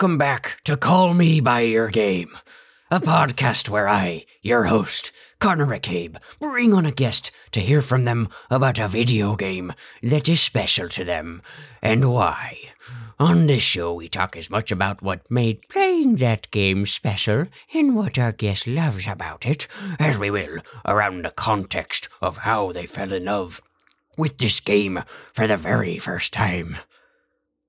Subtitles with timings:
[0.00, 2.30] Welcome back to Call Me By Your Game,
[2.90, 8.04] a podcast where I, your host, Connor McCabe, bring on a guest to hear from
[8.04, 11.42] them about a video game that is special to them
[11.82, 12.56] and why.
[13.18, 17.44] On this show, we talk as much about what made playing that game special
[17.74, 22.72] and what our guest loves about it as we will around the context of how
[22.72, 23.60] they fell in love
[24.16, 25.02] with this game
[25.34, 26.78] for the very first time.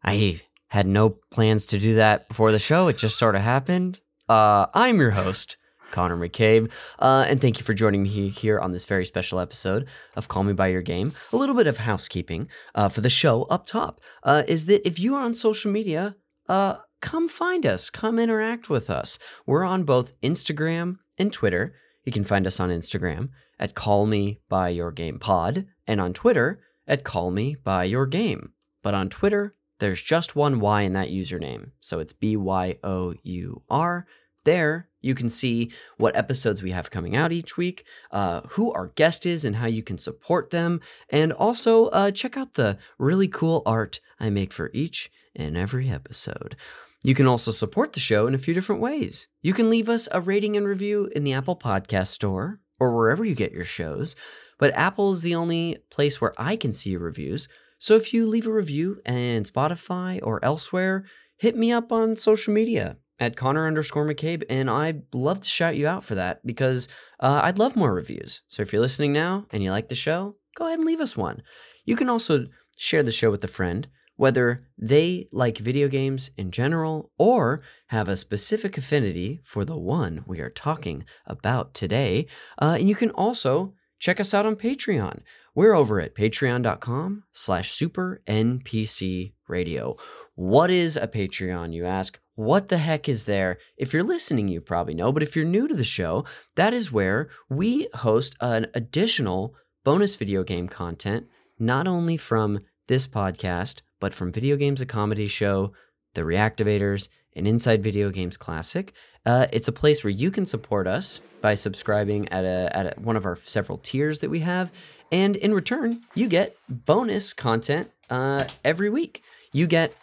[0.02, 0.40] I
[0.72, 2.88] had no plans to do that before the show.
[2.88, 4.00] It just sort of happened.
[4.30, 5.58] Uh, I'm your host,
[5.92, 9.86] Connor McCabe, uh, and thank you for joining me here on this very special episode
[10.16, 11.12] of Call Me By Your Game.
[11.34, 14.98] A little bit of housekeeping uh, for the show up top uh, is that if
[14.98, 16.16] you are on social media,
[16.48, 19.20] uh, come find us, come interact with us.
[19.46, 21.76] We're on both Instagram and Twitter.
[22.06, 23.28] You can find us on Instagram
[23.60, 28.06] at Call Me By Your Game Pod, and on Twitter at Call Me By Your
[28.06, 28.54] Game.
[28.82, 31.72] But on Twitter, there's just one Y in that username.
[31.80, 34.06] So it's B Y O U R.
[34.44, 38.88] There, you can see what episodes we have coming out each week, uh, who our
[38.88, 40.82] guest is, and how you can support them.
[41.10, 45.90] And also, uh, check out the really cool art I make for each and every
[45.90, 46.56] episode.
[47.04, 49.28] You can also support the show in a few different ways.
[49.42, 53.26] You can leave us a rating and review in the Apple Podcast Store or wherever
[53.26, 54.16] you get your shows.
[54.60, 57.48] But Apple is the only place where I can see your reviews.
[57.82, 61.04] So if you leave a review in Spotify or elsewhere,
[61.38, 65.76] hit me up on social media at Connor underscore McCabe, and I'd love to shout
[65.76, 66.88] you out for that because
[67.20, 68.44] uh, I'd love more reviews.
[68.50, 71.18] So if you're listening now and you like the show, go ahead and leave us
[71.18, 71.42] one.
[71.84, 72.46] You can also
[72.78, 78.08] share the show with a friend, whether they like video games in general or have
[78.08, 82.28] a specific affinity for the one we are talking about today.
[82.62, 85.22] Uh, and you can also check us out on Patreon.
[85.54, 89.98] We're over at patreon.com slash super NPC radio.
[90.34, 92.18] What is a Patreon, you ask?
[92.36, 93.58] What the heck is there?
[93.76, 96.24] If you're listening, you probably know, but if you're new to the show,
[96.56, 99.54] that is where we host an additional
[99.84, 101.28] bonus video game content,
[101.60, 105.74] not only from this podcast, but from Video Games a Comedy Show,
[106.14, 108.94] The Reactivators, and Inside Video Games Classic.
[109.26, 113.00] Uh, it's a place where you can support us by subscribing at, a, at a,
[113.02, 114.72] one of our several tiers that we have.
[115.12, 119.22] And in return, you get bonus content uh, every week.
[119.52, 119.94] You get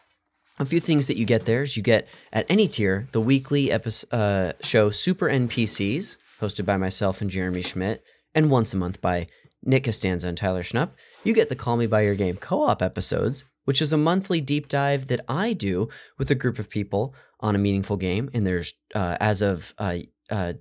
[0.58, 3.70] a few things that you get there is you get at any tier the weekly
[3.70, 8.02] episode, uh, show Super NPCs, hosted by myself and Jeremy Schmidt,
[8.34, 9.28] and once a month by
[9.62, 10.90] Nick Costanza and Tyler Schnupp.
[11.24, 14.40] You get the Call Me By Your Game co op episodes, which is a monthly
[14.40, 18.30] deep dive that I do with a group of people on a meaningful game.
[18.32, 19.98] And there's, uh, as of, uh,
[20.30, 20.54] uh,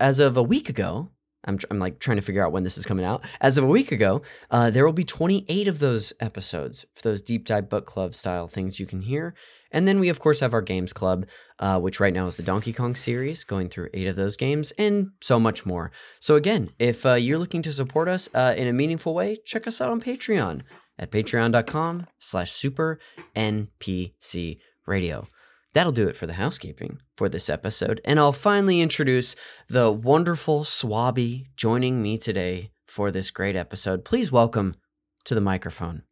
[0.00, 1.10] as of a week ago,
[1.48, 3.24] I'm, I'm like trying to figure out when this is coming out.
[3.40, 7.22] As of a week ago, uh, there will be 28 of those episodes for those
[7.22, 9.34] deep dive book club style things you can hear.
[9.70, 11.26] And then we, of course, have our games club,
[11.58, 14.72] uh, which right now is the Donkey Kong series, going through eight of those games,
[14.78, 15.90] and so much more.
[16.20, 19.66] So, again, if uh, you're looking to support us uh, in a meaningful way, check
[19.66, 20.62] us out on Patreon
[20.98, 22.98] at patreon.com slash super
[23.36, 25.28] NPC radio.
[25.74, 28.00] That'll do it for the housekeeping for this episode.
[28.04, 29.36] And I'll finally introduce
[29.68, 34.04] the wonderful Swabby joining me today for this great episode.
[34.04, 34.76] Please welcome
[35.24, 36.04] to the microphone,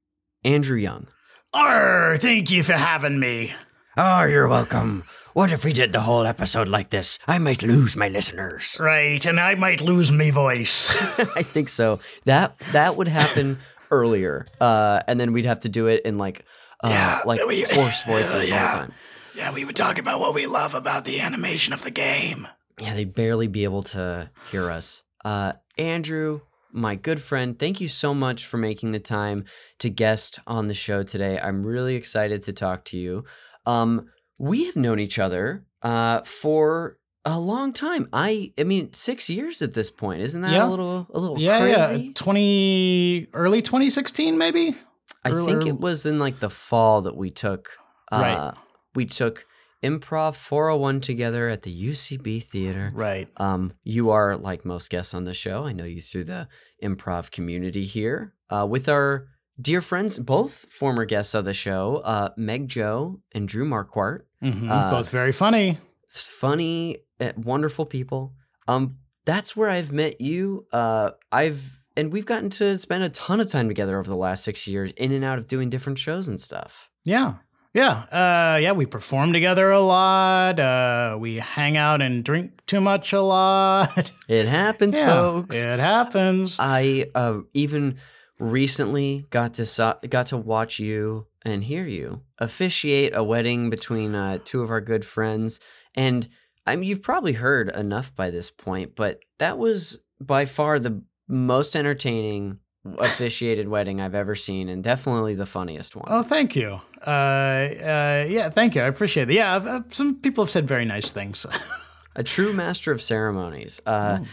[0.44, 1.08] Andrew Young.
[1.54, 3.54] Arr, thank you for having me.
[3.96, 5.04] Oh, you're welcome.
[5.32, 7.18] What if we did the whole episode like this?
[7.26, 8.76] I might lose my listeners.
[8.78, 10.90] Right, and I might lose me voice.
[11.36, 12.00] I think so.
[12.24, 13.58] That that would happen
[13.90, 16.44] earlier, uh, and then we'd have to do it in like
[16.84, 18.92] uh, Yeah, like we- hoarse voices all the time.
[19.36, 22.48] Yeah, we would talk about what we love about the animation of the game.
[22.80, 25.02] Yeah, they'd barely be able to hear us.
[25.24, 26.40] Uh, Andrew,
[26.72, 29.44] my good friend, thank you so much for making the time
[29.78, 31.38] to guest on the show today.
[31.38, 33.24] I'm really excited to talk to you.
[33.64, 38.08] Um, we have known each other uh, for a long time.
[38.12, 40.20] I, I mean, six years at this point.
[40.22, 40.68] Isn't that Yeah.
[40.68, 42.04] a little, a little Yeah, crazy?
[42.06, 42.12] yeah.
[42.14, 44.76] 20 early 2016 maybe?
[45.24, 47.70] I Or- think it was in like the fall that we took.
[48.12, 48.54] Uh, Right.
[48.96, 49.44] We took
[49.84, 52.90] Improv 401 together at the UCB Theater.
[52.94, 53.28] Right.
[53.36, 55.64] Um, you are like most guests on the show.
[55.64, 56.48] I know you through the
[56.82, 59.28] improv community here uh, with our
[59.60, 64.22] dear friends, both former guests of the show, uh, Meg Joe and Drew Marquardt.
[64.42, 64.68] Mhm.
[64.70, 65.78] Uh, Both very funny.
[66.10, 68.34] Funny, uh, wonderful people.
[68.68, 70.66] Um, that's where I've met you.
[70.72, 74.44] Uh, I've and we've gotten to spend a ton of time together over the last
[74.44, 76.90] six years, in and out of doing different shows and stuff.
[77.04, 77.36] Yeah.
[77.76, 77.92] Yeah.
[78.10, 80.58] Uh, yeah, we perform together a lot.
[80.58, 84.12] Uh, we hang out and drink too much a lot.
[84.28, 85.62] It happens, yeah, folks.
[85.62, 86.56] It happens.
[86.58, 87.98] I uh, even
[88.38, 94.14] recently got to so- got to watch you and hear you officiate a wedding between
[94.14, 95.60] uh, two of our good friends.
[95.94, 96.28] And
[96.66, 101.02] I mean, you've probably heard enough by this point, but that was by far the
[101.28, 102.58] most entertaining
[102.98, 106.06] officiated wedding I've ever seen, and definitely the funniest one.
[106.08, 106.80] Oh, thank you.
[107.06, 108.82] Uh, uh, yeah, thank you.
[108.82, 109.34] I appreciate it.
[109.34, 111.46] Yeah, I've, I've, some people have said very nice things.
[112.16, 113.80] a true master of ceremonies.
[113.86, 114.26] Uh, Oh.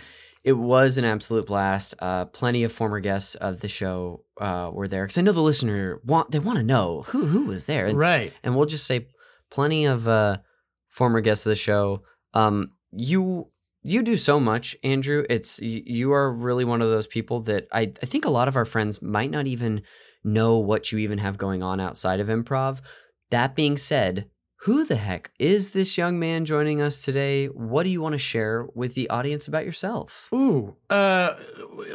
[0.44, 1.96] It was an absolute blast.
[2.00, 5.42] Uh, plenty of former guests of the show uh, were there because I know the
[5.42, 8.34] listener want they want to know who who was there, and, right.
[8.44, 9.08] and we'll just say
[9.50, 10.38] plenty of uh,
[10.90, 12.04] former guests of the show.
[12.34, 13.52] Um, you
[13.84, 15.26] you do so much, Andrew.
[15.30, 18.50] It's you, you are really one of those people that I I think a lot
[18.50, 19.82] of our friends might not even
[20.24, 22.80] know what you even have going on outside of improv.
[23.30, 24.28] That being said,
[24.64, 27.48] who the heck is this young man joining us today?
[27.48, 30.30] What do you want to share with the audience about yourself?
[30.34, 31.34] Ooh, uh,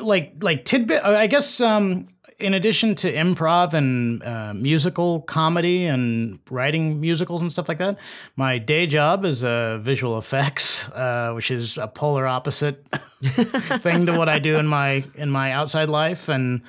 [0.01, 1.03] like like tidbit.
[1.03, 2.09] I guess um,
[2.39, 7.99] in addition to improv and uh, musical comedy and writing musicals and stuff like that,
[8.37, 12.87] my day job is uh, visual effects, uh, which is a polar opposite
[13.23, 16.29] thing to what I do in my in my outside life.
[16.29, 16.61] And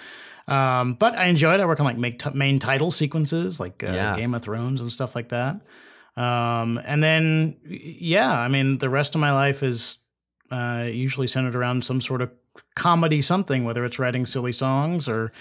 [0.50, 1.60] um, but I enjoy it.
[1.60, 4.16] I work on like make t- main title sequences, like uh, Yeah.
[4.16, 5.62] Game of Thrones and stuff like that.
[6.18, 10.00] Um, and then yeah, I mean the rest of my life is
[10.52, 12.32] uh, usually centered around some sort of
[12.76, 15.32] comedy something, whether it's writing silly songs or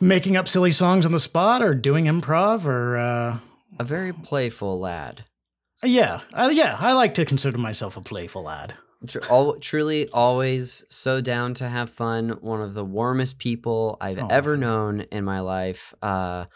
[0.00, 3.38] making up silly songs on the spot or doing improv or uh,
[3.78, 5.24] A very playful lad.
[5.82, 6.76] yeah, uh, yeah.
[6.78, 8.74] I like to consider myself a playful lad.
[9.06, 12.30] Tr- al- truly, always so down to have fun.
[12.40, 14.28] One of the warmest people I've Aw.
[14.28, 15.94] ever known in my life.
[16.02, 16.46] Uh,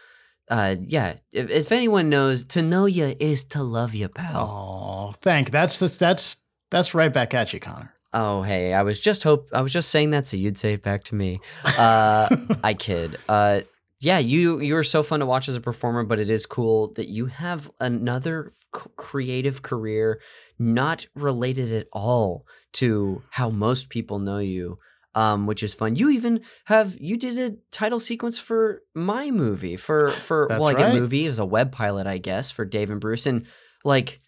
[0.50, 1.14] uh, yeah.
[1.32, 4.40] If, if anyone knows, to know you is to love you, pal.
[4.40, 5.50] Oh, thank.
[5.50, 6.36] That's that's that's
[6.70, 7.94] that's right back at you, Connor.
[8.12, 10.82] Oh, hey, I was just hope I was just saying that so you'd say it
[10.82, 11.40] back to me.
[11.78, 12.28] Uh,
[12.64, 13.16] I kid.
[13.28, 13.60] Uh,
[14.00, 16.92] yeah, you you are so fun to watch as a performer, but it is cool
[16.94, 20.20] that you have another creative career
[20.58, 24.78] not related at all to how most people know you.
[25.12, 25.96] Um, which is fun.
[25.96, 30.68] You even have you did a title sequence for my movie for for That's well,
[30.68, 30.94] like right.
[30.94, 31.26] a movie.
[31.26, 33.46] It was a web pilot, I guess, for Dave and Bruce, and
[33.84, 34.20] like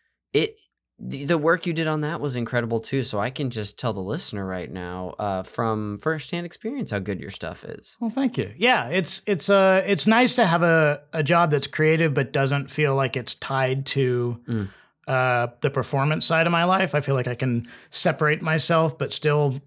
[1.05, 3.03] the, the work you did on that was incredible too.
[3.03, 7.19] So I can just tell the listener right now, uh, from firsthand experience, how good
[7.19, 7.97] your stuff is.
[7.99, 8.53] Well, thank you.
[8.57, 12.71] Yeah, it's it's uh it's nice to have a, a job that's creative but doesn't
[12.71, 14.69] feel like it's tied to Mm.
[15.09, 16.95] uh the performance side of my life.
[16.95, 19.61] I feel like I can separate myself but still,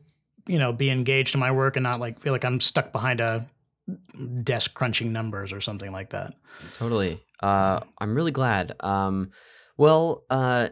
[0.48, 3.20] you know, be engaged in my work and not like feel like I'm stuck behind
[3.20, 3.46] a
[4.44, 6.34] desk crunching numbers or something like that.
[6.78, 7.22] Totally.
[7.42, 8.74] Uh, I'm really glad.
[8.80, 9.32] Um,
[9.78, 10.70] well, uh,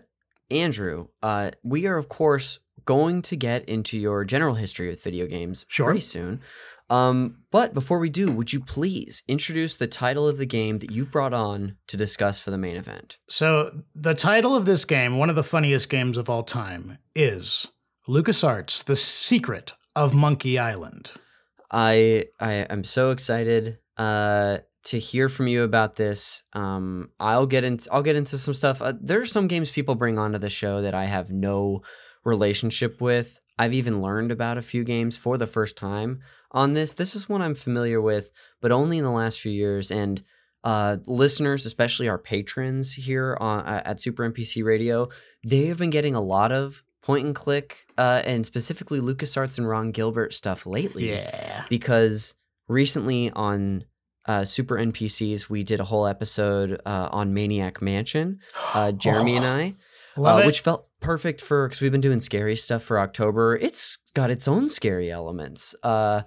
[0.51, 5.25] Andrew, uh, we are of course going to get into your general history with video
[5.25, 5.86] games Sure.
[5.88, 6.41] pretty soon.
[6.89, 10.91] Um, but before we do, would you please introduce the title of the game that
[10.91, 13.17] you've brought on to discuss for the main event?
[13.29, 17.67] So the title of this game, one of the funniest games of all time, is
[18.08, 21.12] LucasArts: The Secret of Monkey Island.
[21.72, 26.44] I I am so excited uh to hear from you about this.
[26.54, 28.82] Um I'll get into I'll get into some stuff.
[28.82, 31.82] Uh, there are some games people bring onto the show that I have no
[32.24, 33.40] relationship with.
[33.60, 36.22] I've even learned about a few games for the first time
[36.52, 36.94] on this.
[36.94, 40.22] This is one I'm familiar with, but only in the last few years and
[40.63, 45.10] uh, listeners, especially our patrons here on, uh, at Super NPC Radio,
[45.46, 49.68] they have been getting a lot of point and click uh, and specifically LucasArts and
[49.68, 51.66] Ron Gilbert stuff lately Yeah.
[51.70, 52.34] because
[52.70, 53.84] recently on
[54.25, 58.39] uh, Super NPCs we did a whole episode uh, on Maniac Mansion,
[58.74, 59.74] uh, Jeremy and I,
[60.18, 63.56] uh, which felt perfect for because we've been doing scary stuff for October.
[63.56, 66.22] It's got its own scary elements, uh,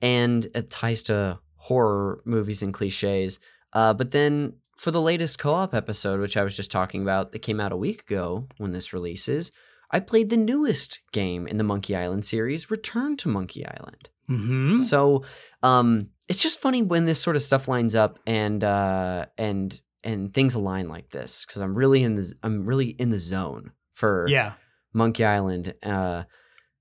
[0.00, 3.38] and it ties to horror movies and cliches.
[3.72, 7.40] Uh, but then for the latest co-op episode, which I was just talking about, that
[7.40, 9.52] came out a week ago when this releases,
[9.90, 14.08] I played the newest game in the Monkey Island series, Return to Monkey Island.
[14.26, 15.24] hmm So
[15.62, 20.32] um, it's just funny when this sort of stuff lines up and uh, and and
[20.32, 24.26] things align like this because I'm really in the I'm really in the zone for
[24.28, 24.52] Yeah.
[24.94, 25.74] Monkey Island.
[25.82, 26.22] Uh,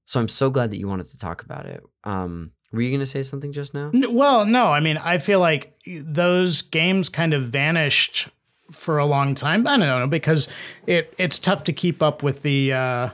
[0.06, 1.82] so I'm so glad that you wanted to talk about it.
[2.04, 3.92] Um, were you going to say something just now?
[3.94, 8.30] N- Well, no, I mean, I feel like those games kind of vanished
[8.72, 9.68] for a long time.
[9.68, 10.48] I don't know because
[10.88, 12.74] it it's tough to keep up with the.
[12.74, 13.10] Uh,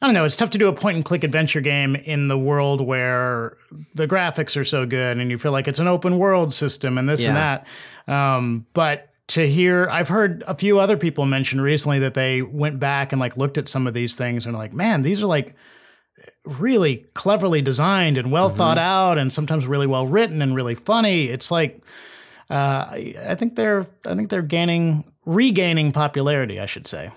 [0.00, 0.24] I don't know.
[0.24, 3.56] It's tough to do a point and click adventure game in the world where
[3.94, 7.08] the graphics are so good and you feel like it's an open world system and
[7.08, 7.66] this and that.
[8.06, 12.78] Um, but to hear, I've heard a few other people mention recently that they went
[12.78, 15.56] back and like looked at some of these things and like, man, these are like
[16.44, 21.24] really cleverly designed and well thought out and sometimes really well written and really funny.
[21.24, 21.84] It's like
[22.50, 26.60] uh, I, I think they're I think they're gaining regaining popularity.
[26.60, 27.10] I should say.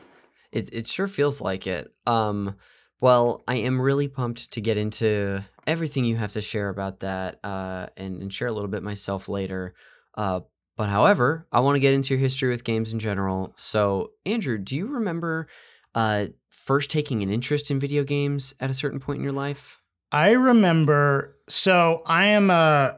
[0.51, 1.91] It it sure feels like it.
[2.05, 2.55] Um,
[3.01, 7.39] well, I am really pumped to get into everything you have to share about that,
[7.43, 9.73] uh, and, and share a little bit myself later.
[10.15, 10.41] Uh,
[10.77, 13.53] but however, I want to get into your history with games in general.
[13.57, 15.47] So, Andrew, do you remember
[15.93, 19.81] uh, first taking an interest in video games at a certain point in your life?
[20.11, 21.37] I remember.
[21.49, 22.97] So I am a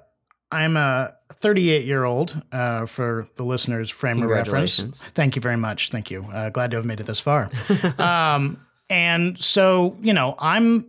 [0.52, 4.82] I'm a 38 year old uh, for the listeners' frame of reference.
[5.16, 5.90] Thank you very much.
[5.90, 6.24] Thank you.
[6.32, 7.50] Uh, glad to have made it this far.
[7.98, 10.86] um, and so you know, I'm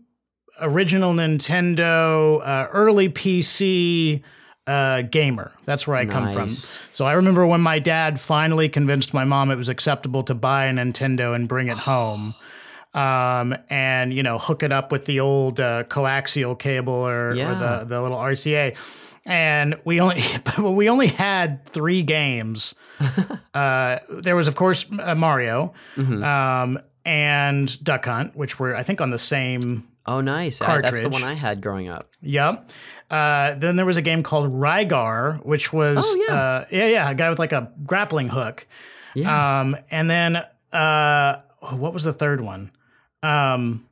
[0.61, 4.23] original Nintendo, uh, early PC
[4.67, 5.53] uh, gamer.
[5.65, 6.49] That's where I come from.
[6.49, 10.67] So I remember when my dad finally convinced my mom it was acceptable to buy
[10.67, 12.35] a Nintendo and bring it home.
[12.95, 17.35] Um, and you know, hook it up with the old uh, coaxial cable or, or
[17.35, 18.77] the the little RCA.
[19.27, 22.75] And we only but we only had three games.
[23.55, 26.23] uh, there was, of course, uh, Mario, Mm-hmm.
[26.23, 30.61] um, and Duck Hunt, which were I think on the same Oh, nice.
[30.61, 32.11] I- that's the one I had growing up.
[32.21, 32.71] Yep.
[33.11, 36.35] Uh, then there was a game called Rygar, which was Oh, yeah.
[36.35, 38.67] uh, yeah, yeah, a guy with like a grappling hook.
[39.15, 39.61] Yeah.
[39.61, 40.43] Um, and then
[40.73, 41.37] uh,
[41.71, 42.71] what was the third one?
[43.23, 43.87] Um,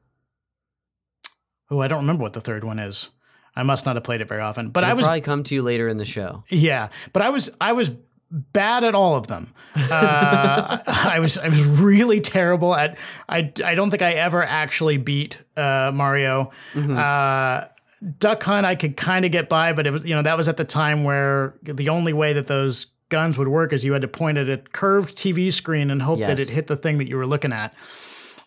[1.70, 3.10] oh, I don't remember what the third one is.
[3.54, 5.54] I must not have played it very often, but I It'll was probably come to
[5.54, 6.42] you later in the show.
[6.48, 7.90] yeah, but I was I was
[8.32, 9.52] bad at all of them.
[9.76, 12.98] Uh, I was I was really terrible at.
[13.28, 16.50] I I don't think I ever actually beat uh, Mario.
[16.74, 17.66] Uh,
[18.18, 20.48] Duck Hunt I could kind of get by, but it was you know that was
[20.48, 24.02] at the time where the only way that those guns would work is you had
[24.02, 27.08] to point at a curved TV screen and hope that it hit the thing that
[27.08, 27.74] you were looking at.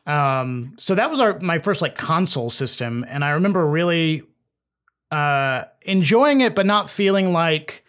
[0.07, 4.23] Um, so that was our my first like console system, and I remember really
[5.11, 7.84] uh, enjoying it, but not feeling like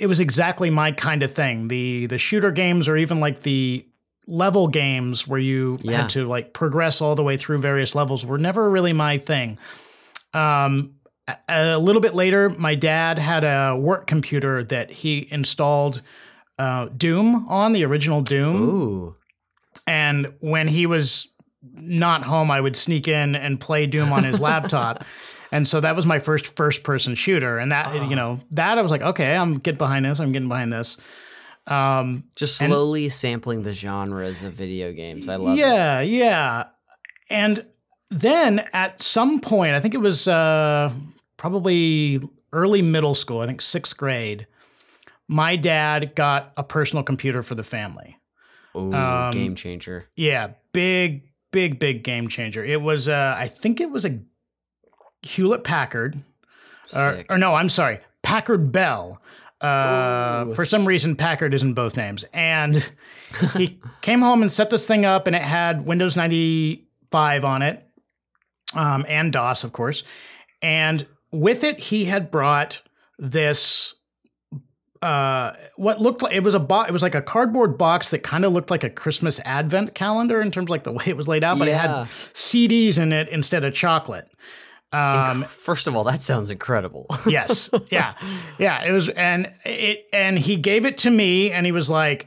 [0.00, 1.68] it was exactly my kind of thing.
[1.68, 3.86] The the shooter games or even like the
[4.26, 6.02] level games where you Yeah.
[6.02, 9.58] had to like progress all the way through various levels were never really my thing.
[10.34, 10.94] Um
[11.28, 16.02] a, a little bit later, my dad had a work computer that he installed
[16.58, 18.56] uh, Doom on the original Doom.
[18.68, 19.16] Ooh.
[19.86, 21.28] And when he was
[21.72, 25.04] not home, I would sneak in and play Doom on his laptop.
[25.52, 27.58] And so that was my first first person shooter.
[27.58, 30.20] And that, you know, that I was like, okay, I'm getting behind this.
[30.20, 30.96] I'm getting behind this.
[31.66, 35.28] Um, Just slowly sampling the genres of video games.
[35.28, 35.60] I love it.
[35.60, 36.64] yeah, yeah.
[37.28, 37.64] And
[38.08, 40.92] then at some point, I think it was uh,
[41.36, 42.20] probably
[42.52, 44.46] early middle school, I think sixth grade,
[45.28, 48.18] my dad got a personal computer for the family.
[48.76, 50.06] Ooh, Um, game changer.
[50.16, 52.64] Yeah, big, big, big game changer.
[52.64, 54.18] It was, uh, I think it was a
[55.22, 56.22] Hewlett Packard,
[56.94, 59.20] or, or no, I'm sorry, Packard Bell.
[59.60, 62.24] Uh, for some reason, Packard isn't both names.
[62.32, 62.90] And
[63.54, 67.84] he came home and set this thing up, and it had Windows 95 on it,
[68.74, 70.02] um, and DOS, of course.
[70.62, 72.82] And with it, he had brought
[73.18, 73.94] this
[75.02, 78.18] uh what looked like it was a bo- it was like a cardboard box that
[78.22, 81.16] kind of looked like a Christmas advent calendar in terms of like the way it
[81.16, 81.90] was laid out, but it had
[82.34, 84.28] CDs in it instead of chocolate.
[84.92, 87.06] Um First of all, that sounds incredible.
[87.28, 87.70] yes.
[87.90, 88.14] Yeah.
[88.58, 92.26] Yeah, it was and it and he gave it to me and he was like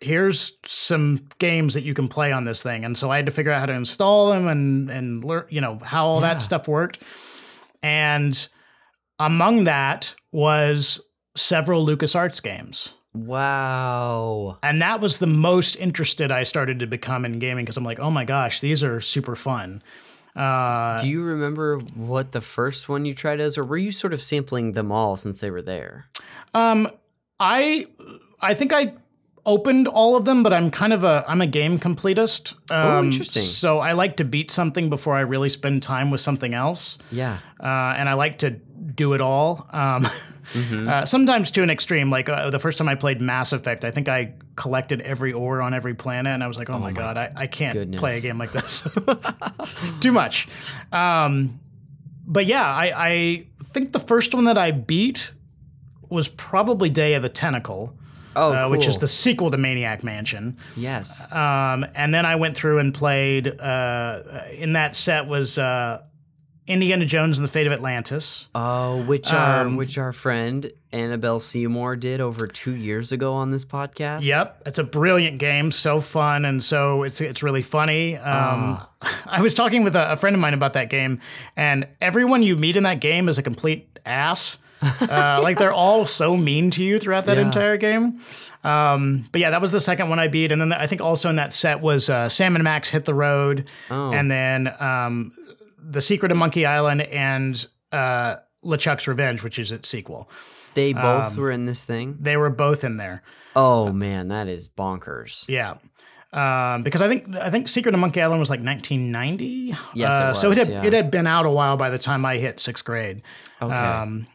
[0.00, 2.84] here's some games that you can play on this thing.
[2.84, 5.60] And so I had to figure out how to install them and and learn, you
[5.60, 6.34] know, how all Yeah.
[6.34, 7.02] that stuff worked.
[7.82, 8.48] And
[9.18, 11.00] among that was
[11.36, 12.92] several LucasArts games.
[13.14, 14.58] wow.
[14.62, 18.00] And that was the most interested I started to become in gaming because I'm like,
[18.00, 19.82] oh my gosh, these are super fun.
[20.38, 24.12] Uh, Do you remember what the first one you tried is, or were you sort
[24.12, 26.06] of sampling them all since they were there?
[26.54, 26.88] um,
[27.40, 27.86] I
[28.40, 28.92] I think I
[29.46, 32.54] opened all of them, but I'm kind of a I'm a game completist.
[32.70, 33.42] Um, interesting.
[33.42, 37.38] So I like to beat something before I really spend time with something else, Yeah.
[37.60, 39.66] uh, and I like to do it all.
[39.72, 40.06] Um,
[40.54, 40.88] Mm-hmm.
[40.88, 42.10] uh, sometimes to an extreme.
[42.10, 45.60] Like uh, the first time I played Mass Effect, I think I collected every ore
[45.62, 48.00] on every planet, and I was like, oh, my god, I, I can't goodness.
[48.00, 48.86] play a game like this.
[50.00, 50.48] Too much.
[50.92, 51.60] Um,
[52.26, 55.32] but yeah, I, I think the first one that I beat
[56.08, 57.94] was probably Day of the Tentacle,
[58.36, 60.58] Oh, uh, which is the sequel to Maniac Mansion.
[60.76, 61.20] yes.
[61.32, 63.48] Um, and then I went through and played.
[63.60, 64.20] Uh,
[64.52, 66.02] in that set was uh,
[66.68, 68.48] Indiana Jones and the Fate of Atlantis.
[68.54, 73.50] Oh, which our um, which our friend Annabelle Seymour did over two years ago on
[73.50, 74.22] this podcast.
[74.22, 78.16] Yep, it's a brilliant game, so fun, and so it's it's really funny.
[78.16, 78.80] Um,
[79.26, 81.20] I was talking with a, a friend of mine about that game,
[81.56, 84.58] and everyone you meet in that game is a complete ass.
[85.00, 87.46] Uh, like they're all so mean to you throughout that Yeah.
[87.46, 88.20] entire game.
[88.62, 91.28] Um, but yeah, that was the second one I beat, and then I think also
[91.28, 94.12] in that set was uh, Sam and Max Hit the Road, Oh.
[94.12, 95.32] and then um,
[95.90, 100.30] The Secret of Monkey Island and uh, LeChuck's Revenge, which is its sequel.
[100.74, 102.16] They both Um, were in this thing.
[102.20, 103.22] They were both in there.
[103.56, 105.44] Oh man, that is bonkers.
[105.48, 105.76] Yeah.
[106.30, 109.44] Um, because I think I think Secret of Monkey Island was like 1990.
[109.46, 110.84] Yes, it Uh, So it had yeah.
[110.84, 113.22] it had been out a while by the time I hit sixth grade.
[113.62, 113.74] Okay.
[113.74, 114.26] Um,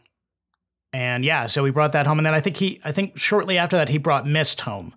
[0.92, 3.58] and yeah, so we brought that home, and then I think he I think shortly
[3.58, 4.94] after that he brought Myst home.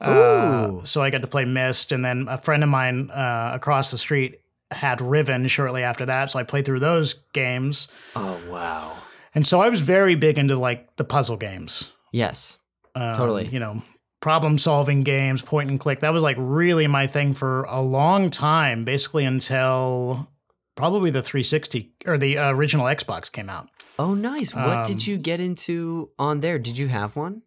[0.00, 0.82] Uh, Ooh.
[0.84, 3.98] so I got to play Myst, and then a friend of mine uh, across the
[3.98, 7.88] street had Riven shortly after that, so I played through those games.
[8.14, 8.96] oh wow.
[9.34, 11.92] And so I was very big into like the puzzle games.
[12.10, 12.58] Yes.
[12.94, 13.46] Um, Totally.
[13.48, 13.82] You know,
[14.20, 16.00] problem solving games, point and click.
[16.00, 20.30] That was like really my thing for a long time, basically until
[20.74, 23.68] probably the 360 or the uh, original Xbox came out.
[23.98, 24.54] Oh nice.
[24.54, 26.58] What Um, did you get into on there?
[26.58, 27.42] Did you have one?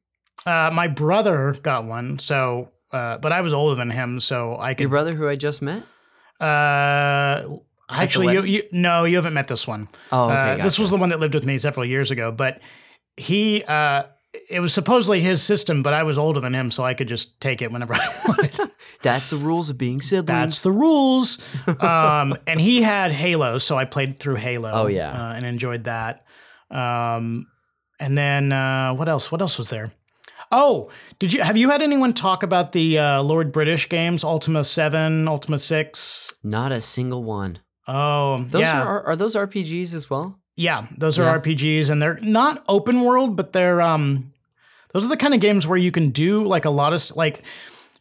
[0.45, 4.73] Uh, my brother got one, so uh, but I was older than him, so I
[4.73, 4.81] could.
[4.81, 5.83] Your brother who I just met?
[6.39, 7.57] Uh,
[7.89, 9.89] actually, you, you, no, you haven't met this one.
[10.11, 10.59] Oh, okay.
[10.59, 12.61] Uh, This was the one that lived with me several years ago, but
[13.17, 13.63] he.
[13.63, 14.03] Uh,
[14.51, 17.41] it was supposedly his system, but I was older than him, so I could just
[17.41, 18.71] take it whenever I wanted.
[19.01, 20.27] That's the rules of being siblings.
[20.27, 21.39] That's the rules.
[21.79, 24.69] Um, and he had Halo, so I played through Halo.
[24.71, 25.09] Oh, yeah.
[25.29, 26.25] uh, and enjoyed that.
[26.69, 27.47] Um,
[27.99, 29.31] and then uh, what else?
[29.31, 29.91] What else was there?
[30.51, 34.63] Oh, did you have you had anyone talk about the uh, Lord British games, Ultima
[34.63, 36.33] Seven, Ultima Six?
[36.43, 37.59] Not a single one.
[37.87, 40.39] Oh, Those yeah, are are those RPGs as well?
[40.55, 40.87] yeah.
[40.97, 41.37] Those are Yeah.
[41.39, 44.33] RPGs, and they're not open world, but they're um,
[44.93, 47.43] those are the kind of games where you can do like a lot of like.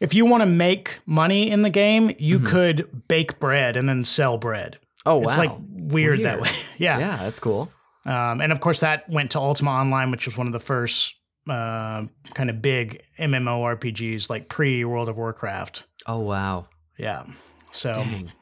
[0.01, 2.47] If you want to make money in the game, you Mhm.
[2.47, 4.79] could bake bread and then sell bread.
[5.05, 5.25] Oh wow.
[5.25, 6.51] It's like weird, that way.
[6.79, 6.99] yeah.
[6.99, 7.73] yeah, that's cool.
[8.07, 11.17] Um, and of course, that went to Ultima Online, which was one of the first
[11.49, 15.85] uh, kind of big MMORPGs, like pre World of Warcraft.
[16.07, 16.67] Oh wow.
[16.97, 17.25] Yeah.
[17.73, 18.33] So, Dang.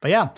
[0.00, 0.30] but yeah,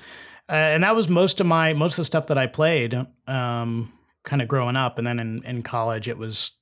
[0.48, 2.94] uh, and that was most of my most of the stuff that I played,
[3.26, 3.92] um,
[4.24, 6.52] kind of growing up, and then in in college, it was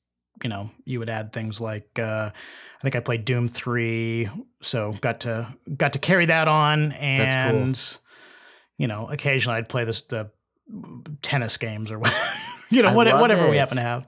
[0.42, 4.28] you know you would add things like uh, I think I played Doom three,
[4.62, 7.62] so got to got to carry that on, That's cool.
[7.62, 7.98] and
[8.76, 10.30] you know occasionally I'd play this the
[11.22, 12.00] tennis games or
[12.70, 14.06] you know what, whatever we happen to have.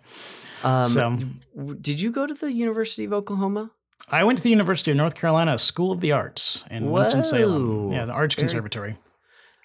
[0.64, 3.70] Um, So- did you go to the University of Oklahoma?
[4.11, 7.92] I went to the University of North Carolina School of the Arts in Winston Salem.
[7.92, 8.99] Yeah, the Arts Very- Conservatory.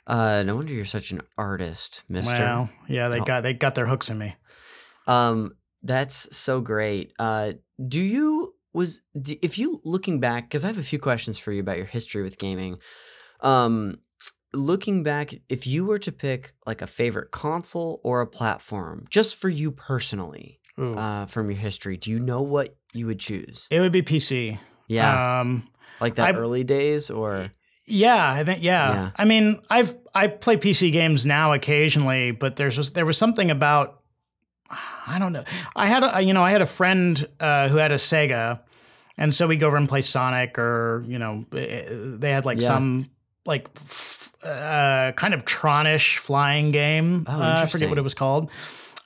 [0.08, 2.38] Uh, no wonder you're such an artist, Mister.
[2.38, 3.26] Well, yeah, they Oh.
[3.26, 4.36] got they got their hooks in me.
[5.08, 7.12] Um, that's so great.
[7.18, 7.54] Uh,
[7.88, 11.62] do you was if you looking back because I have a few questions for you
[11.62, 12.78] about your history with gaming.
[13.42, 14.00] Um,
[14.54, 19.36] looking back, if you were to pick like a favorite console or a platform, just
[19.36, 23.68] for you personally, uh, from your history, do you know what you would choose?
[23.72, 24.60] It would be PC.
[24.88, 25.68] Yeah, Um,
[26.00, 27.52] like that I've- early days, or
[27.88, 28.94] yeah, I think yeah.
[28.94, 29.12] Yeah.
[29.18, 33.50] I mean, I've I play PC games now occasionally, but there's just, there was something
[33.52, 34.02] about
[35.08, 35.44] I don't know.
[35.76, 38.62] I had a you know I had a friend uh, who had a Sega,
[39.18, 42.60] and so we go over and play Sonic, or you know eh, they had like
[42.60, 42.68] Yeah.
[42.68, 43.10] some
[43.46, 47.26] like f- uh, kind of Tronish flying game.
[47.28, 48.50] Oh, uh, I forget what it was called.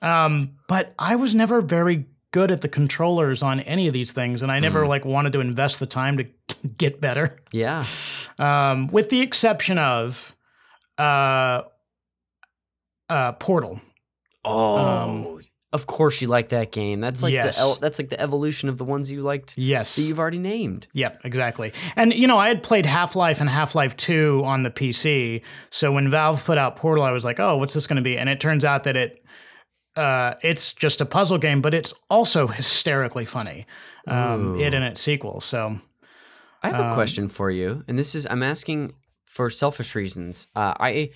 [0.01, 4.41] Um, but I was never very good at the controllers on any of these things,
[4.43, 4.89] and I never Hmm.
[4.89, 6.25] like wanted to invest the time to
[6.77, 7.39] get better.
[7.51, 7.83] yeah,
[8.37, 10.35] Um, with the exception of
[10.97, 11.63] uh,
[13.09, 13.81] uh, Portal.
[14.45, 15.39] oh.
[15.71, 16.99] of course, you like that game.
[16.99, 17.57] That's like Um, Yes.
[17.57, 19.95] the el- that's like the evolution of the ones you liked Yes.
[19.95, 20.87] that you've already named.
[20.93, 21.73] Yep, exactly.
[21.95, 25.41] And you know, I had played Half Life and Half Life Two on the PC.
[25.69, 28.17] So when Valve put out Portal, I was like, "Oh, what's this going to be?"
[28.17, 29.23] And it turns out that it
[29.99, 33.65] uh, it's just a puzzle game, but it's also hysterically funny.
[34.07, 35.41] Um, it and its sequel.
[35.41, 35.79] So
[36.63, 38.93] I have a Um, question for you, and this is I'm asking
[39.25, 40.47] for selfish reasons.
[40.55, 41.11] Uh, I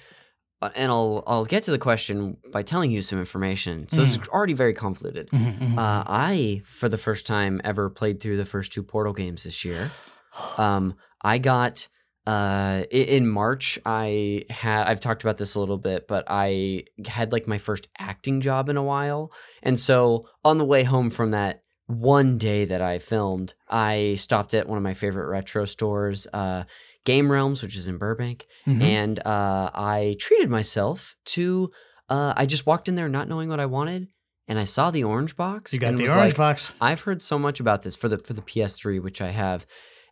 [0.61, 3.87] uh, and I'll I'll get to the question by telling you some information.
[3.89, 5.29] So this is already very convoluted.
[5.31, 5.77] Mm-hmm.
[5.79, 9.65] Uh, I, for the first time ever, played through the first two Portal games this
[9.65, 9.91] year.
[10.57, 11.87] Um, I got
[12.25, 13.79] uh, in March.
[13.85, 17.87] I had I've talked about this a little bit, but I had like my first
[17.97, 19.31] acting job in a while,
[19.61, 24.53] and so on the way home from that one day that I filmed, I stopped
[24.53, 26.63] at one of my favorite retro stores, uh,
[27.05, 28.81] Game Realms, which is in Burbank, Mhm.
[28.81, 31.71] and uh, I treated myself to.
[32.09, 34.07] Uh, I just walked in there not knowing what I wanted,
[34.47, 35.73] and I saw the orange box.
[35.73, 36.73] you got the orange like, box.
[36.79, 39.65] I've heard so much about this for the for the PS3, which I have,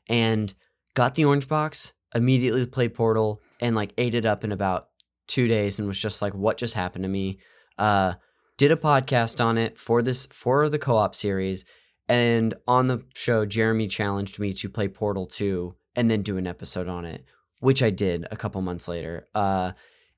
[0.09, 0.53] and
[0.93, 1.93] got the orange box.
[2.13, 4.87] Immediately played Portal and like ate it up in about
[5.27, 7.39] two days, and was just like, "What just happened to me?"
[7.77, 8.13] Uh,
[8.57, 11.65] did a podcast on it for this for the co-op series,
[12.07, 16.45] and on the show, Jeremy challenged me to play Portal 2 and then do an
[16.45, 17.23] episode on it,
[17.59, 19.27] which I did a couple months later.
[19.33, 19.71] Uh,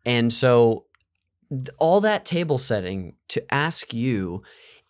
[0.05, 0.85] and so
[1.77, 4.41] all that table setting to ask you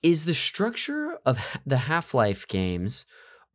[0.02, 3.06] is the structure of the Half-Life games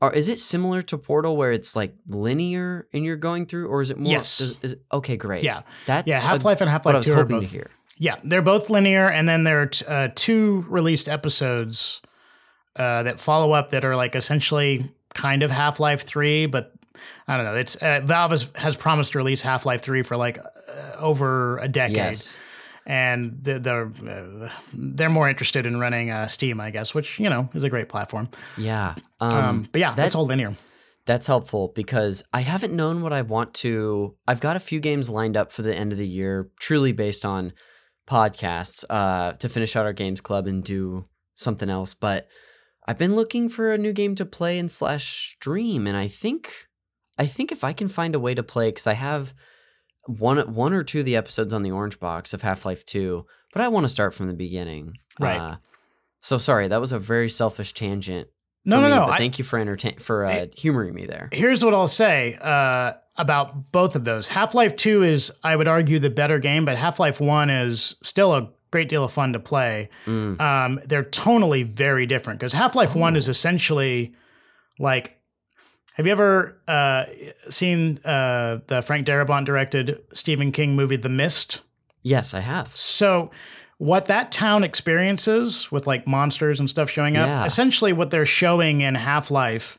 [0.00, 3.80] or is it similar to Portal where it's like linear and you're going through or
[3.82, 4.40] is it more Yes.
[4.40, 5.42] is, is- okay great.
[5.42, 5.62] Yeah.
[5.86, 7.50] That's Yeah, Half Life and Half Life 2 are both.
[7.50, 7.68] hear.
[8.00, 12.00] Yeah, they're both linear, and then there are t- uh, two released episodes
[12.76, 16.72] uh, that follow up that are like essentially kind of Half Life Three, but
[17.26, 17.56] I don't know.
[17.56, 21.58] It's uh, Valve has, has promised to release Half Life Three for like uh, over
[21.58, 22.38] a decade, Yes.
[22.88, 27.30] And they're they're, uh, they're more interested in running uh, Steam, I guess, which you
[27.30, 28.28] know is a great platform.
[28.56, 28.94] Yeah.
[29.20, 30.54] Um, Um, but yeah, that- that's all linear.
[31.06, 34.14] That's helpful because I haven't known what I want to.
[34.26, 37.24] I've got a few games lined up for the end of the year, truly based
[37.24, 37.52] on
[38.06, 41.94] podcasts uh, to finish out our games club and do something else.
[41.94, 42.28] But
[42.86, 46.52] I've been looking for a new game to play and slash stream, and I think
[47.18, 49.34] I think if I can find a way to play, because I have
[50.08, 53.26] one one or two of the episodes on the Orange Box of Half Life Two,
[53.52, 54.94] but I want to start from the beginning.
[55.20, 55.38] Right.
[55.38, 55.56] Uh,
[56.20, 58.28] so sorry, that was a very selfish tangent.
[58.64, 59.00] No, no, me, no.
[59.06, 61.28] But I- thank you for entertain for uh, humoring me there.
[61.32, 64.28] here's what I'll say uh, about both of those.
[64.28, 67.94] Half Life 2 is, I would argue, the better game, but Half Life 1 is
[68.02, 69.88] still a great deal of fun to play.
[70.06, 70.40] Mm.
[70.40, 74.14] Um, they're tonally very different because Half Life 1 is essentially
[74.78, 75.17] like.
[75.98, 77.04] Have you ever uh,
[77.50, 81.60] seen uh, the Frank Darabont directed Stephen King movie, The Mist?
[82.02, 82.74] Yes, I have.
[82.76, 83.30] So,
[83.78, 87.44] what that town experiences with like monsters and stuff showing up, Yeah.
[87.44, 89.78] essentially what they're showing in Half Life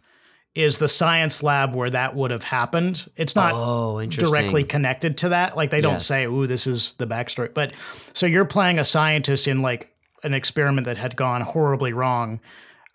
[0.55, 3.09] is the science lab where that would have happened.
[3.15, 5.55] It's not Oh, directly connected to that.
[5.55, 6.05] Like they don't Yes.
[6.05, 7.71] say, "Ooh, this is the backstory." But
[8.13, 12.41] so you're playing a scientist in like an experiment that had gone horribly wrong,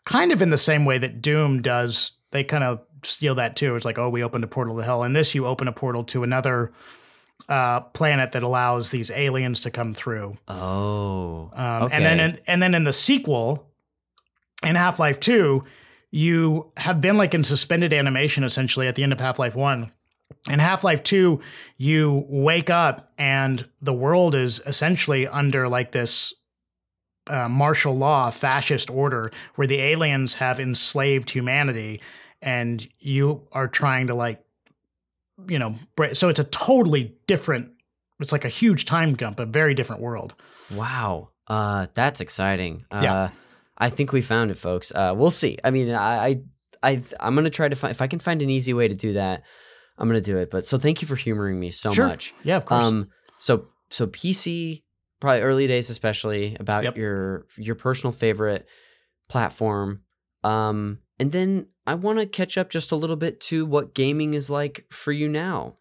[0.04, 2.12] kind of in the same way that Doom does.
[2.32, 3.76] They kind of steal that too.
[3.76, 5.02] It's like, oh, we opened a portal to hell.
[5.04, 6.72] In this, you open a portal to another
[7.48, 10.36] uh, planet that allows these aliens to come through.
[10.48, 11.96] Oh, Um, okay.
[11.96, 13.70] And then in, and then in the sequel,
[14.64, 15.64] in Half Life Two,
[16.10, 19.92] you have been like in suspended animation essentially at the end of Half Life One.
[20.48, 21.40] In Half Life Two,
[21.76, 26.32] you wake up and the world is essentially under like this
[27.26, 32.00] uh, martial law, fascist order, where the aliens have enslaved humanity,
[32.44, 34.44] and you are trying to like,
[35.48, 36.14] you know, break.
[36.14, 37.72] So it's a totally different.
[38.20, 40.35] It's like a huge time jump, a very different world.
[40.74, 42.85] wow, uh, that's exciting.
[42.90, 43.30] Uh, Yeah.
[43.76, 44.92] I think we found it, folks.
[44.94, 45.59] Uh, we'll see.
[45.64, 46.42] I mean, I, I,
[46.85, 49.14] I, I'm gonna try to find if I can find an easy way to do
[49.14, 49.42] that.
[49.98, 50.48] I'm gonna do it.
[50.50, 52.07] But so thank you for humoring me so Sure.
[52.07, 52.33] much.
[52.44, 52.85] Yeah, of course.
[52.85, 53.09] Um,
[53.40, 54.85] so so PC,
[55.20, 56.96] probably early days, especially about Yep.
[56.98, 58.66] your your personal favorite
[59.28, 60.02] platform.
[60.44, 64.34] Um, and then I want to catch up just a little bit to what gaming
[64.34, 65.74] is like for you now.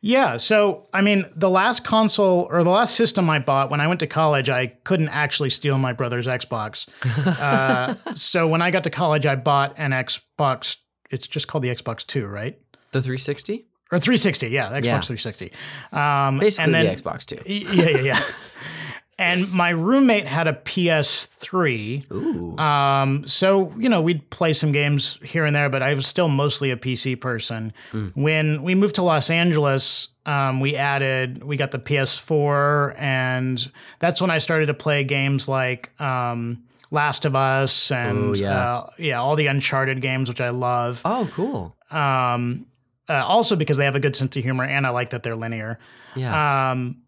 [0.00, 0.36] Yeah.
[0.36, 4.00] So, I mean, the last console or the last system I bought when I went
[4.00, 6.86] to college, I couldn't actually steal my brother's Xbox.
[7.40, 10.76] uh, so, when I got to college, I bought an Xbox.
[11.10, 12.58] It's just called the Xbox Two, right?
[12.92, 14.48] The 360, Or 360.
[14.48, 15.00] Yeah, Xbox Yeah.
[15.00, 15.52] 360.
[15.92, 17.38] Um, basically and then, the Xbox Two.
[17.44, 18.20] Yeah, yeah, yeah.
[19.18, 22.10] and my roommate had a PS3.
[22.12, 26.06] Ooh, Um, so you know, we'd play some games here and there, but I was
[26.06, 27.72] still mostly a PC person.
[28.14, 34.20] When we moved to Los Angeles, um, we added, we got the PS4, and that's
[34.20, 38.74] when I started to play games like um, Last of Us and Ooh, yeah.
[38.78, 41.02] uh, yeah, all the Uncharted games, which I love.
[41.04, 41.76] oh, cool.
[41.90, 42.66] Um,
[43.08, 45.36] uh, also because they have a good sense of humor, and I like that they're
[45.36, 45.78] linear.
[46.16, 46.70] Yeah.
[46.72, 47.02] Um,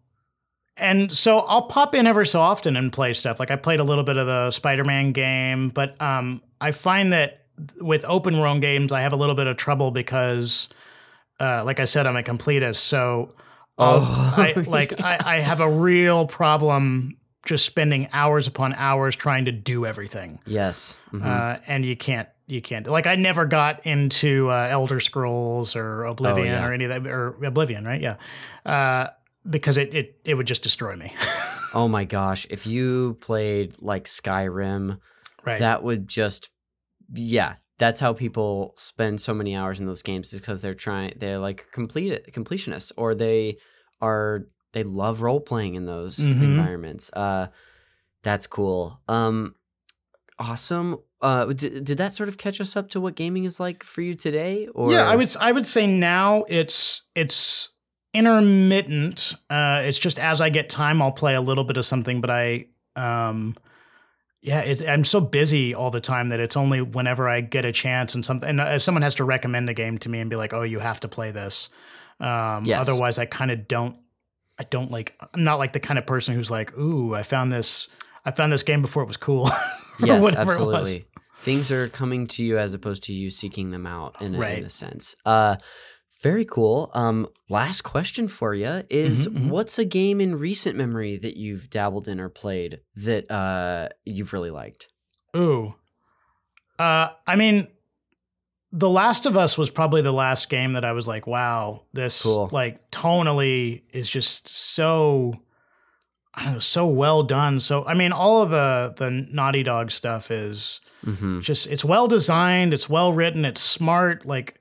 [0.79, 3.39] and so I'll pop in ever so often and play stuff.
[3.39, 7.45] Like I played a little bit of the Spider-Man game, but um, I find that
[7.81, 10.69] with open world games, I have a little bit of trouble because,
[11.39, 12.77] uh, like I said, I'm a completist.
[12.77, 13.33] So,
[13.77, 19.45] Oh, I like I, I have a real problem just spending hours upon hours trying
[19.45, 20.97] to do everything, yes.
[21.13, 21.25] Mhm.
[21.25, 22.27] uh, and you can't.
[22.47, 22.87] You can't.
[22.87, 26.65] Like I never got into uh, Elder Scrolls or Oblivion yeah.
[26.65, 27.99] or any of that, or Oblivion, right?
[27.99, 28.15] Yeah,
[28.65, 29.07] uh,
[29.49, 31.13] because it, it it would just destroy me.
[31.73, 34.99] oh my gosh, if you played like Skyrim,
[35.45, 35.59] right.
[35.59, 36.49] that would just
[37.13, 41.13] yeah that's how people spend so many hours in those games is because they're trying
[41.17, 43.57] they're like complete completionists or they
[44.01, 46.41] are they love role playing in those Mhm.
[46.41, 47.47] environments uh
[48.23, 49.55] that's cool um
[50.39, 53.83] awesome uh did, did that sort of catch us up to what gaming is like
[53.83, 57.69] for you today or yeah, I would I would say now it's it's
[58.13, 59.35] intermittent.
[59.49, 62.29] Uh, it's just as I get time, I'll play a little bit of something, but
[62.29, 63.55] I Um,
[64.41, 67.71] yeah, it's, I'm so busy all the time that it's only whenever I get a
[67.71, 70.35] chance and something, and if someone has to recommend a game to me and be
[70.35, 71.69] like, "Oh, you have to play this,"
[72.19, 72.79] um, Yes.
[72.87, 73.97] otherwise I kind of don't.
[74.59, 75.15] I don't like.
[75.33, 77.87] I'm not like the kind of person who's like, "Ooh, I found this.
[78.25, 79.49] I found this game before it was cool."
[80.03, 80.75] yes, whatever it was.
[80.75, 81.07] absolutely.
[81.39, 84.65] Things are coming to you as opposed to you seeking them out in a, in
[84.65, 85.15] a sense.
[85.25, 85.57] Uh,
[86.21, 86.89] very cool.
[86.93, 89.49] Um, last question for you is: Mhm, mhm.
[89.49, 94.33] What's a game in recent memory that you've dabbled in or played that uh, you've
[94.33, 94.87] really liked?
[95.35, 95.75] Ooh.
[96.79, 97.67] Uh, I mean,
[98.71, 102.21] The Last of Us was probably the last game that I was like, wow, this
[102.21, 102.49] Cool.
[102.51, 105.33] like tonally is just so
[106.35, 107.59] I don't know, so well done.
[107.59, 111.39] So I mean, all of the the Naughty Dog stuff is Mm-hmm.
[111.41, 114.25] just it's well designed, it's well written, it's smart.
[114.25, 114.59] Like,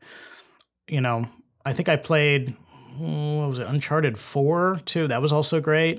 [0.87, 1.25] you know,
[1.67, 2.55] I think I played
[2.99, 5.09] mm, what was it, Uncharted Four too.
[5.09, 5.99] That was also great.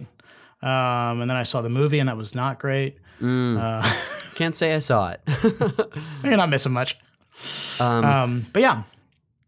[0.61, 2.97] Um, and then I saw the movie, and that was not great.
[3.21, 3.83] Mm, Uh,
[4.35, 5.21] can't say I saw it.
[6.23, 6.97] you're not missing much.
[7.79, 8.83] um, Um, but yeah,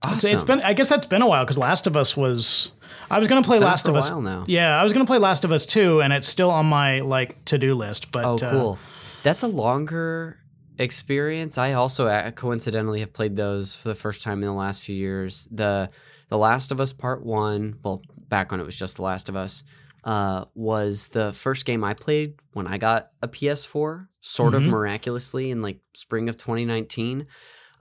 [0.06, 0.48] it's, it's awesome.
[0.48, 0.62] been.
[0.62, 2.72] I guess that's been a while because Last of Us was.
[3.12, 4.12] I was gonna play Last of a Us.
[4.12, 4.44] now.
[4.48, 7.44] Yeah, I was gonna play Last of Us too, and it's still on my like
[7.46, 8.12] to do list.
[8.12, 8.80] But Oh, uh, cool.
[9.24, 10.38] That's a longer
[10.80, 11.58] experience.
[11.58, 14.96] I also uh, coincidentally have played those for the first time in the last few
[14.96, 15.48] years.
[15.52, 15.89] The
[16.30, 19.36] The Last of Us Part One, well, back when it was just The Last of
[19.36, 19.63] Us,
[20.04, 24.70] uh, was the first game I played when I got a PS4, sort of Mhm.
[24.70, 27.28] miraculously in like spring of 2019.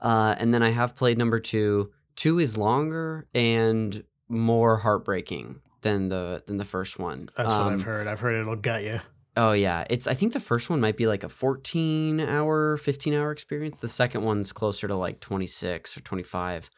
[0.00, 1.90] Uh, and then I have played number two.
[2.16, 7.28] Two is longer and more heartbreaking than the than the first one.
[7.36, 8.06] that's what Um, I've heard.
[8.08, 9.00] I've heard it'll gut you.
[9.38, 13.14] Oh yeah, it's I think the first one might be like a 14 hour, 15
[13.14, 13.78] hour experience.
[13.78, 16.68] The second one's closer to like 26 or 25.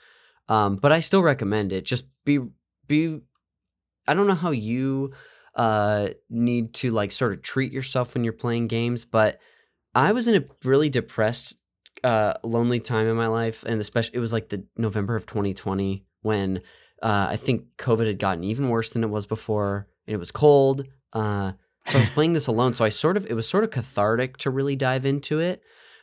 [0.47, 1.87] Um, but I still recommend it.
[1.87, 2.39] Just be
[2.87, 3.21] be
[4.07, 5.13] I don't know how you
[5.55, 9.41] uh need to like sort of treat yourself when you're playing games, but
[9.95, 11.57] I was in a really depressed
[12.05, 16.05] uh lonely time in my life and especially it was like the November of 2020
[16.21, 16.59] when
[17.03, 20.31] uh I think COVID had gotten even worse than it was before and it was
[20.31, 20.87] cold.
[21.15, 21.53] Uh
[21.91, 22.75] so I was playing this alone.
[22.75, 25.63] So I sort of it was sort of cathartic to really dive into it.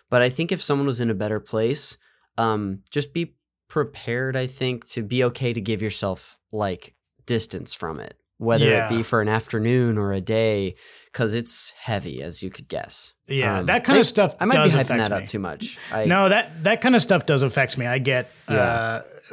[0.09, 1.97] But I think if someone was in a better place,
[2.37, 3.35] um, just be
[3.67, 6.95] prepared, I think, to be okay to give yourself like
[7.25, 8.17] distance from it.
[8.39, 8.85] Whether Yeah.
[8.85, 10.75] it be for an afternoon or a day,
[11.11, 13.13] because it's heavy, as you could guess.
[13.27, 15.17] Yeah, Um, that kind I- of stuff I might be hyping that me.
[15.17, 15.77] up too much.
[15.91, 17.87] I, No, that that kind of stuff does affect me.
[17.87, 18.55] I get Yeah.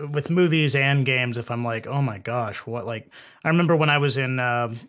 [0.00, 1.36] uh, with movies and games.
[1.36, 2.86] If I'm like, oh my gosh, what?
[2.86, 3.08] Like,
[3.44, 4.80] I remember when I was in um,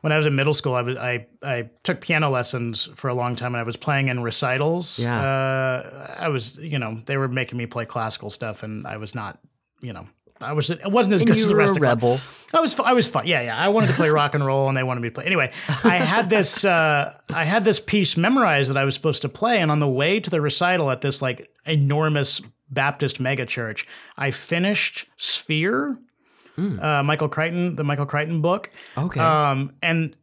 [0.00, 0.74] when I was in middle school.
[0.74, 4.08] I was I I took piano lessons for a long time, and I was playing
[4.08, 4.98] in recitals.
[4.98, 5.20] Yeah.
[5.20, 9.14] uh, I was you know they were making me play classical stuff, and I was
[9.14, 9.38] not
[9.80, 10.06] you know.
[10.40, 10.70] I was.
[10.70, 12.20] It wasn't as and good as the rest a of rebel.
[12.54, 13.26] I was I was fun.
[13.26, 13.56] Yeah, yeah.
[13.56, 15.24] I wanted to play rock and roll, and they wanted me to play.
[15.24, 15.50] Anyway,
[15.82, 19.58] I had this uh, I had this piece memorized that I was supposed to play,
[19.60, 23.84] and on the way to the recital at this like enormous Baptist megachurch,
[24.16, 25.98] I finished Sphere,
[26.58, 28.70] uh, Michael Crichton, the Michael Crichton book.
[28.96, 29.20] Okay.
[29.20, 30.16] Um, and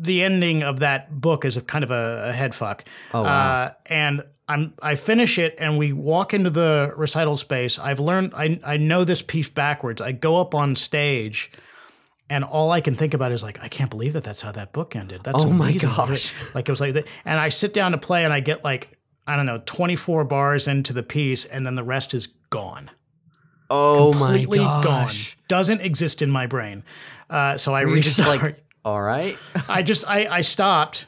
[0.00, 2.84] the ending of that book is a kind of a, a head fuck.
[3.12, 3.28] Oh, wow.
[3.28, 7.78] Uh, and I'm I finish it and we walk into the recital space.
[7.78, 10.00] I've learned I I know this piece backwards.
[10.00, 11.52] I go up on stage.
[12.32, 14.72] And all I can think about is like, I can't believe that that's how that
[14.72, 15.22] book ended.
[15.24, 16.32] That's Oh my gosh.
[16.54, 17.08] Like it was like, that.
[17.24, 20.22] and I sit down to play, and I get like, I don't know, twenty four
[20.22, 22.88] bars into the piece, and then the rest is gone
[23.70, 24.82] oh completely my gone.
[24.82, 25.36] gosh.
[25.48, 26.84] Doesn't exist in my brain.
[27.28, 28.42] Uh, so I you just restart.
[28.42, 29.36] like, all right.
[29.68, 31.06] I just I, I stopped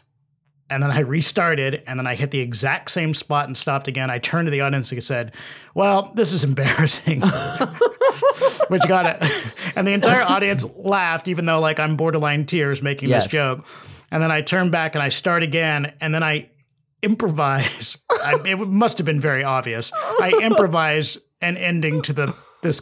[0.71, 4.11] and then I restarted and then I hit the exact same spot and stopped again.
[4.11, 5.33] I turned to the audience and said,
[5.75, 7.21] Well, this is embarrassing.
[8.69, 9.49] Which got it.
[9.75, 13.23] And the entire audience laughed, even though like I'm borderline tears making Yes.
[13.25, 13.67] this joke.
[14.11, 16.51] And then I turn back and I start again and then I
[17.03, 17.97] improvise.
[18.11, 19.91] I, it must have been very obvious.
[20.21, 22.81] I improvise an ending to the this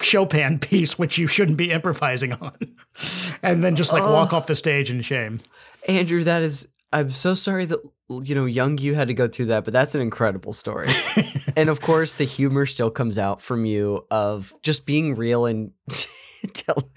[0.00, 2.56] Chopin piece, which you shouldn't be improvising on,
[3.42, 5.40] and then just like walk off the stage in shame.
[5.86, 6.68] Andrew, that is.
[6.90, 9.94] I'm so sorry that you know young you had to go through that, but that's
[9.94, 10.88] an incredible story.
[11.56, 15.72] and of course, the humor still comes out from you of just being real and
[16.52, 16.90] tell,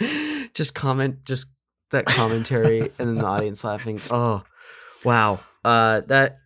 [0.54, 1.48] just comment, just
[1.90, 4.00] that commentary, and then the audience laughing.
[4.10, 4.44] Oh,
[5.04, 6.41] wow, uh, that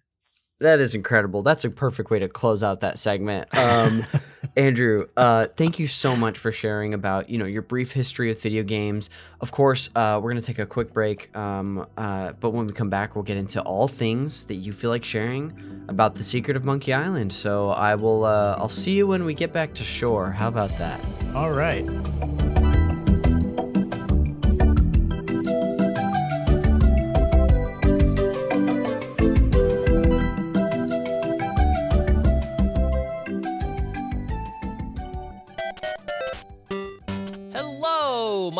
[0.60, 1.44] that is incredible.
[1.44, 3.56] That's a perfect way to close out that segment.
[3.58, 4.06] Um,
[4.58, 8.42] Andrew, uh, thank you so much for sharing about you know your brief history of
[8.42, 9.10] video games.
[9.42, 12.90] Of course, uh, we're gonna take a quick break, um, uh, but when we come
[12.90, 16.64] back, we'll get into all things that you feel like sharing about the secret of
[16.64, 17.34] Monkey Island.
[17.34, 20.32] So I will, uh, I'll see you when we get back to shore.
[20.32, 21.02] How about that?
[21.36, 21.86] All right.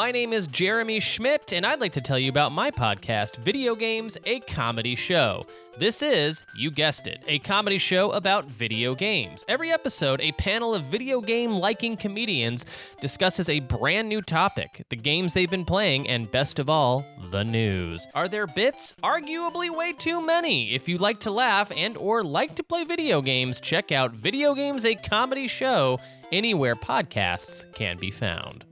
[0.06, 3.74] My name is Jeremy Schmidt, and I'd like to tell you about my podcast, Video
[3.74, 5.48] Games, a Comedy Show.
[5.80, 9.44] This is, you guessed it, a comedy show about video games.
[9.48, 12.68] Every episode, a panel of video game liking comedians
[13.02, 17.44] discusses a brand new topic, the games they've been playing, and best of all, the
[17.44, 18.08] news.
[18.14, 18.94] Are there bits?
[19.02, 20.76] Arguably way too many.
[20.76, 24.54] If you like to laugh and or like to play video games, check out Video
[24.54, 26.00] Games a Comedy Show
[26.32, 28.66] anywhere podcasts can be found.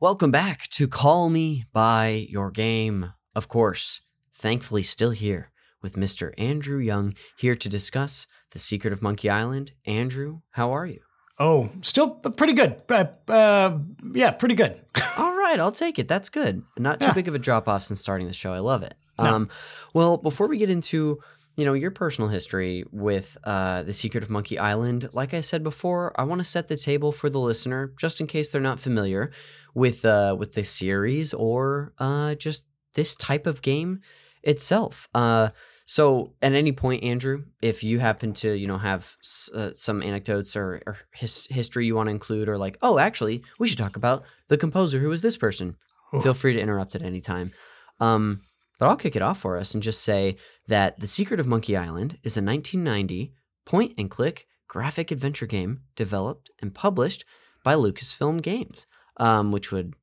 [0.00, 3.12] Welcome back to Call Me By Your Game.
[3.34, 4.00] Of course,
[4.34, 5.50] thankfully still here
[5.82, 6.32] with Mr.
[6.38, 9.72] Andrew Young here to discuss The Secret of Monkey Island.
[9.86, 11.00] Andrew, how are you?
[11.38, 12.76] Oh, still pretty good.
[12.88, 13.78] Uh, uh,
[14.12, 14.80] yeah, pretty good.
[15.18, 16.06] All right, I'll take it.
[16.06, 16.62] That's good.
[16.78, 17.12] Not too Yeah.
[17.14, 18.52] big of a drop off since starting the show.
[18.52, 18.94] I love it.
[19.18, 19.48] Um,
[19.94, 21.18] well, before we get into
[21.56, 25.62] you know your personal history with uh, the Secret of Monkey Island, like I said
[25.62, 28.80] before, I want to set the table for the listener, just in case they're not
[28.80, 29.30] familiar
[29.74, 34.00] with uh, with the series or uh, just this type of game
[34.42, 35.08] itself.
[35.14, 35.50] Uh,
[35.86, 39.16] so, at any point, Andrew, if you happen to, you know, have
[39.54, 43.42] uh, some anecdotes or, or his, history you want to include, or like, oh, actually,
[43.58, 45.76] we should talk about the composer who was this person.
[46.22, 47.52] Feel free to interrupt at any time.
[47.98, 48.42] Um,
[48.84, 50.36] but I'll kick it off for us and just say
[50.68, 53.32] that The Secret of Monkey Island is a 1990
[53.64, 57.24] point and click graphic adventure game developed and published
[57.64, 59.94] by Lucasfilm Games, um, which would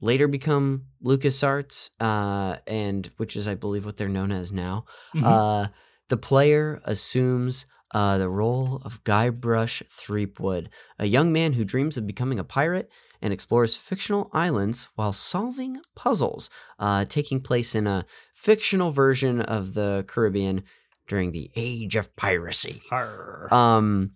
[0.00, 4.84] later become LucasArts, uh, and which is, I believe, what they're known as now.
[5.16, 5.24] Mhm.
[5.24, 5.68] Uh,
[6.08, 10.70] the player assumes uh, the role of Guybrush Threepwood,
[11.00, 12.88] a young man who dreams of becoming a pirate
[13.20, 18.04] and explores fictional islands while solving puzzles, uh, taking place in a
[18.34, 20.62] fictional version of the Caribbean
[21.06, 22.82] during the Age of Piracy.
[22.90, 23.48] Arr.
[23.52, 24.12] Um,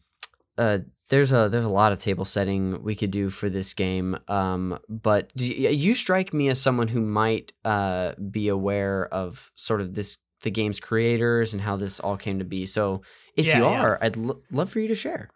[0.58, 4.16] uh, there's a there's a lot of table setting we could do for this game.
[4.28, 9.50] Um, but do you, you strike me as someone who might uh be aware of
[9.54, 12.66] sort of this the game's creators and how this all came to be.
[12.66, 13.02] So
[13.36, 13.82] if Yeah, you yeah.
[13.82, 15.28] are, I'd lo- love for you to share.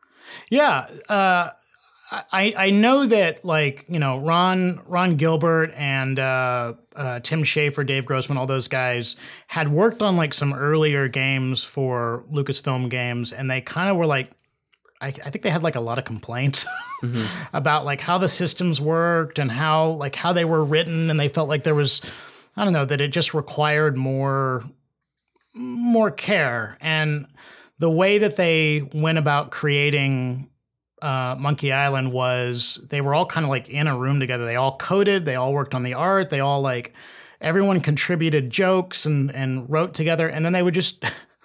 [0.51, 1.51] Yeah, uh,
[2.11, 7.85] I I know that like you know Ron Ron Gilbert and uh, uh, Tim Schafer,
[7.85, 9.17] Dave Grossman, all those guys
[9.49, 14.07] had worked on like some earlier games for Lucasfilm Games, and they kind of were
[14.07, 14.31] like.
[14.99, 16.65] I, I think they had like a lot of complaints
[17.53, 21.29] about like how the systems worked and how like how they were written and they
[21.29, 22.01] felt like there was
[22.57, 24.65] I don't know that it just required more
[25.55, 27.27] more care and
[27.79, 30.49] the way that they went about creating
[31.07, 34.45] uh, Monkey Island was they were all kind of like in a room together.
[34.45, 36.95] They all coded, they all worked on the art, they all like
[37.41, 41.05] everyone contributed jokes and and wrote together, and then they would just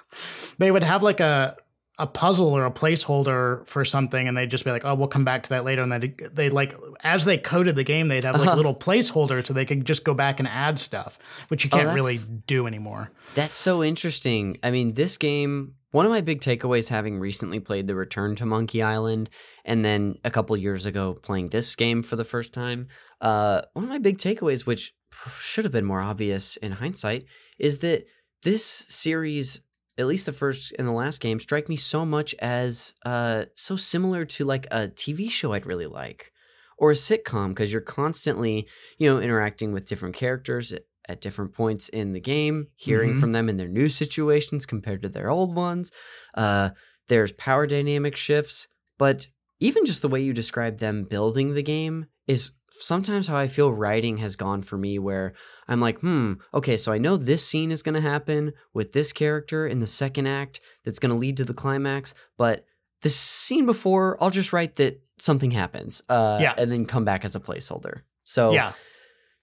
[0.58, 1.56] they would have like a
[2.00, 5.26] a puzzle or a placeholder for something, and they'd just be like, "Oh, we'll come
[5.26, 8.39] back to that later." And they they like as they coded the game, they'd have
[8.39, 11.19] like little placeholders so they could just go back and add stuff,
[11.50, 13.12] which you can't that's really do anymore.
[13.36, 14.58] That's so interesting.
[14.63, 18.45] I mean, this game, one of my big takeaways having recently played The Return to
[18.45, 19.30] Monkey Island
[19.65, 22.88] and then a couple years ago playing this game for the first time,
[23.19, 24.93] uh, one of my big takeaways, which
[25.38, 27.25] should have been more obvious in hindsight,
[27.60, 28.06] is that
[28.43, 29.62] this series,
[29.97, 33.76] at least the first and the last game, strike me so much as uh, so
[33.76, 36.32] similar to like a TV show I'd really like
[36.78, 40.74] or a sitcom because you're constantly, you know, interacting with different characters
[41.08, 43.20] at, different points in the game, hearing Mhm.
[43.20, 45.91] from them in their new situations compared to their old ones.
[46.36, 46.70] Uh,
[47.08, 49.28] there's power dynamic shifts, but
[49.60, 53.72] even just the way you describe them building the game is sometimes how I feel
[53.72, 55.34] writing has gone for me, where
[55.68, 59.12] I'm like, hmm, okay, so I know this scene is going to happen with this
[59.14, 62.66] character in the second act that's going to lead to the climax, but
[63.02, 66.56] the scene before, I'll just write that something happens, uh, Yeah.
[66.58, 68.02] and then come back as a placeholder.
[68.24, 68.74] So yeah,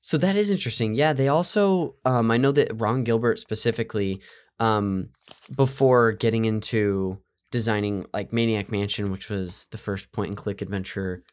[0.09, 0.95] so that is interesting.
[0.95, 4.23] Yeah, they also um I know that Ron Gilbert specifically
[4.59, 5.11] um
[5.55, 7.19] before getting into
[7.51, 11.25] designing like Maniac Mansion, which was the first point and click adventure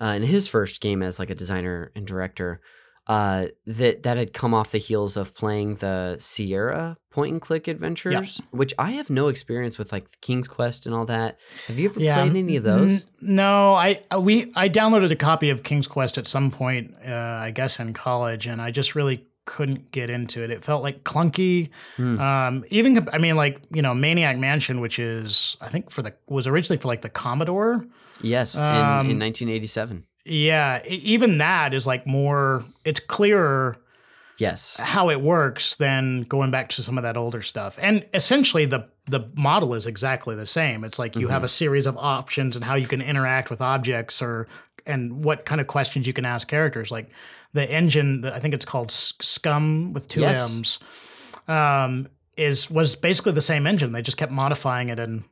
[0.00, 2.60] uh in his first game as like a designer and director,
[3.06, 7.68] uh that that had come off the heels of playing the Sierra point and click
[7.68, 11.38] adventures, which I have no experience with like King's Quest and all that.
[11.68, 13.02] Have you ever played any of those?
[13.02, 16.94] N- no, I uh, we I downloaded a copy of King's Quest at some point,
[17.06, 20.50] uh, I guess in college, and I just really couldn't get into it.
[20.50, 21.68] It felt like clunky.
[21.96, 22.18] Hmm.
[22.18, 26.14] Um, even I mean, like you know, Maniac Mansion, which is I think for the
[26.26, 27.84] was originally for like the Commodore.
[28.22, 30.06] Yes, in, Um, in 1987.
[30.24, 32.64] Yeah, even that is like more.
[32.84, 33.76] It's clearer
[34.38, 34.76] Yes.
[34.78, 37.78] how it works than going back to some of that older stuff.
[37.80, 40.82] And essentially the the model is exactly the same.
[40.82, 44.22] It's like you have a series of options and how you can interact with objects
[44.22, 44.48] or
[44.86, 46.90] and what kind of questions you can ask characters.
[46.90, 47.10] Like
[47.52, 50.52] the engine, the- I think it's called SCUMM with two Yes.
[50.54, 50.78] M's,
[51.48, 52.08] um,
[52.38, 53.92] is was basically the same engine.
[53.92, 55.24] They just kept modifying it and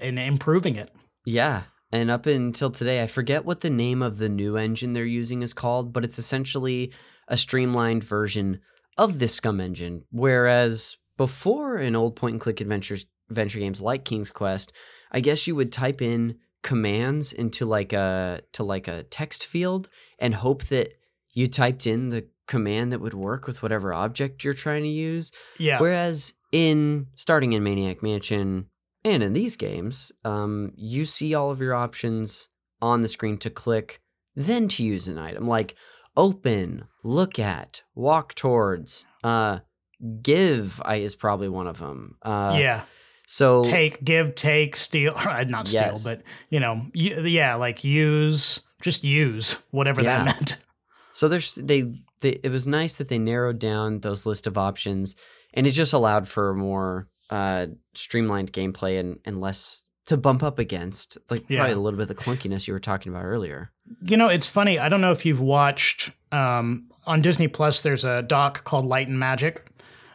[0.00, 0.90] and improving it.
[1.24, 1.62] Yeah.
[1.94, 5.42] And up until today, I forget what the name of the new engine they're using
[5.42, 6.92] is called, but it's essentially
[7.28, 8.58] a streamlined version
[8.98, 10.04] of this SCUMM engine.
[10.10, 14.72] Whereas before in old point and click adventures adventure games like King's Quest,
[15.12, 19.88] I guess you would type in commands into like a to like a text field
[20.18, 20.94] and hope that
[21.30, 25.30] you typed in the command that would work with whatever object you're trying to use.
[25.58, 28.66] Yeah, Whereas in starting in Maniac Mansion
[29.04, 32.48] and in these games, um, you see all of your options
[32.80, 34.00] on the screen to click,
[34.34, 35.74] then to use an item like
[36.16, 39.58] open, look at, walk towards, uh,
[40.22, 40.80] give.
[40.84, 42.16] I is probably one of them.
[42.22, 42.82] Uh, yeah.
[43.26, 45.14] So Take, give, take, steal.
[45.48, 46.04] Not steal, Yes.
[46.04, 50.24] but you know, yeah, like use, just use whatever Yeah.
[50.24, 50.58] that meant.
[51.16, 51.82] So there's they,
[52.22, 55.14] they it was nice that they narrowed down those list of options
[55.54, 60.58] and it just allowed for more uh streamlined gameplay and, and less to bump up
[60.58, 61.60] against like Yeah.
[61.60, 63.70] probably a little bit of the clunkiness you were talking about earlier.
[64.02, 64.78] You know, it's funny.
[64.78, 67.80] I don't know if you've watched um, on Disney Plus.
[67.80, 69.66] There's a doc called Light and Magic.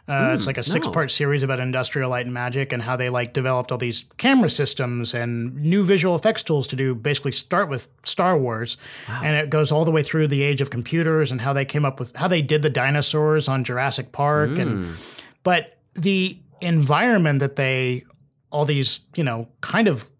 [0.08, 3.32] Uh, it's like a six-part series about industrial light and magic and how they like
[3.32, 6.96] developed all these camera systems and new visual effects tools to do.
[6.96, 8.76] Basically, start with Star Wars,
[9.08, 11.84] and it goes all the way through the age of computers and how they came
[11.84, 14.96] up with how they did the dinosaurs on Jurassic Park, and
[15.44, 18.04] but the environment that they
[18.50, 20.10] all these you know kind of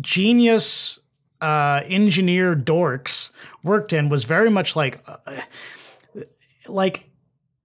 [0.00, 0.98] genius
[1.40, 3.30] uh, engineer dorks
[3.62, 5.16] worked in was very much like uh,
[6.68, 7.08] like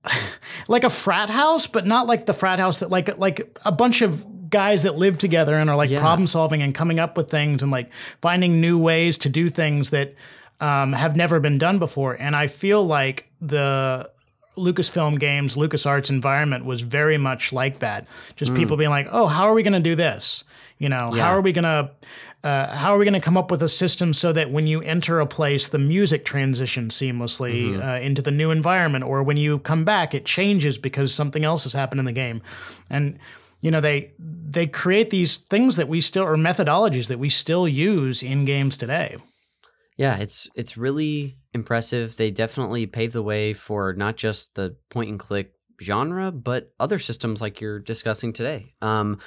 [0.68, 4.02] like a frat house, but not like the frat house that like like a bunch
[4.02, 6.00] of guys that live together and are like Yeah.
[6.00, 7.92] problem solving and coming up with things and like
[8.22, 10.14] finding new ways to do things that
[10.62, 12.14] um, have never been done before.
[12.18, 14.10] And I feel like the
[14.58, 18.08] Lucasfilm Games, LucasArts environment was very much like that.
[18.36, 20.44] Just people being like, "Oh, how are we going to do this?
[20.80, 21.24] You know, Yeah.
[21.24, 21.92] how are we going to
[22.44, 24.80] uh, how are we going to come up with a system so that when you
[24.82, 29.58] enter a place, the music transitions seamlessly uh, into the new environment, or when you
[29.60, 32.42] come back, it changes because something else has happened in the game,
[32.90, 33.18] and
[33.62, 37.68] you know they they create these things that we still or methodologies that we still
[37.68, 39.18] use in games today.
[39.98, 42.16] Yeah, it's it's really impressive.
[42.16, 47.00] They definitely paved the way for not just the point and click genre, but other
[47.00, 48.74] systems like you're discussing today.
[48.82, 49.20] Um,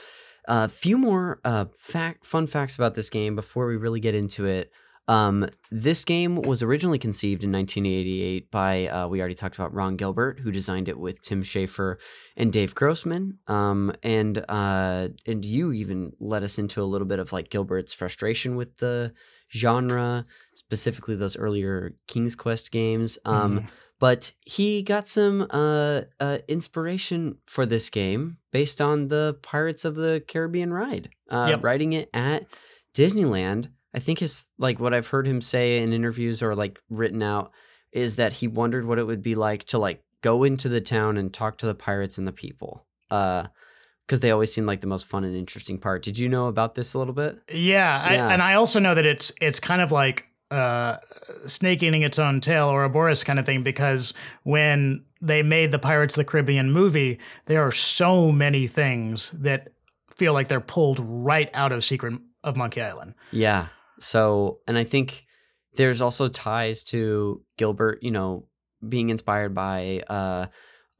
[0.46, 4.44] a few more uh, fact fun facts about this game before we really get into
[4.46, 4.70] it.
[5.08, 9.96] Um, this game was originally conceived in 1988 by uh, we already talked about Ron
[9.96, 11.96] Gilbert, who designed it with Tim Schafer
[12.36, 13.38] and Dave Grossman.
[13.46, 17.94] Um, and uh, and you even led us into a little bit of like Gilbert's
[17.94, 19.14] frustration with the
[19.50, 20.26] genre,
[20.58, 23.18] specifically those earlier King's Quest games.
[23.24, 23.68] Um,
[24.00, 29.96] But he got some uh, uh, inspiration for this game based on the Pirates of
[29.96, 31.10] the Caribbean ride.
[31.28, 31.64] Uh, Yep.
[31.64, 32.46] Writing it at
[32.94, 37.22] Disneyland, I think is like what I've heard him say in interviews or like written
[37.22, 37.50] out
[37.92, 41.16] is that he wondered what it would be like to like go into the town
[41.16, 42.86] and talk to the pirates and the people.
[43.10, 43.46] Uh,
[44.06, 46.02] because they always seem like the most fun and interesting part.
[46.02, 47.38] Did you know about this a little bit?
[47.52, 48.28] Yeah, I, Yeah.
[48.30, 50.96] and I also know that it's it's kind of like uh,
[51.46, 56.14] snake eating its own tail ouroboros kind of thing because when they made the Pirates
[56.14, 59.68] of the Caribbean movie, there are so many things that
[60.16, 63.14] feel like they're pulled right out of Secret of Monkey Island.
[63.30, 63.66] Yeah.
[64.00, 65.26] So, and I think
[65.74, 68.46] there's also ties to Gilbert, you know,
[68.86, 70.46] being inspired by uh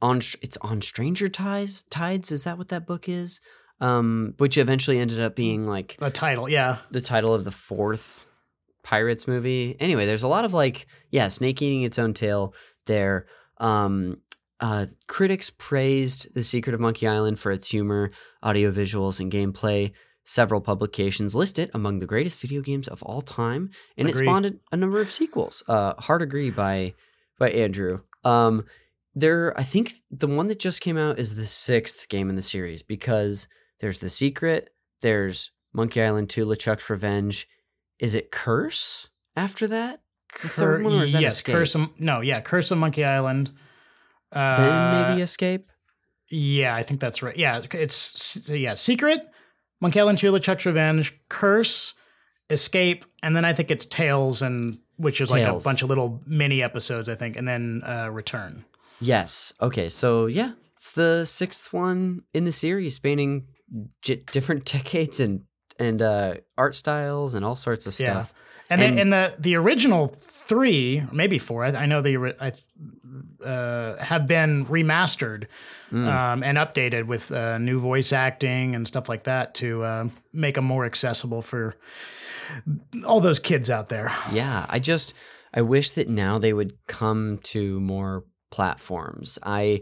[0.01, 3.39] on it's on Stranger Ties Tides, is that what that book is?
[3.79, 8.27] Um which eventually ended up being like The title, yeah, the title of the fourth
[8.83, 9.75] Pirates movie.
[9.79, 12.53] Anyway, there's a lot of like, yeah, snake eating its own tail
[12.85, 13.25] there.
[13.57, 14.21] Um,
[14.59, 18.11] uh, critics praised The Secret of Monkey Island for its humor,
[18.43, 19.91] audio visuals, and gameplay.
[20.25, 24.25] Several publications list it among the greatest video games of all time, and Agree.
[24.25, 25.63] it spawned a number of sequels.
[25.67, 26.93] Uh, Hard Agree by
[27.39, 28.01] by Andrew.
[28.23, 28.65] Um,
[29.15, 32.41] there, I think the one that just came out is the sixth game in the
[32.41, 33.47] series because
[33.79, 34.69] there's The Secret,
[35.01, 37.47] there's Monkey Island 2, LeChuck's Revenge.
[37.99, 40.01] Is it Curse after that?
[40.33, 41.55] Third one, or is that yes, Escape?
[41.55, 43.51] Curse of, no, yeah, Curse of Monkey Island.
[44.31, 45.65] Uh, Then maybe Escape?
[46.29, 47.35] Yeah, I think that's right.
[47.35, 49.27] Yeah, it's yeah, Secret,
[49.81, 51.95] Monkey Island 2, LeChuck's Revenge, Curse,
[52.51, 56.21] Escape, and then I think it's Tales and which is like a bunch of little
[56.27, 58.65] mini episodes, I think, and then uh, Return.
[58.99, 59.53] Yes.
[59.61, 63.47] Okay, so yeah, it's the sixth one in the series spanning
[64.01, 65.41] j- different decades and
[65.79, 68.11] and uh, art styles and all sorts of Yeah.
[68.21, 68.33] stuff.
[68.69, 72.17] And, And- the, and the the original three, or maybe four, I, I know the
[72.17, 72.51] ori- I,
[73.43, 75.45] uh, have been remastered
[75.91, 76.07] Mm.
[76.07, 80.53] um, and updated with uh, new voice acting and stuff like that to uh, make
[80.55, 81.75] them more accessible for
[83.05, 84.11] all those kids out there.
[84.31, 85.13] Yeah, I just
[85.51, 89.39] I wish that now they would come to more platforms.
[89.41, 89.81] I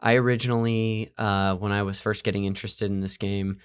[0.00, 3.58] I originally uh, when I was first getting interested in this game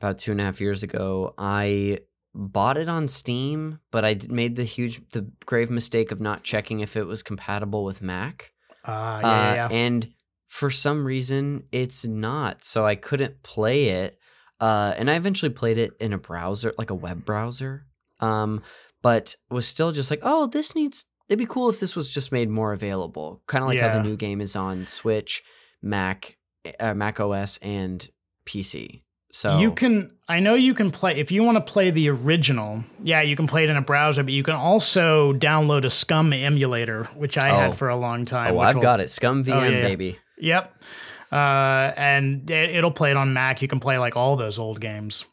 [0.00, 2.00] about two and a half years ago, I
[2.34, 6.80] bought it on Steam, but I made the huge the grave mistake of not checking
[6.80, 8.52] if it was compatible with Mac.
[8.84, 9.68] Uh, yeah, yeah, yeah.
[9.70, 10.12] And
[10.46, 12.64] for some reason, it's not.
[12.64, 14.18] So I couldn't play it.
[14.60, 17.86] Uh, and I eventually played it in a browser, like a web browser.
[18.20, 18.62] Um,
[19.02, 21.04] but was still just like, oh, this needs.
[21.28, 23.42] It'd be cool if this was just made more available.
[23.46, 25.42] Kind of like how the new game is on Switch,
[25.82, 26.38] Mac,
[26.80, 28.08] uh, Mac OS, and
[28.46, 29.02] PC.
[29.30, 32.82] So You can, I know you can play, if you want to play the original,
[33.02, 36.42] yeah, you can play it in a browser, but you can also download a SCUMM
[36.42, 37.54] emulator, which I Oh.
[37.56, 38.54] had for a long time.
[38.54, 39.08] Oh, I've will- got it.
[39.08, 39.82] ScummVM, Oh, yeah, yeah.
[39.82, 40.18] baby.
[40.38, 40.82] Yep.
[41.30, 43.60] Uh, and it, it'll play it on Mac.
[43.60, 45.26] You can play like all those old games.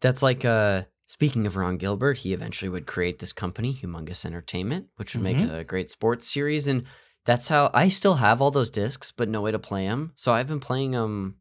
[0.00, 4.86] That's like uh speaking of Ron Gilbert, he eventually would create this company, Humongous Entertainment,
[4.96, 5.54] which would make Mm-hmm.
[5.54, 6.84] a great sports series and
[7.24, 10.12] that's how I still have all those discs but no way to play them.
[10.14, 11.36] So I've been playing them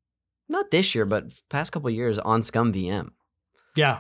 [0.54, 3.10] not this year but past couple years on ScummVM.
[3.76, 4.00] Yeah.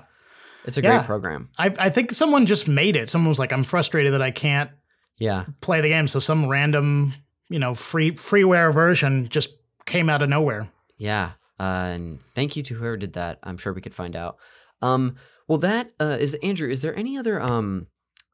[0.65, 0.97] It's a Yeah.
[0.99, 1.49] great program.
[1.57, 3.09] I, I think someone just made it.
[3.09, 4.71] Someone was like, I'm frustrated that I can't
[5.17, 5.45] Yeah.
[5.59, 6.07] play the game.
[6.07, 7.13] So some random,
[7.49, 9.49] you know, free freeware version just
[9.85, 10.69] came out of nowhere.
[10.97, 11.31] Yeah.
[11.59, 13.39] Uh, and thank you to whoever did that.
[13.43, 14.37] I'm sure we could find out.
[14.81, 15.15] Um,
[15.47, 16.69] well, that uh, is Andrew.
[16.69, 17.87] Is there any other um,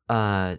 [0.08, 0.58] uh,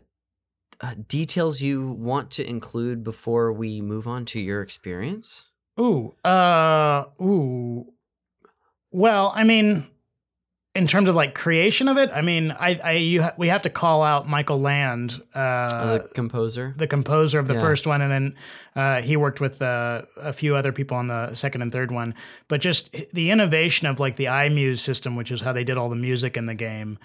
[0.80, 5.44] uh, details you want to include before we move on to your experience?
[5.80, 7.86] Ooh, uh, ooh.
[8.92, 9.86] Well, I mean,
[10.74, 13.62] in terms of like creation of it, I mean, I, I, you, ha- we have
[13.62, 16.74] to call out Michael Land, uh, the composer.
[16.76, 17.60] the composer of the Yeah.
[17.60, 18.36] first one, and then
[18.76, 22.14] uh, he worked with uh, a few other people on the second and third one.
[22.48, 25.88] But just the innovation of like the iMuse system, which is how they did all
[25.88, 26.98] the music in the game,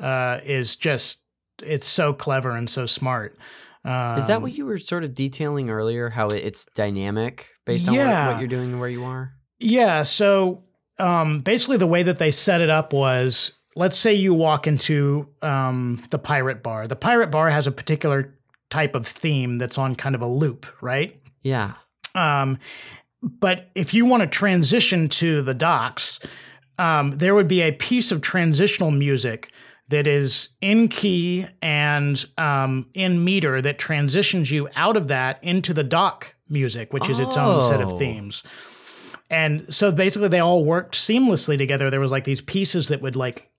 [0.00, 1.20] uh, is just
[1.62, 3.36] it's so clever and so smart.
[3.84, 6.08] Um, is that what you were sort of detailing earlier?
[6.10, 8.28] How it's dynamic based on what, Yeah.
[8.32, 9.32] what you're doing and where you are.
[9.58, 10.02] Yeah.
[10.04, 10.64] So
[10.98, 15.28] um, basically, the way that they set it up was let's say you walk into
[15.42, 16.86] um, the pirate bar.
[16.86, 18.38] The pirate bar has a particular
[18.70, 21.20] type of theme that's on kind of a loop, right?
[21.42, 21.72] Yeah.
[22.14, 22.58] Um,
[23.22, 26.20] but if you want to transition to the docks,
[26.78, 29.50] um, there would be a piece of transitional music
[29.92, 35.72] that is in key and um, in meter that transitions you out of that into
[35.72, 37.98] the dock music, which is its own set of Oh.
[37.98, 38.42] themes.
[39.30, 41.88] And so basically, they all worked seamlessly together.
[41.90, 43.50] There was like these pieces that would like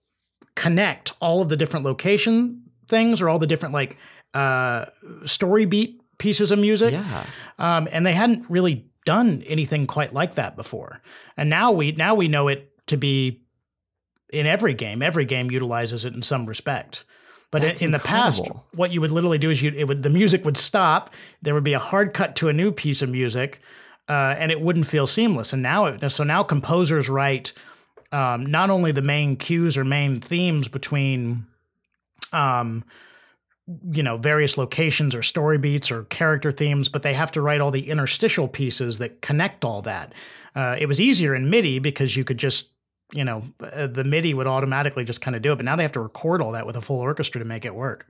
[0.56, 3.98] connect all of the different location things or all the different like
[4.34, 4.86] uh,
[5.26, 7.26] story beat pieces of music Yeah.
[7.58, 11.02] um, and they hadn't really done anything quite like that before.
[11.38, 13.43] And now we now we know it to be
[14.34, 15.02] in every game.
[15.02, 17.04] Every game utilizes it in some respect.
[17.52, 20.10] But That's in the past, what you would literally do is you it would the
[20.10, 21.14] music would stop.
[21.44, 23.62] There would be a hard cut to a new piece of music,
[24.10, 25.54] uh, and it wouldn't feel seamless.
[25.54, 27.54] And now, it, so now composers write
[28.12, 31.46] um, not only the main cues or main themes between
[32.32, 32.84] um,
[33.92, 37.62] you know various locations or story beats or character themes but they have to write
[37.62, 40.14] all the interstitial pieces that connect all that
[40.54, 42.73] uh, it was easier in midi because you could just
[43.14, 45.84] you know uh, the midi would automatically just kind of do it but now they
[45.84, 48.08] have to record all that with a full orchestra to make it work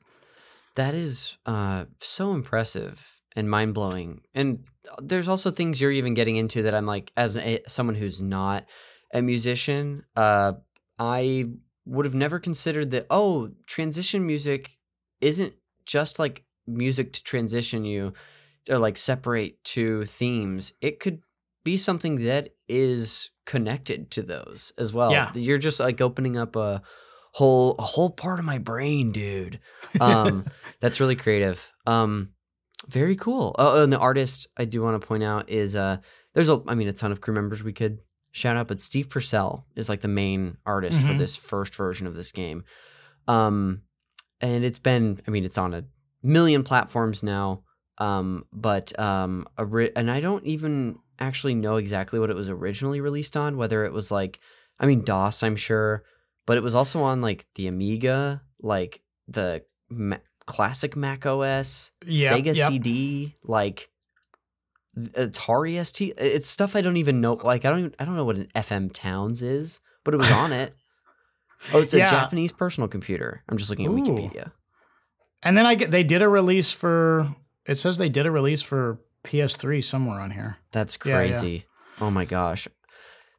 [0.75, 4.21] That is uh, so impressive and mind blowing.
[4.33, 4.65] And
[5.01, 8.65] there's also things you're even getting into that I'm like, as a, someone who's not
[9.13, 10.53] a musician, uh,
[10.97, 11.45] I
[11.85, 13.05] would have never considered that.
[13.09, 14.77] Oh, transition music
[15.21, 15.53] isn't
[15.85, 18.13] just like music to transition you
[18.69, 20.73] or like separate two themes.
[20.81, 21.21] It could
[21.63, 25.11] be something that is connected to those as well.
[25.11, 25.31] Yeah.
[25.35, 26.81] You're just like opening up a
[27.33, 29.59] whole a whole part of my brain, dude.
[30.01, 30.45] Um,
[30.79, 31.71] that's really creative.
[31.85, 32.29] Um,
[32.87, 33.55] very cool.
[33.59, 35.97] Oh, and the artist I do want to point out is uh,
[36.33, 37.99] there's a I mean a ton of crew members we could
[38.31, 41.17] shout out, but Steve Purcell is like the main artist for Mhm.
[41.19, 42.63] this first version of this game.
[43.27, 43.83] Um,
[44.41, 45.83] and it's been I mean it's on a
[46.21, 47.63] million platforms now.
[47.99, 52.49] Um, but um, a ri- and I don't even actually know exactly what it was
[52.49, 53.57] originally released on.
[53.57, 54.39] Whether it was like
[54.79, 56.03] I mean DOS, I'm sure,
[56.45, 62.33] but it was also on like the Amiga, like the Ma- classic Mac OS, Yep,
[62.33, 62.69] Sega yep.
[62.71, 63.89] CD, like
[64.97, 66.13] Atari ST.
[66.17, 67.33] It's stuff I don't even know.
[67.33, 70.31] Like I don't even, I don't know what an FM Towns is, but it was
[70.31, 70.75] on it.
[71.73, 72.09] Oh, it's a Yeah.
[72.11, 73.41] Japanese personal computer.
[73.49, 73.95] I'm just looking at Ooh.
[73.95, 74.51] Wikipedia.
[75.41, 77.33] And then I get they did a release for
[77.65, 80.57] it says they did a release for PS3 somewhere on here.
[80.71, 81.27] That's Yeah, yeah.
[81.31, 81.65] crazy.
[82.01, 82.67] Oh my gosh.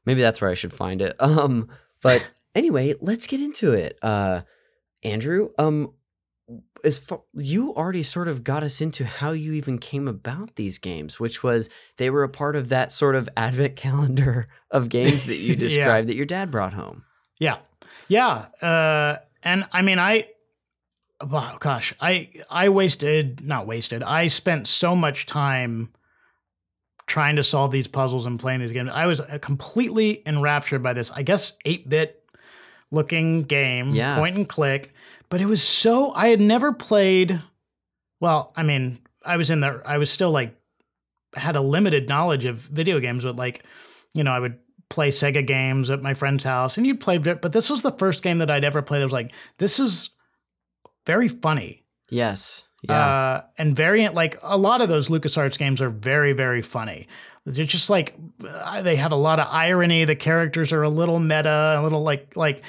[0.07, 1.14] Maybe that's where I should find it.
[1.20, 1.68] Um,
[2.03, 3.99] but anyway, let's get into it.
[4.03, 4.43] Uh,
[5.03, 5.93] Andrew, um,
[6.85, 10.78] as far, you already sort of got us into how you even came about these
[10.78, 15.24] games, which was they were a part of that sort of advent calendar of games
[15.26, 15.59] that you Yeah.
[15.61, 17.05] described that your dad brought home.
[17.41, 17.59] Yeah.
[18.09, 18.47] Yeah.
[18.61, 20.24] Uh, and I mean, I,
[21.23, 25.91] wow, gosh, I, I wasted, not wasted, I spent so much time
[27.07, 28.91] trying to solve these puzzles and playing these games.
[28.93, 32.23] I was uh, completely enraptured by this, I guess, 8 bit
[32.91, 34.17] looking game, Yeah.
[34.17, 34.95] point and click.
[35.29, 37.43] But it was so, I had never played,
[38.21, 40.57] well, I mean, I was in the, I was still like,
[41.37, 43.65] had a limited knowledge of video games, but like,
[44.15, 44.59] you know, I would
[44.89, 47.91] play Sega games at my friend's house and you'd play it, but this was the
[47.93, 50.11] first game that I'd ever played that was like, this is
[51.07, 51.85] very funny.
[52.11, 52.65] Yes.
[52.83, 52.99] Yeah.
[52.99, 57.09] Uh, and variant, like a lot of those LucasArts games are very, very funny.
[57.47, 58.15] They're just like,
[58.47, 60.05] uh, they have a lot of irony.
[60.05, 62.63] The characters are a little meta, a little like, like,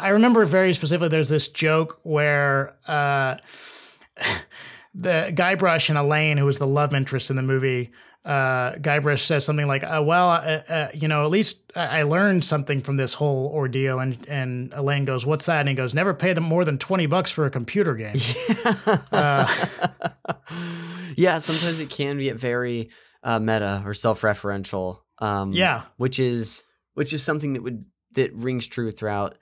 [0.00, 3.36] I remember very specifically there's this joke where, uh,
[4.94, 7.90] the Guybrush and Elaine, who was the love interest in the movie,
[8.24, 12.02] uh, Guybrush says something like, uh, "Well, uh, uh, you know, at least I I
[12.02, 15.94] learned something from this whole ordeal." And and Elaine goes, "What's that?" And he goes,
[15.94, 18.16] "Never pay them more than twenty bucks for a computer game."
[21.16, 22.90] yeah, sometimes it can get very
[23.22, 25.00] uh, meta or self-referential.
[25.20, 25.82] Um, Yeah.
[25.96, 26.62] which is
[26.94, 29.36] which is something that would that rings true throughout.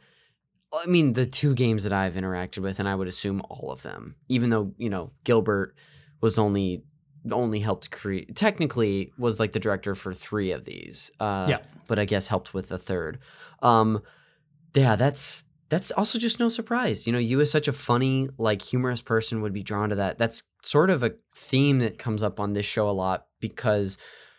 [0.73, 3.83] I mean, the two games that I've interacted with, and I would assume all of
[3.83, 5.75] them, even though you know Gilbert
[6.21, 6.85] was only
[7.33, 11.11] only helped create technically was like the director for three of these.
[11.21, 11.59] Uh, Yeah.
[11.87, 13.19] but I guess helped with the third.
[13.63, 14.03] Um,
[14.75, 17.07] yeah, that's that's also just no surprise.
[17.07, 20.17] You know, you as such a funny, like humorous person would be drawn to that.
[20.19, 23.99] That's sort of a theme that comes up on this show a lot because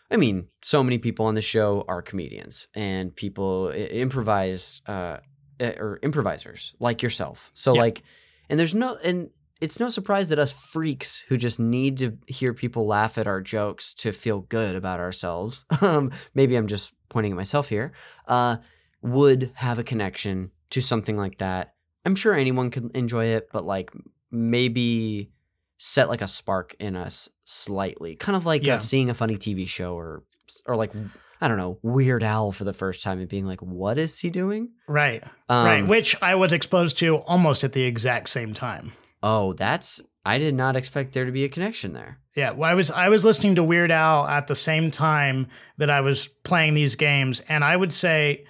[0.10, 5.18] I mean, so many people on the show are comedians and people improvise uh
[5.60, 7.52] or improvisers like yourself.
[7.54, 7.82] So Yeah.
[7.82, 8.04] like
[8.50, 9.30] and there's no and
[9.62, 13.42] it's no surprise that us freaks who just need to hear people laugh at our
[13.42, 15.66] jokes to feel good about ourselves.
[15.82, 17.94] Um, maybe I'm just pointing at myself here.
[18.28, 18.58] Uh,
[19.02, 21.74] would have a connection to something like that.
[22.06, 23.92] I'm sure anyone could enjoy it, but like
[24.32, 25.32] maybe
[25.78, 28.80] set like a spark in us slightly, kind of like Yeah.
[28.80, 30.24] seeing a funny TV show or
[30.66, 30.92] or like
[31.40, 34.30] I don't know Weird Al for the first time and being like, "What is he
[34.30, 35.88] doing?" right, Um, right.
[35.88, 38.94] Which I was exposed to almost at the exact same time.
[39.24, 42.20] Oh, that's I did not expect there to be a connection there.
[42.36, 45.48] Yeah, well, I was I was listening to Weird Al at the same time
[45.78, 48.46] that I was playing these games, and I would say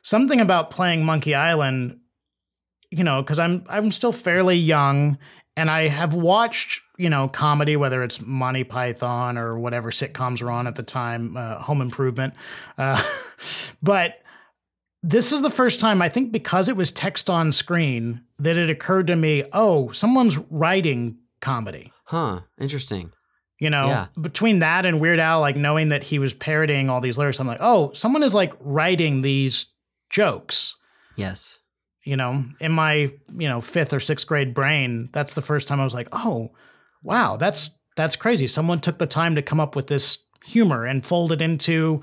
[0.00, 1.98] something about playing Monkey Island.
[2.90, 5.18] You know, because I'm I'm still fairly young,
[5.56, 10.50] and I have watched you know comedy, whether it's Monty Python or whatever sitcoms were
[10.50, 12.32] on at the time, uh, Home Improvement,
[12.78, 13.00] uh,
[13.82, 14.14] but.
[15.02, 18.68] This is the first time I think because it was text on screen that it
[18.68, 21.92] occurred to me, oh, someone's writing comedy.
[22.04, 22.40] Huh?
[22.60, 23.12] Interesting.
[23.58, 24.06] You know, Yeah.
[24.20, 27.46] between that and Weird Al, like knowing that he was parodying all these lyrics, I'm
[27.46, 29.66] like, oh, someone is like writing these
[30.10, 30.76] jokes.
[31.16, 31.58] Yes.
[32.04, 35.80] You know, in my you know fifth or sixth grade brain, that's the first time
[35.80, 36.50] I was like, oh,
[37.02, 38.46] wow, that's that's crazy.
[38.46, 42.00] Someone took the time to come up with this humor and fold it into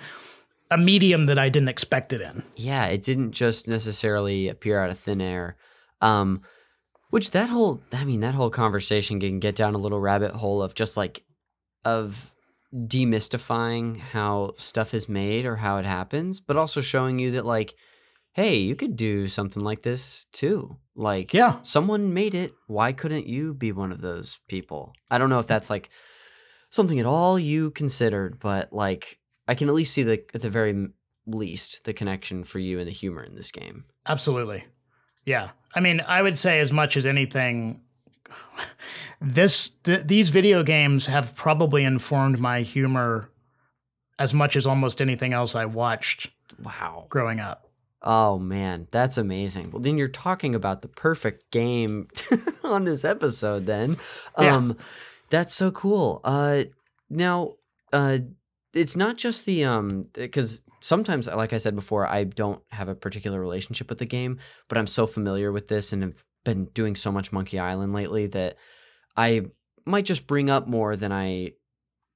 [0.69, 2.43] a medium that I didn't expect it in.
[2.55, 5.55] Yeah, it didn't just necessarily appear out of thin air.
[6.01, 6.41] Um,
[7.09, 10.61] which that whole, I mean, that whole conversation can get down a little rabbit hole
[10.61, 11.23] of just like,
[11.85, 12.33] of
[12.73, 17.75] demystifying how stuff is made or how it happens, but also showing you that, like,
[18.33, 20.77] hey, you could do something like this too.
[20.95, 21.59] Like, Yeah.
[21.63, 22.53] someone made it.
[22.67, 24.93] Why couldn't you be one of those people?
[25.09, 25.89] I don't know if that's like
[26.69, 29.17] something at all you considered, but like,
[29.47, 30.89] I can at least see the, at the very
[31.25, 33.83] least, the connection for you and the humor in this game.
[34.07, 34.65] Absolutely.
[35.25, 35.49] Yeah.
[35.75, 37.81] I mean, I would say as much as anything,
[39.21, 43.29] this th- these video games have probably informed my humor
[44.19, 46.31] as much as almost anything else I watched
[46.63, 47.05] Wow.
[47.09, 47.69] growing up.
[48.01, 49.71] Oh man, that's amazing.
[49.71, 52.07] Well, then you're talking about the perfect game
[52.63, 53.65] on this episode.
[53.65, 53.97] Then,
[54.39, 54.55] Yeah.
[54.55, 54.77] um,
[55.29, 56.21] that's so cool.
[56.23, 56.63] Uh,
[57.09, 57.55] now,
[57.91, 58.19] uh,
[58.77, 62.95] it's not just the um, because sometimes, like I said before, I don't have a
[62.95, 66.95] particular relationship with the game, but I'm so familiar with this and have been doing
[66.95, 68.55] so much Monkey Island lately that
[69.15, 69.47] I
[69.85, 71.53] might just bring up more than I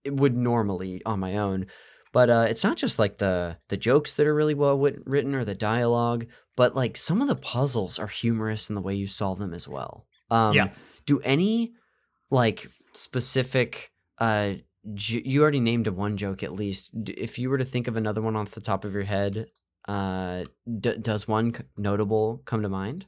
[0.05, 1.67] would normally on my own.
[2.13, 5.45] But uh, it's not just like the the jokes that are really well written or
[5.45, 9.39] the dialogue, but like some of the puzzles are humorous in the way you solve
[9.39, 10.05] them as well.
[10.29, 10.69] Um, Yeah.
[11.05, 11.73] Do any
[12.29, 14.53] like specific uh
[14.83, 16.91] you already named a one joke at least.
[17.07, 19.47] If you were to think of another one off the top of your head,
[19.87, 20.43] uh
[20.79, 23.05] d- does one c- notable come to mind?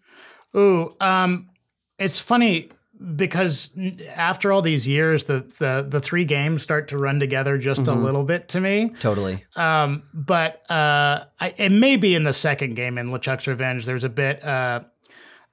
[0.55, 1.49] Ooh, um,
[1.97, 2.69] it's funny
[3.15, 3.71] because
[4.15, 7.93] after all these years, the the the three games start to run together just a
[7.93, 8.89] little bit to me.
[8.99, 9.43] Totally.
[9.55, 13.85] Um, but uh, I, it may be in the second game in LeChuck's Revenge.
[13.85, 14.43] There's a bit.
[14.43, 14.81] Uh,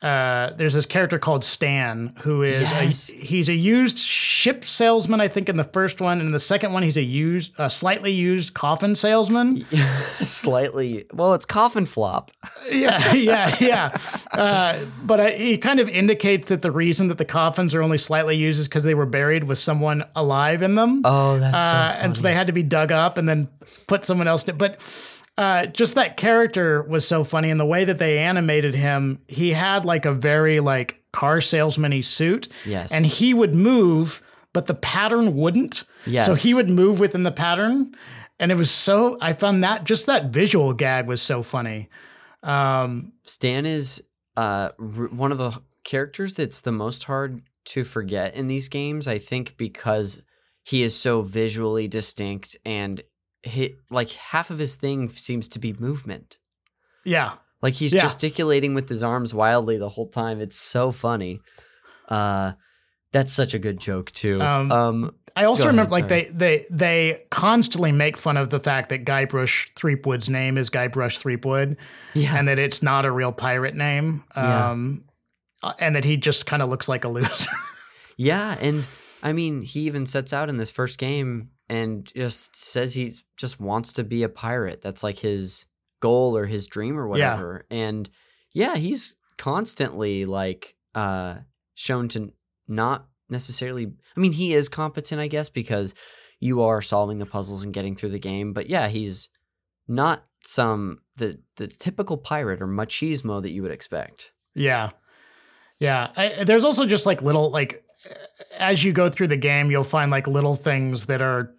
[0.03, 3.11] uh, there's this character called Stan who is Yes.
[3.11, 6.41] a, he's a used ship salesman, I think, in the first one, and in the
[6.41, 9.65] second one, he's a used, a slightly used coffin salesman.
[10.25, 11.07] Slightly.
[11.13, 12.31] Well, it's coffin flop.
[12.71, 13.97] yeah, yeah, yeah.
[14.33, 17.99] Uh, but I, he kind of indicates that the reason that the coffins are only
[17.99, 21.03] slightly used is because they were buried with someone alive in them.
[21.05, 23.49] Oh, that's uh, and so they had to be dug up and then
[23.87, 24.45] put someone else.
[24.45, 24.81] To, but
[25.41, 29.53] uh, just that character was so funny, and the way that they animated him, he
[29.53, 32.49] had like a very like car salesman-y suit.
[32.67, 32.93] Yes.
[32.93, 34.21] and he would move,
[34.53, 35.85] but the pattern wouldn't.
[36.07, 36.27] Yes.
[36.27, 37.95] so he would move within the pattern.
[38.39, 41.89] And it was so I found that just that visual gag was so funny.
[43.25, 44.03] Stan is
[44.37, 49.09] uh, r- one of the characters that's the most hard to forget in these games.
[49.09, 50.23] I think because
[50.65, 53.03] he is so visually distinct and
[53.43, 56.39] he, like half of his thing seems to be movement.
[57.05, 57.33] Yeah.
[57.63, 58.03] Like he's Yeah.
[58.03, 60.41] gesticulating with his arms wildly the whole time.
[60.41, 61.41] It's so funny.
[62.09, 62.53] Uh,
[63.13, 64.41] that's such a good joke too.
[64.41, 66.23] Um, Um, I also Go ahead, remember like sorry.
[66.25, 71.19] they they they constantly make fun of the fact that Guybrush Threepwood's name is Guybrush
[71.19, 71.77] Threepwood,
[72.15, 72.37] Yeah.
[72.37, 74.71] and that it's not a real pirate name, Yeah.
[74.71, 75.05] um,
[75.63, 77.51] uh, and that he just kind of looks like a loser.
[78.17, 78.87] Yeah, and
[79.23, 83.61] I mean, he even sets out in this first game and just says he just
[83.61, 84.83] wants to be a pirate.
[84.83, 85.67] That's like his
[86.01, 87.31] goal or his dream or Yeah.
[87.33, 87.67] whatever.
[87.71, 88.11] And
[88.53, 91.37] yeah, he's constantly like uh
[91.75, 92.33] shown to
[92.69, 95.95] not necessarily I mean, he is competent, I guess, because
[96.41, 99.29] you are solving the puzzles and getting through the game, but yeah, he's
[99.87, 104.33] not some the the typical pirate or machismo that you would expect.
[104.55, 104.91] yeah,
[105.79, 106.11] yeah.
[106.17, 107.85] I, there's also just like little like
[108.59, 111.53] as you go through the game, you'll find like little things that are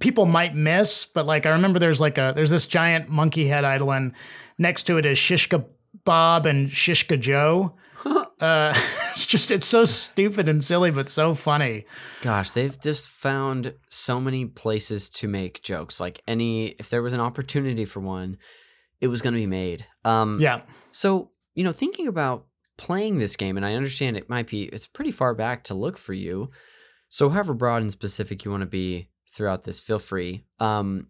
[0.00, 3.64] people might miss, but like I remember there's like a there's this giant monkey head
[3.64, 4.12] idol and
[4.58, 5.64] next to it is Shishka
[6.04, 7.76] Bob and Shishka Joe.
[8.04, 8.74] uh,
[9.14, 11.84] it's just it's so stupid and silly, but so funny.
[12.22, 16.00] Gosh, they've just found so many places to make jokes.
[16.00, 18.38] Like any, if there was an opportunity for one,
[19.00, 19.86] it was going to be made.
[20.04, 22.46] Um, Yeah, So you know, thinking about
[22.76, 25.98] playing this game, and I understand it might be it's pretty far back to look
[25.98, 26.50] for you.
[27.08, 30.44] So however broad and specific you want to be throughout this, feel free.
[30.58, 31.08] Um,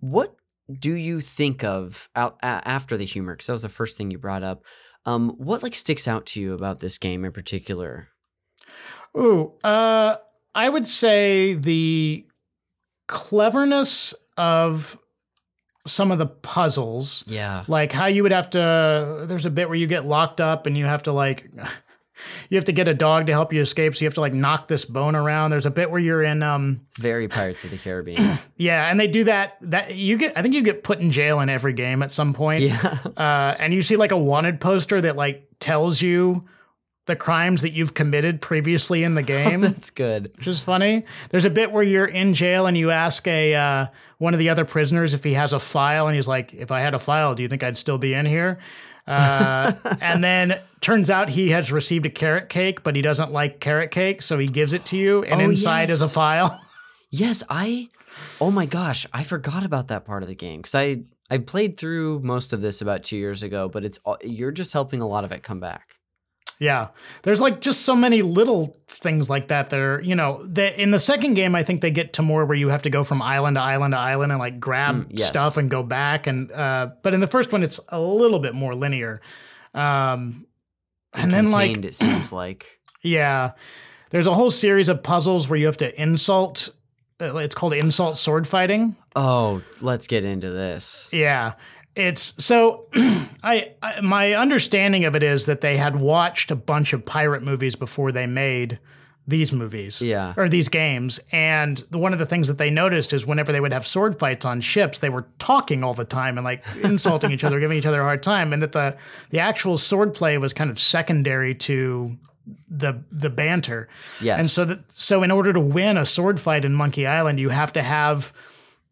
[0.00, 0.34] what
[0.78, 3.34] do you think of out after the humor?
[3.34, 4.64] Because that was the first thing you brought up.
[5.06, 8.08] Um, what like sticks out to you about this game in particular?
[9.16, 10.16] Ooh, uh,
[10.54, 12.26] I would say the
[13.08, 14.98] cleverness of
[15.86, 17.64] some of the puzzles, Yeah.
[17.68, 19.24] like how you would have to.
[19.26, 21.50] There's a bit where you get locked up and you have to like.
[22.50, 24.34] You have to get a dog to help you escape, so you have to like
[24.34, 25.52] knock this bone around.
[25.52, 28.36] There's a bit where you're in, um, Very Pirates of the Caribbean.
[28.58, 29.56] yeah, and they do that.
[29.62, 32.34] That you get, I think you get put in jail in every game at some
[32.34, 32.64] point.
[32.64, 32.98] yeah.
[33.16, 36.44] uh, and you see like a wanted poster that like tells you
[37.10, 39.60] the crimes that you've committed previously in the game.
[39.60, 40.30] That's good.
[40.38, 41.04] which is funny.
[41.30, 43.86] There's a bit where you're in jail and you ask a uh,
[44.18, 46.80] one of the other prisoners if he has a file, and he's like, "If I
[46.80, 48.58] had a file, do you think I'd still be in here?"
[49.06, 53.58] Uh, and then turns out he has received a carrot cake, but he doesn't like
[53.60, 56.58] carrot cake, so he gives it to you, and Oh, inside is a file.
[57.12, 57.88] Yes, I.
[58.40, 61.76] Oh my gosh, I forgot about that part of the game because I I played
[61.76, 65.24] through most of this about two years ago, but it's you're just helping a lot
[65.24, 65.96] of it come back.
[66.60, 66.88] Yeah.
[67.22, 70.90] There's like just so many little things like that that are, you know, the, in
[70.90, 73.22] the second game, I think they get to more where you have to go from
[73.22, 75.26] island to island to island and like grab Mm, yes.
[75.28, 76.26] stuff and go back.
[76.26, 79.22] And, uh, but in the first one, it's a little bit more linear.
[79.74, 80.46] Um,
[81.14, 82.78] and then like, it seems like.
[83.02, 83.52] yeah,
[84.10, 86.68] there's a whole series of puzzles where you have to insult.
[87.20, 88.96] uh, It's called insult sword fighting.
[89.16, 91.08] Oh, let's get into this.
[91.12, 91.54] Yeah.
[91.96, 96.92] It's so I, I my understanding of it is that they had watched a bunch
[96.92, 98.78] of pirate movies before they made
[99.26, 100.02] these movies.
[100.02, 100.34] Yeah.
[100.36, 101.20] Or these games.
[101.32, 104.18] And the, one of the things that they noticed is whenever they would have sword
[104.18, 107.78] fights on ships, they were talking all the time and like insulting each other, giving
[107.78, 108.52] each other a hard time.
[108.52, 108.96] And that the
[109.30, 112.16] the actual sword play was kind of secondary to
[112.68, 113.88] the the banter.
[114.20, 114.38] Yes.
[114.38, 117.48] And so that so in order to win a sword fight in Monkey Island, you
[117.48, 118.32] have to have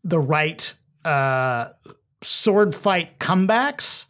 [0.04, 0.72] the right
[1.04, 1.68] uh,
[2.22, 4.06] sword fight comebacks.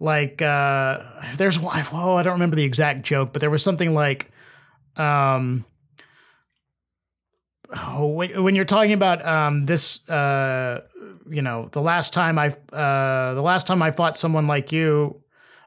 [0.00, 0.98] like uh
[1.36, 4.30] there's one whoa, I don't remember the exact joke, but there was something like
[4.96, 5.64] um
[7.86, 10.82] oh, when, when you're talking about um this uh
[11.30, 15.22] you know, the last time I uh the last time I fought someone like you,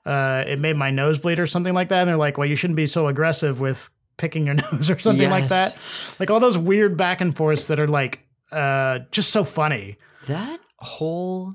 [0.05, 2.01] uh it made my nose bleed or something like that.
[2.01, 5.29] And they're like, well, you shouldn't be so aggressive with picking your nose or something
[5.29, 5.77] like that.
[6.19, 9.97] Like all those weird back and forths that are like uh just so funny.
[10.27, 11.53] That whole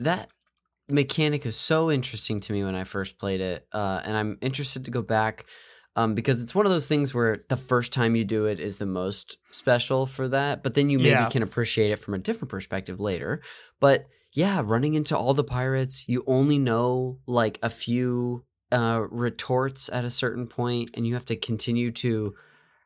[0.00, 0.28] that
[0.88, 4.84] mechanic is so interesting to me when I first played it, uh, and I'm interested
[4.84, 5.46] to go back
[5.96, 8.78] um, because it's one of those things where the first time you do it is
[8.78, 11.28] the most special for that, but then you maybe Yeah.
[11.28, 13.42] can appreciate it from a different perspective later.
[13.80, 19.88] But yeah, running into all the pirates, you only know like a few uh, retorts
[19.92, 22.34] at a certain point, and you have to continue to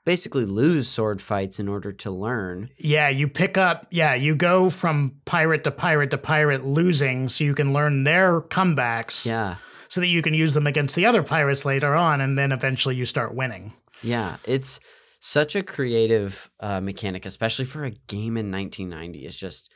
[0.04, 2.68] basically lose sword fights in order to learn.
[2.78, 7.44] Yeah, you pick up, yeah, you go from pirate to pirate to pirate losing so
[7.44, 9.56] you can learn their comebacks Yeah.
[9.88, 12.96] so that you can use them against the other pirates later on and then eventually
[12.96, 13.72] you start winning.
[14.02, 14.80] Yeah, it's
[15.20, 19.24] such a creative uh, mechanic, especially for a game in 1990.
[19.26, 19.70] It's just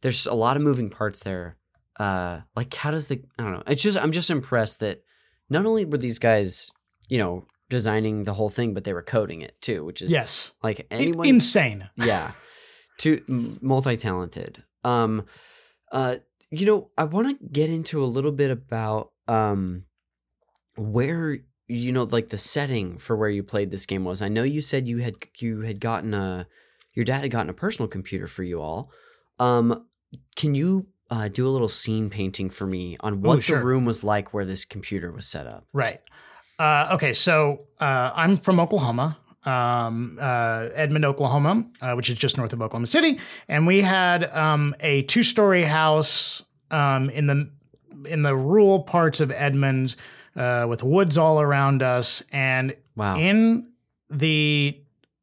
[0.00, 1.56] there's a lot of moving parts there.
[2.00, 3.62] Uh, like how does the I don't know.
[3.66, 5.02] It's just I'm just impressed that
[5.50, 6.70] not only were these guys,
[7.08, 10.52] you know, designing the whole thing, but they were coding it too, which is Yes.
[10.62, 11.88] like anyone Insane.
[11.96, 12.30] yeah
[12.98, 13.22] too
[13.60, 15.26] multi-talented um
[15.92, 16.16] uh
[16.50, 19.84] you know i want to get into a little bit about um
[20.76, 21.38] where
[21.68, 24.60] you know like the setting for where you played this game was i know you
[24.60, 26.46] said you had you had gotten a
[26.94, 28.90] your dad had gotten a personal computer for you all
[29.38, 29.86] um
[30.36, 33.58] can you uh, do a little scene painting for me on what sure.
[33.60, 36.00] the room was like where this computer was set up Right.
[36.58, 42.38] Uh, okay, so uh, I'm from Oklahoma, um, uh, Edmond, Oklahoma, uh, which is just
[42.38, 47.50] north of Oklahoma City, and we had um, a two-story house um, in the
[48.08, 49.96] in the rural parts of Edmond
[50.36, 53.16] uh, with woods all around us, and wow.
[53.16, 53.70] in
[54.08, 54.80] the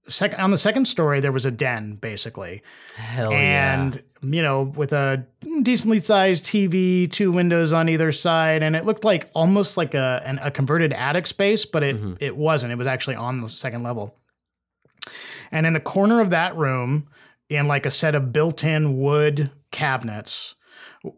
[0.10, 2.62] second on the second story there was a den basically.
[2.96, 5.26] Hell and yeah you know with a
[5.64, 10.22] decently sized tv two windows on either side and it looked like almost like a,
[10.26, 12.14] an, a converted attic space but it, Mm-hmm.
[12.22, 12.72] it wasn't.
[12.72, 14.18] It was actually on the second level.
[15.52, 17.08] And in the corner of that room
[17.50, 20.56] in like a set of built-in wood cabinets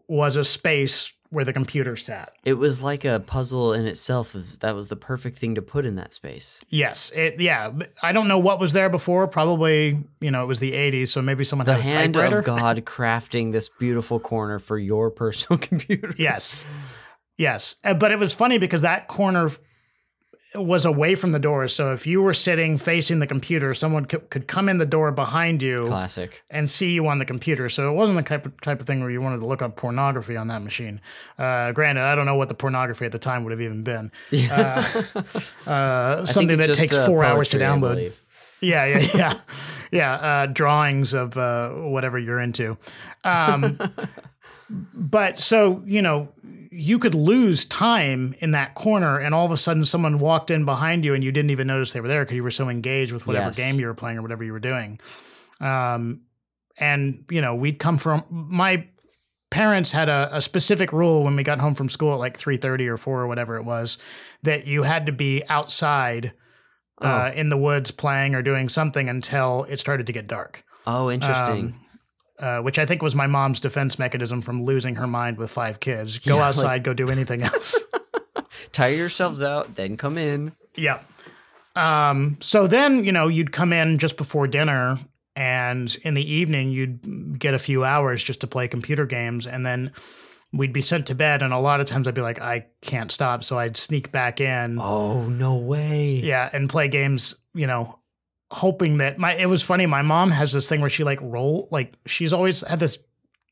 [0.08, 4.74] was a space where the computer sat it was like a puzzle in itself that
[4.74, 7.40] was the perfect thing to put in that space Yes, it.
[7.40, 7.72] Yeah,
[8.02, 9.26] I don't know what was there before.
[9.28, 12.38] Probably, you know, it was the '80s, so maybe someone the had a hand typewriter.
[12.40, 16.12] of God crafting this beautiful corner for your personal computer.
[16.16, 16.64] Yes,
[17.36, 17.76] yes.
[17.84, 19.48] Uh, But it was funny because that corner
[20.54, 21.68] was away from the door.
[21.68, 25.10] So if you were sitting facing the computer, someone could, could come in the door
[25.12, 26.42] behind you Classic.
[26.50, 27.68] and see you on the computer.
[27.68, 29.76] So it wasn't the type of, type of thing where you wanted to look up
[29.76, 31.00] pornography on that machine.
[31.38, 34.12] Uh, granted, I don't know what the pornography at the time would have even been.
[34.56, 34.82] Uh,
[35.66, 38.12] uh, something that just, takes four hours to download.
[38.60, 39.40] Yeah, yeah, yeah,
[39.90, 40.14] yeah.
[40.14, 42.78] Uh, drawings of uh, whatever you're into.
[43.24, 43.78] Um,
[44.70, 46.32] but so you know,
[46.78, 50.64] you could lose time in that corner, and all of a sudden, someone walked in
[50.64, 53.12] behind you, and you didn't even notice they were there because you were so engaged
[53.12, 53.56] with whatever Yes.
[53.56, 55.00] game you were playing or whatever you were doing.
[55.60, 56.22] Um,
[56.78, 58.86] and you know, we'd come from my
[59.50, 62.88] parents had a, a specific rule when we got home from school at like 3.30
[62.88, 63.96] or 4 or whatever it was
[64.42, 66.32] that you had to be outside
[67.00, 71.10] uh, in the woods playing or doing something until it started to get dark Oh,
[71.10, 71.78] interesting.
[72.38, 75.80] Uh, which i think was my mom's defense mechanism from losing her mind with five
[75.80, 77.82] kids go Yeah, like- outside go do anything else
[78.72, 80.52] Tire yourselves out, then come in.
[80.74, 80.98] Yeah.
[81.74, 84.98] Um, so then, you know, you'd come in just before dinner
[85.34, 89.64] and in the evening you'd get a few hours just to play computer games and
[89.64, 89.92] then
[90.52, 93.10] we'd be sent to bed and a lot of times I'd be like, I can't
[93.12, 93.44] stop.
[93.44, 94.78] So I'd sneak back in.
[94.80, 96.12] Oh, no way.
[96.14, 97.98] Yeah, and play games, you know,
[98.50, 101.68] hoping that my it was funny, my mom has this thing where she like roll
[101.70, 102.98] like she's always had this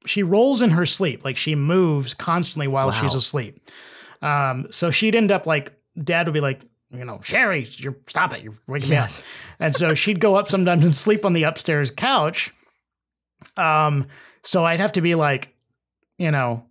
[0.07, 1.24] she rolls in her sleep.
[1.24, 3.68] Like she moves constantly while she's asleep.
[4.22, 5.72] Um, so she'd end up like
[6.03, 9.18] dad would be like, you know, Sherry, you're stop it, you're waking Yes.
[9.18, 9.26] me up.
[9.61, 12.53] And so she'd go up sometimes and sleep on the upstairs couch.
[13.57, 14.07] Um,
[14.42, 15.55] so I'd have to be like,
[16.18, 16.66] you know,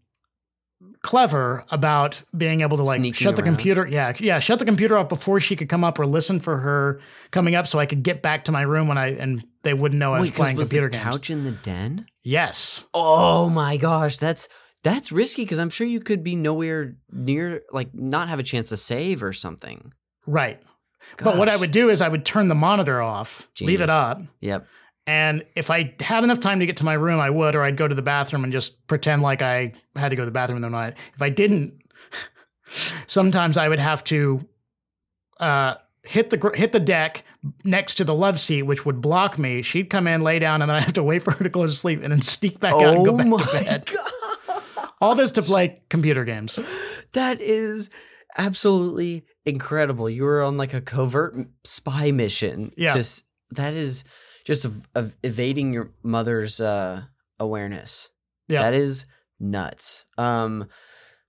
[1.04, 3.56] clever about being able to like Sneaking shut the around.
[3.56, 3.86] computer.
[3.88, 7.00] Yeah, yeah, shut the computer off before she could come up or listen for her
[7.32, 10.00] coming up, so I could get back to my room when I and they wouldn't
[10.00, 11.04] know I was Wait, 'cause playing was computer the games.
[11.04, 12.06] couch in the den?
[12.24, 12.88] Yes.
[12.94, 14.48] Oh my gosh, that's
[14.84, 18.70] that's risky because I'm sure you could be nowhere near, like, not have a chance
[18.70, 19.94] to save or something.
[20.28, 20.62] Right.
[21.18, 21.60] But what I Gosh.
[21.62, 23.90] would do is I would turn the monitor off, leave it Genius.
[23.90, 24.66] up, Yep.
[25.06, 27.78] And if I had enough time to get to my room, I would, or I'd
[27.78, 30.58] go to the bathroom and just pretend like I had to go to the bathroom
[30.58, 30.98] in the night.
[31.16, 31.82] If I didn't,
[33.08, 34.48] sometimes I would have to
[35.40, 37.24] uh, hit the hit the deck
[37.66, 39.62] next to the love seat, which would block me.
[39.62, 41.66] She'd come in, lay down, and then I have to wait for her to go
[41.66, 43.90] to sleep, and then sneak back out and go back to bed.
[45.02, 46.60] All this to play computer games.
[47.12, 47.90] That is
[48.38, 50.10] absolutely incredible.
[50.10, 51.36] You were on like a covert
[51.66, 52.72] spy mission.
[52.78, 52.94] Yeah.
[52.94, 54.06] to that is
[54.44, 57.04] just ev- ev- evading your mother's uh,
[57.40, 58.10] awareness.
[58.48, 58.62] Yeah.
[58.64, 59.06] That is
[59.40, 60.06] nuts.
[60.18, 60.68] Um,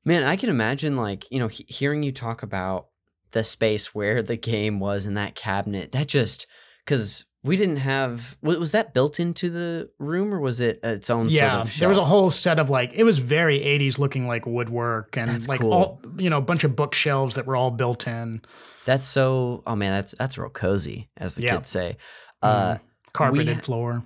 [0.04, 2.86] man, I can imagine like you know he- hearing you talk about
[3.32, 5.92] the space where the game was in that cabinet.
[5.92, 6.46] That just
[6.84, 11.28] because we didn't have was that built into the room or was it its own
[11.28, 14.26] yeah, sort of there was a whole set of like it was very 80s looking
[14.26, 15.72] like woodwork and That's like cool.
[15.72, 18.40] all you know a bunch of bookshelves that were all built in,
[18.86, 19.62] That's so.
[19.66, 21.56] Oh man, that's that's real cozy, as the Yeah.
[21.56, 21.96] kids say.
[22.42, 22.78] Uh,
[23.14, 24.04] carpeted ha- floor.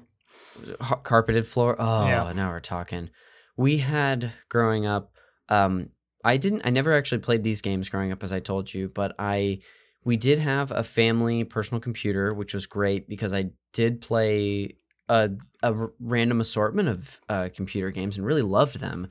[1.02, 1.76] carpeted floor.
[1.78, 2.32] Oh, Yeah.
[2.34, 3.10] now we're talking.
[3.56, 5.12] We had growing up.
[5.48, 5.90] Um,
[6.24, 6.62] I didn't.
[6.64, 8.88] I never actually played these games growing up, as I told you.
[8.88, 9.60] But I,
[10.04, 14.76] we did have a family personal computer, which was great because I did play
[15.08, 15.30] a,
[15.62, 19.08] a random assortment of uh, computer games and really loved them,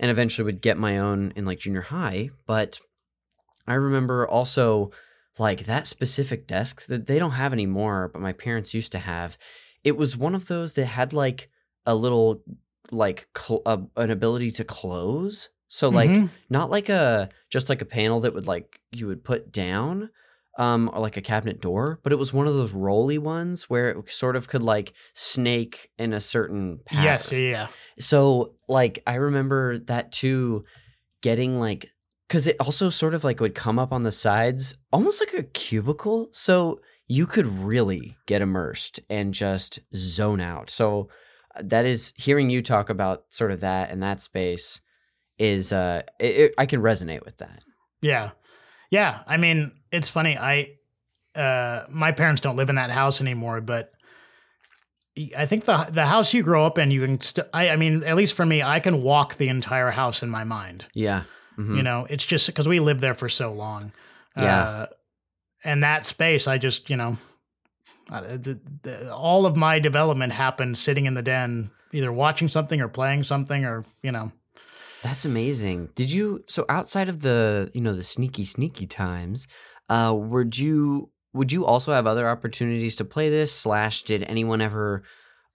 [0.00, 2.30] and eventually would get my own in like junior high.
[2.46, 2.78] But
[3.66, 4.90] I remember also
[5.38, 9.36] like that specific desk that they don't have anymore, but my parents used to have.
[9.82, 11.50] It was one of those that had like
[11.86, 12.42] a little
[12.90, 15.48] like cl- uh, an ability to close.
[15.68, 16.30] So like Mhm.
[16.48, 20.10] not like a just like a panel that would like you would put down
[20.56, 23.90] um or like a cabinet door, but it was one of those rolly ones where
[23.90, 27.04] it sort of could like snake in a certain pattern.
[27.04, 27.66] Yes, yeah.
[27.98, 30.64] So like I remember that too
[31.22, 31.90] getting like
[32.34, 35.42] cuz it also sort of like would come up on the sides almost like a
[35.42, 40.70] cubicle so you could really get immersed and just zone out.
[40.70, 41.08] So
[41.54, 44.80] uh, that is hearing you talk about sort of that and that space
[45.38, 47.62] is uh it, it, I can resonate with that.
[48.02, 48.30] Yeah.
[48.90, 49.22] Yeah.
[49.26, 50.36] I mean, it's funny.
[50.38, 50.76] I,
[51.34, 53.92] uh, my parents don't live in that house anymore, but
[55.36, 57.20] I think the the house you grow up in, you can.
[57.20, 60.30] St- I, I mean, at least for me, I can walk the entire house in
[60.30, 60.86] my mind.
[60.94, 61.22] Yeah.
[61.58, 61.76] Mhm.
[61.76, 63.92] You know, it's just because we lived there for so long.
[64.36, 64.60] Yeah.
[64.60, 64.86] Uh,
[65.64, 67.16] and that space, I just, you know,
[68.10, 72.80] uh, the, the, all of my development happened sitting in the den, either watching something
[72.80, 74.30] or playing something, or you know.
[75.02, 75.90] That's amazing.
[75.94, 79.46] Did you so outside of the you know the sneaky sneaky times,
[79.88, 83.52] uh, would you would you also have other opportunities to play this?
[83.52, 85.02] Slash, did anyone ever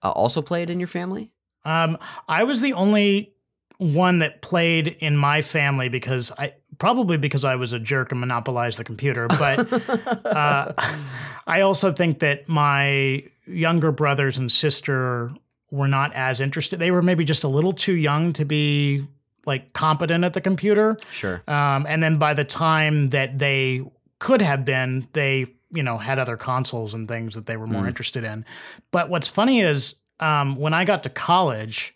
[0.02, 1.32] uh, also play it in your family?
[1.64, 1.98] Um,
[2.28, 3.34] I was the only
[3.80, 8.20] one that played in my family because I probably because I was a jerk and
[8.20, 9.72] monopolized the computer, but
[10.26, 10.72] uh,
[11.46, 15.30] I also think that my younger brothers and sister
[15.70, 16.78] were not as interested.
[16.78, 19.06] They were maybe just a little too young to be
[19.46, 20.98] like competent at the computer.
[21.10, 21.42] Sure.
[21.48, 23.82] Um, and then by the time that they
[24.18, 27.84] could have been, they you know had other consoles and things that they were more
[27.84, 27.88] Mm.
[27.88, 28.44] interested in.
[28.90, 31.94] But what's funny is um, when I got to college,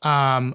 [0.00, 0.54] um,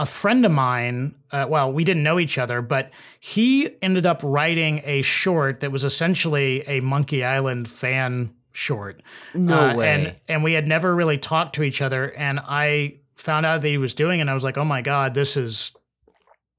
[0.00, 2.90] a friend of mine, uh, well, we didn't know each other, but
[3.20, 9.02] he ended up writing a short that was essentially a Monkey Island fan short.
[9.34, 9.88] No Uh, way.
[9.94, 13.68] And and we had never really talked to each other, and I found out that
[13.68, 15.72] he was doing, it, and I was like, oh my god, this is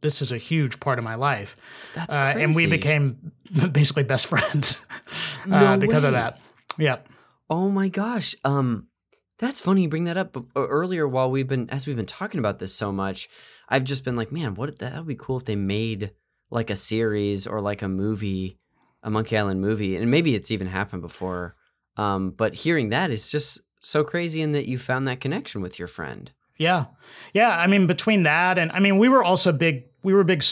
[0.01, 1.57] this is a huge part of my life.
[1.95, 3.31] That's Uh, and we became
[3.71, 4.83] basically best friends
[5.45, 6.39] uh, No because of that.
[6.77, 6.97] Yeah.
[7.49, 8.35] Oh my gosh.
[8.43, 8.87] Um
[9.41, 10.31] that's funny you bring that up.
[10.31, 13.27] But uh, earlier while we've been as we've been talking about this so much,
[13.67, 16.11] I've just been like, man, what that would be cool if they made
[16.49, 18.59] like a series or like a movie,
[19.03, 19.95] a Monkey Island movie.
[19.95, 21.55] And maybe it's even happened before.
[21.97, 25.79] Um but hearing that is just so crazy in that you found that connection with
[25.79, 26.31] your friend.
[26.57, 26.85] Yeah.
[27.33, 27.49] Yeah.
[27.49, 30.43] I mean, between that and I mean, we were also big, we were big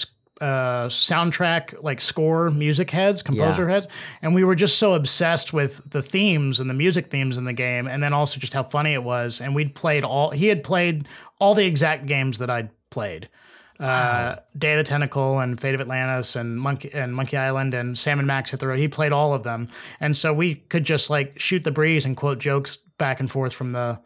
[0.41, 3.87] uh, soundtrack, like score music heads, composer heads.
[4.21, 7.53] And we were just so obsessed with the themes and the music themes in the
[7.53, 7.87] game.
[7.87, 9.41] And then also just how funny it was.
[9.41, 11.07] And we'd played all, he had played
[11.39, 13.29] all the exact games that I'd played.
[13.79, 17.97] Uh, Day of the Tentacle and Fate of Atlantis and Monkey and Monkey Island and
[17.97, 18.77] Sam and Max hit the road.
[18.77, 19.69] He played all of them,
[20.01, 23.53] and so we could just like shoot the breeze and quote jokes back and forth
[23.53, 24.01] from the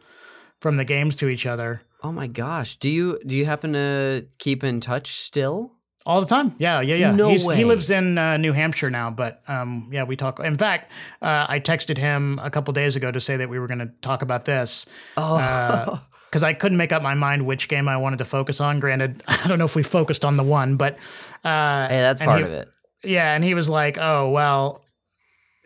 [0.60, 1.82] from the games to each other.
[2.04, 2.76] Oh my gosh.
[2.76, 5.72] Do you do you happen to keep in touch still?
[6.06, 6.54] All the time.
[6.58, 7.12] Yeah, yeah, yeah.
[7.12, 7.56] No He's, way.
[7.56, 10.38] He lives in uh, New Hampshire now, but um, yeah, we talk.
[10.38, 10.92] In fact,
[11.22, 13.90] uh, I texted him a couple days ago to say that we were going to
[14.02, 14.84] talk about this
[15.16, 16.02] Oh.
[16.30, 18.80] because I couldn't make up my mind which game I wanted to focus on.
[18.80, 20.94] Granted, I don't know if we focused on the one, but
[21.42, 22.68] uh, hey, that's part he- of it.
[23.02, 24.83] yeah, and he was like, "Oh well."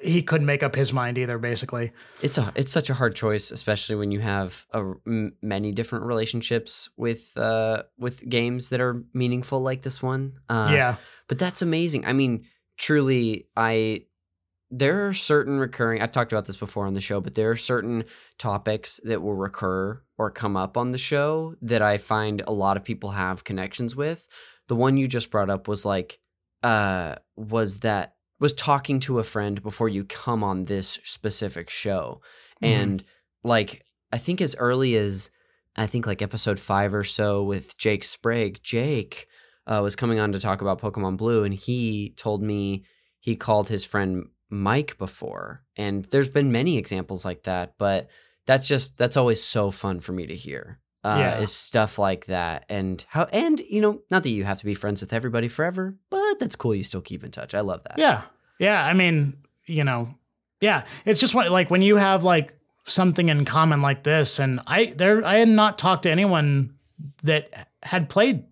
[0.01, 1.39] He couldn't make up his mind either.
[1.39, 1.93] Basically,
[2.23, 6.05] It's a it's such a hard choice, especially when you have a, m- many different
[6.05, 10.35] relationships with uh with games that are meaningful like this one.
[10.49, 10.97] Uh, yeah,
[11.29, 12.07] but that's amazing.
[12.07, 12.45] I mean,
[12.77, 14.05] truly, I
[14.71, 16.03] there are certain recurring.
[16.03, 18.05] I've talked about this before on the show, but there are certain
[18.37, 22.77] topics that will recur or come up on the show that I find a lot
[22.77, 24.29] of people have connections with.
[24.67, 26.19] The one you just brought up was like,
[26.63, 32.21] uh, was that was talking to a friend before you come on this specific show,
[32.63, 32.69] Mhm.
[32.69, 33.05] and
[33.45, 33.83] like
[34.13, 35.31] I think as early as
[35.77, 39.27] I think like episode five or so with Jake Sprague, Jake
[39.67, 42.85] uh, was coming on to talk about Pokemon Blue, and he told me
[43.21, 47.75] he called his friend Mike before, and there's been many examples like that.
[47.79, 48.09] But
[48.47, 50.81] that's just that's always so fun for me to hear.
[51.05, 51.39] Uh, Yeah.
[51.39, 54.75] is stuff like that, and how, and you know, not that you have to be
[54.75, 56.75] friends with everybody forever, but that's cool.
[56.75, 57.55] You still keep in touch.
[57.55, 57.99] I love that.
[57.99, 58.23] yeah,
[58.59, 58.85] yeah.
[58.85, 59.37] I mean,
[59.67, 60.13] you know,
[60.61, 60.85] yeah.
[61.05, 64.87] It's just what like when you have like something in common like this, and I
[64.97, 66.75] there I had not talked to anyone
[67.23, 68.45] that had played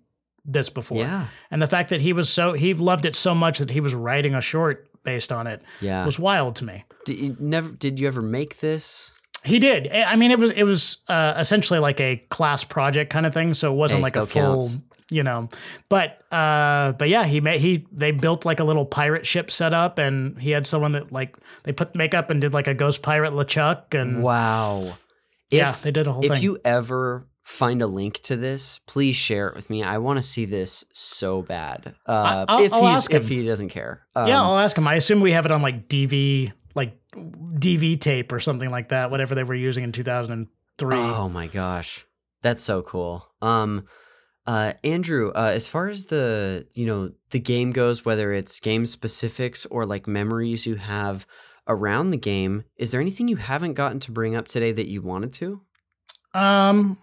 [0.45, 0.99] this before.
[0.99, 3.81] yeah, And the fact that he was so he loved it so much that he
[3.81, 6.05] was writing a short based on it yeah.
[6.05, 6.85] was wild to me.
[7.05, 7.71] Did you never?
[7.73, 9.11] Did you ever make this?
[9.47, 9.91] He did.
[9.93, 13.55] I mean, it was it was uh, essentially like a class project kind of thing.
[13.55, 14.79] So it wasn't like a full, counts.
[15.11, 15.49] you know.
[15.89, 19.99] But uh, but yeah, he made he they built like a little pirate ship setup,
[19.99, 23.33] and he had someone that like they put makeup and did like a ghost pirate
[23.33, 24.95] LeChuck, and Wow.
[25.51, 26.43] yeah, If- they did a whole if thing.
[26.43, 29.85] you ever find a link to this, please share it with me.
[29.85, 31.95] I want to see this so bad.
[32.05, 34.89] Uh, I'll- if I'll if he doesn't care, um, yeah, I'll ask him.
[34.89, 39.11] I assume we have it on like DV, like DV tape or something like that,
[39.11, 40.47] whatever they were using in two thousand and
[40.79, 40.97] three.
[40.97, 42.05] Oh my gosh,
[42.43, 43.27] that's so cool.
[43.43, 43.87] Um,
[44.47, 48.87] uh, Andrew, uh, as far as the you know the game goes, whether it's game
[48.87, 51.27] specifics or like memories you have
[51.67, 55.03] around the game, is there anything you haven't gotten to bring up today that you
[55.03, 55.61] wanted to?
[56.35, 56.99] Um,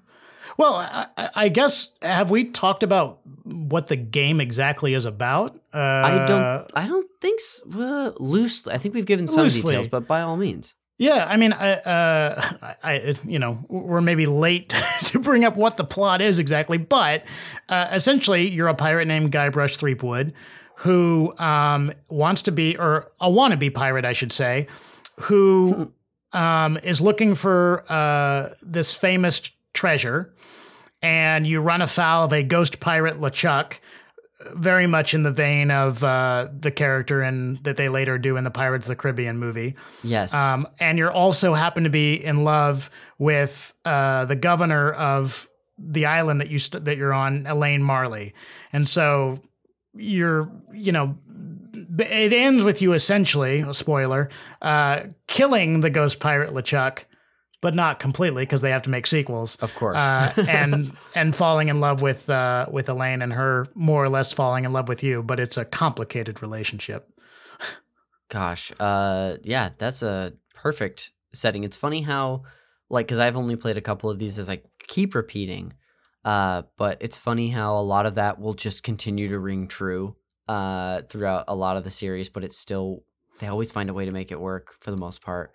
[0.58, 5.52] well, I, I- guess have we talked about what the game exactly is about?
[5.74, 6.72] Uh, I don't.
[6.76, 8.74] I don't think s uh, loosely.
[8.74, 9.62] I think we've given some Loosely.
[9.72, 10.76] details, but by all means.
[11.00, 14.70] Yeah, I mean, I, uh, I, I, you know, we're maybe late
[15.06, 17.24] to bring up what the plot is exactly, but
[17.68, 20.34] uh, essentially, you're a pirate named Guybrush Threepwood
[20.78, 24.68] who um, wants to be, or a wannabe pirate, I should say,
[25.22, 25.92] who
[26.32, 29.42] um, is looking for uh, this famous
[29.84, 30.34] treasure,
[31.02, 33.82] and you run afoul of a ghost pirate LeChuck.
[34.56, 38.46] Very much in the vein of uh, the character in that they later do in
[38.46, 39.76] the Pirates of the Caribbean movie.
[40.02, 40.34] Yes.
[40.34, 46.06] Um, and you're also happen to be in love with uh, the governor of the
[46.06, 48.34] island that you st- that you're on, Elaine Marley,
[48.72, 49.38] and so
[49.96, 51.18] you're you know
[52.00, 54.30] it ends with you essentially a spoiler
[54.62, 57.04] uh, killing the ghost pirate LeChuck,
[57.64, 59.56] but not completely because they have to make sequels.
[59.56, 59.98] of course.
[59.98, 64.34] Uh, and and falling in love with uh, with Elaine and her more or less
[64.34, 67.10] falling in love with you, but it's a complicated relationship.
[68.30, 71.64] Gosh, uh, yeah, that's a perfect setting.
[71.64, 72.44] It's funny how,
[72.90, 75.74] like, because I've only played a couple of these as I keep repeating,
[76.26, 80.18] uh, but it's funny how a lot of that will just continue to ring true
[80.50, 83.04] uh, throughout a lot of the series, but it's still
[83.40, 85.54] they always find a way to make it work for the most part.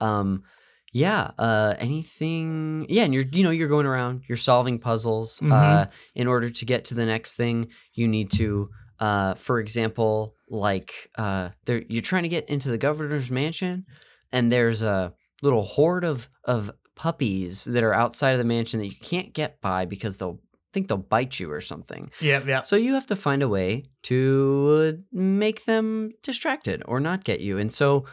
[0.00, 0.44] Um,
[0.92, 5.38] yeah, uh, anything, yeah, and you're you know you're going around, you're solving puzzles.
[5.40, 5.52] Mhm.
[5.52, 8.68] Uh, in order to get to the next thing, you need to
[9.00, 13.86] uh, for example, like uh, there you're trying to get into the governor's mansion,
[14.32, 18.86] and there's a little horde of of puppies that are outside of the mansion that
[18.86, 20.38] you can't get by because they'll
[20.72, 22.10] think they'll bite you or something.
[22.20, 22.66] Yep, yep.
[22.66, 27.40] So you have to find a way to uh, make them distracted or not get
[27.40, 27.58] you.
[27.58, 28.04] And so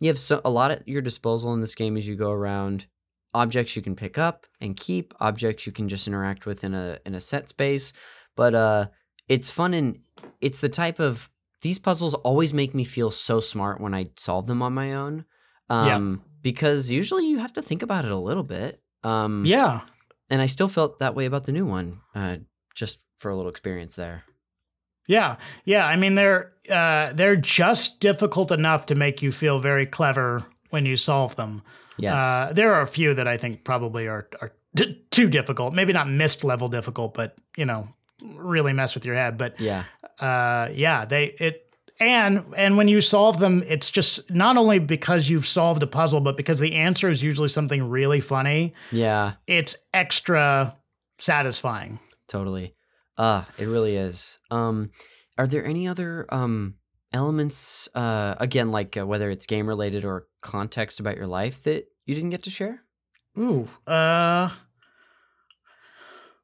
[0.00, 2.86] you have so, a lot at your disposal in this game as you go around.
[3.34, 6.98] Objects you can pick up and keep, objects you can just interact with in a
[7.04, 7.92] in a set space.
[8.34, 8.86] But uh,
[9.28, 9.98] it's fun and
[10.40, 11.30] it's the type of
[11.62, 15.24] these puzzles always make me feel so smart when I solve them on my own.
[15.68, 18.78] Um, because usually you have to think about it a little bit.
[19.02, 19.80] Um, Yeah.
[20.30, 22.36] and I still felt that way about the new one, uh,
[22.74, 24.24] just for a little experience there.
[25.08, 25.86] Yeah, yeah.
[25.86, 30.86] I mean, they're uh, they're just difficult enough to make you feel very clever when
[30.86, 31.62] you solve them.
[31.98, 32.20] Yes.
[32.20, 34.52] Uh, there are a few that I think probably are are
[35.10, 35.74] too difficult.
[35.74, 37.88] Maybe not Myst level difficult, but you know,
[38.34, 39.38] really mess with your head.
[39.38, 39.84] But yeah.
[40.20, 41.66] uh, yeah, they it
[41.98, 46.20] and and when you solve them, it's just not only because you've solved a puzzle,
[46.20, 48.74] but because the answer is usually something really funny.
[48.92, 49.34] Yeah.
[49.46, 50.76] It's extra
[51.18, 51.98] satisfying.
[52.28, 52.74] Totally.
[53.18, 54.38] Uh, it really is.
[54.50, 54.90] Um,
[55.38, 56.74] are there any other um
[57.12, 61.86] elements uh again like uh, whether it's game related or context about your life that
[62.04, 62.82] you didn't get to share?
[63.38, 64.50] Ooh, uh,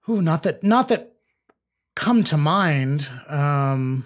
[0.08, 1.12] ooh, not that, not that
[1.94, 3.10] come to mind.
[3.28, 4.04] Um,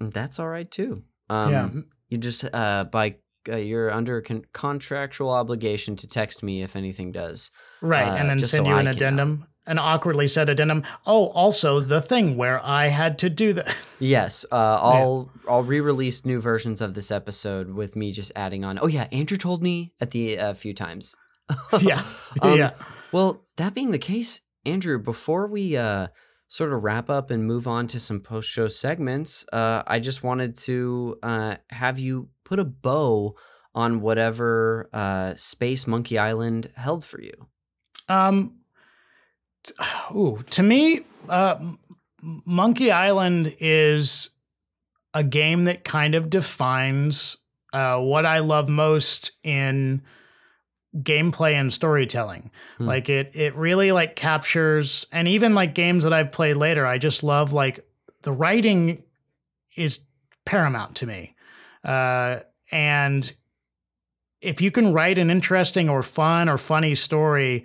[0.00, 1.04] That's all right too.
[1.30, 1.70] Um, yeah,
[2.08, 3.16] You just uh by
[3.50, 7.50] uh, you're under con- contractual obligation to text me if anything does.
[7.80, 9.46] right, uh, and then send so you I an know.
[9.68, 10.82] Addendum, an awkwardly said addendum.
[11.06, 13.76] Oh, also the thing where I had to do that.
[14.00, 18.78] Yes, uh, I'll I'll re-release new versions of this episode with me just adding on.
[18.80, 21.16] Oh yeah, Andrew told me at the a few times.
[21.80, 22.04] yeah,
[22.42, 22.70] Um, yeah.
[23.10, 26.08] Well, that being the case, Andrew, before we uh,
[26.46, 30.22] sort of wrap up and move on to some post show segments, uh, I just
[30.22, 33.34] wanted to uh, have you put a bow
[33.74, 37.48] on whatever uh, Space Monkey Island held for you.
[38.08, 38.57] Um,
[40.14, 41.56] ooh, to me, uh,
[42.22, 44.30] Monkey Island is
[45.14, 47.36] a game that kind of defines
[47.72, 50.02] uh, what I love most in
[50.96, 52.50] gameplay and storytelling.
[52.78, 52.86] Hmm.
[52.86, 56.98] Like it, it really like captures, and even like games that I've played later, I
[56.98, 57.80] just love like
[58.22, 59.02] the writing
[59.76, 60.00] is
[60.44, 61.34] paramount to me,
[61.84, 62.40] uh,
[62.72, 63.32] and
[64.40, 67.64] if you can write an interesting or fun or funny story,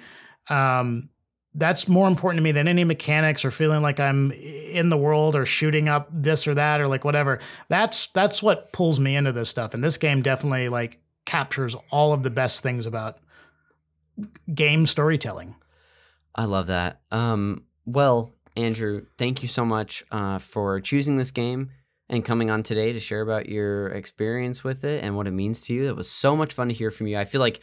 [0.50, 1.10] um,
[1.56, 5.36] that's more important to me than any mechanics or feeling like I'm in the world
[5.36, 7.40] or shooting up this or that or like whatever.
[7.70, 9.74] That's that's what pulls me into this stuff.
[9.74, 13.20] And this game definitely like captures all of the best things about
[14.54, 15.56] game storytelling.
[16.36, 17.02] I love that.
[17.12, 21.70] Um, well, Andrew, thank you so much uh, for choosing this game
[22.10, 25.64] and coming on today to share about your experience with it and what it means
[25.66, 25.88] to you.
[25.88, 27.18] It was so much fun to hear from you.
[27.18, 27.62] I feel like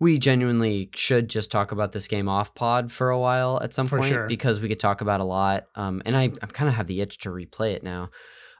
[0.00, 3.86] we genuinely should just talk about this game off pod for a while at some
[3.86, 4.26] For point sure.
[4.26, 5.66] because we could talk about a lot.
[5.76, 8.10] Um, and I, I kind of have the itch to replay it now.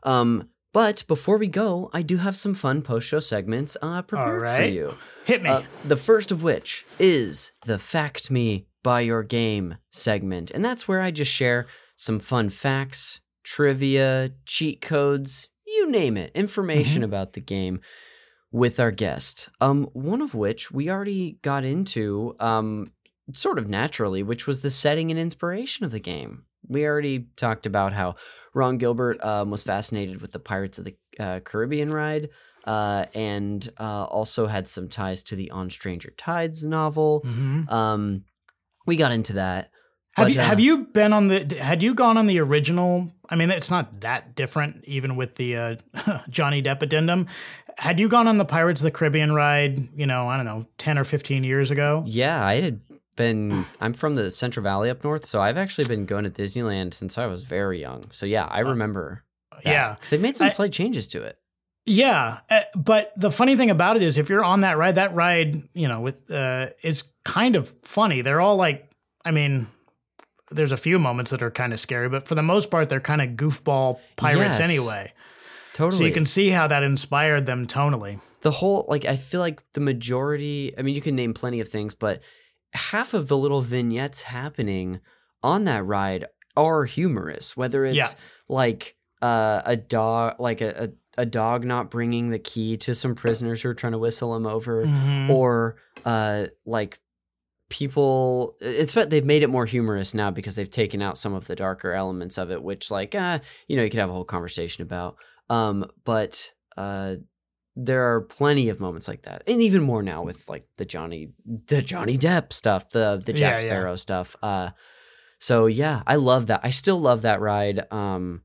[0.02, 4.42] Um, but before we go, I do have some fun post show segments uh, prepared
[4.42, 4.68] right.
[4.68, 4.94] for you.
[5.24, 5.48] Hit me.
[5.48, 10.50] Uh, the first of which is the Fact Me by Your Game segment.
[10.50, 16.32] And that's where I just share some fun facts, trivia, cheat codes, you name it,
[16.34, 17.80] information about the game
[18.52, 19.48] with our guest.
[19.60, 22.92] Um, one of which we already got into um,
[23.32, 26.44] sort of naturally, which was the setting and inspiration of the game.
[26.68, 28.16] We already talked about how
[28.54, 32.30] Ron Gilbert um, was fascinated with the Pirates of the uh, Caribbean ride
[32.64, 37.22] uh, and uh, also had some ties to the On Stranger Tides novel.
[37.24, 37.70] Mhm.
[37.70, 38.24] Um,
[38.86, 39.70] we got into that.
[40.16, 43.12] Have but, you uh, have you been on the had you gone on the original?
[43.28, 45.76] I mean, it's not that different, even with the uh,
[46.28, 47.28] Johnny Depp addendum.
[47.78, 49.88] Had you gone on the Pirates of the Caribbean ride?
[49.98, 52.02] You know, I don't know, ten or fifteen years ago.
[52.06, 52.80] Yeah, I had
[53.16, 53.64] been.
[53.80, 57.18] I'm from the Central Valley up north, so I've actually been going to Disneyland since
[57.18, 58.04] I was very young.
[58.12, 59.24] So yeah, I remember.
[59.64, 59.94] yeah.
[59.94, 61.38] because they've made some I- slight changes to it.
[61.86, 65.14] Yeah, uh, but the funny thing about it is, if you're on that ride, that
[65.14, 68.20] ride, you know, with uh, is kind of funny.
[68.20, 68.90] They're all like,
[69.24, 69.66] I mean,
[70.50, 73.00] there's a few moments that are kind of scary, but for the most part, they're
[73.00, 74.68] kind of goofball pirates Yes.
[74.68, 75.12] anyway.
[75.80, 75.98] Totally.
[76.02, 78.20] So you can see how that inspired them tonally.
[78.42, 80.72] the whole like I feel like the majority.
[80.78, 82.22] I mean, you can name plenty of things, but
[82.72, 85.00] half of the little vignettes happening
[85.42, 86.24] on that ride
[86.56, 87.56] are humorous.
[87.56, 88.08] Whether it's Yeah.
[88.48, 93.14] like uh, a dog, like a, a a dog not bringing the key to some
[93.14, 95.28] prisoners who are trying to whistle him over, Mhm.
[95.30, 95.76] or
[96.06, 96.98] uh, like
[97.68, 101.46] people it's but they've made it more humorous now because they've taken out some of
[101.46, 103.38] the darker elements of it which like uh
[103.68, 105.16] you know you could have a whole conversation about
[105.50, 107.16] um but uh
[107.76, 111.28] there are plenty of moments like that and even more now with like the johnny
[111.66, 113.70] the johnny depp stuff the the jack Yeah, yeah.
[113.70, 114.70] sparrow stuff uh
[115.38, 118.42] so yeah i love that i still love that ride um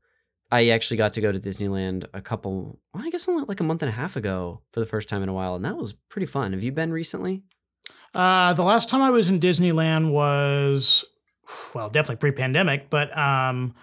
[0.50, 3.64] i actually got to go to disneyland a couple well, i guess only like a
[3.64, 5.92] month and a half ago for the first time in a while and that was
[6.08, 7.42] pretty fun have you been recently
[8.14, 11.04] Uh, the last time I was in Disneyland was,
[11.74, 13.74] well, definitely pre-pandemic, but um,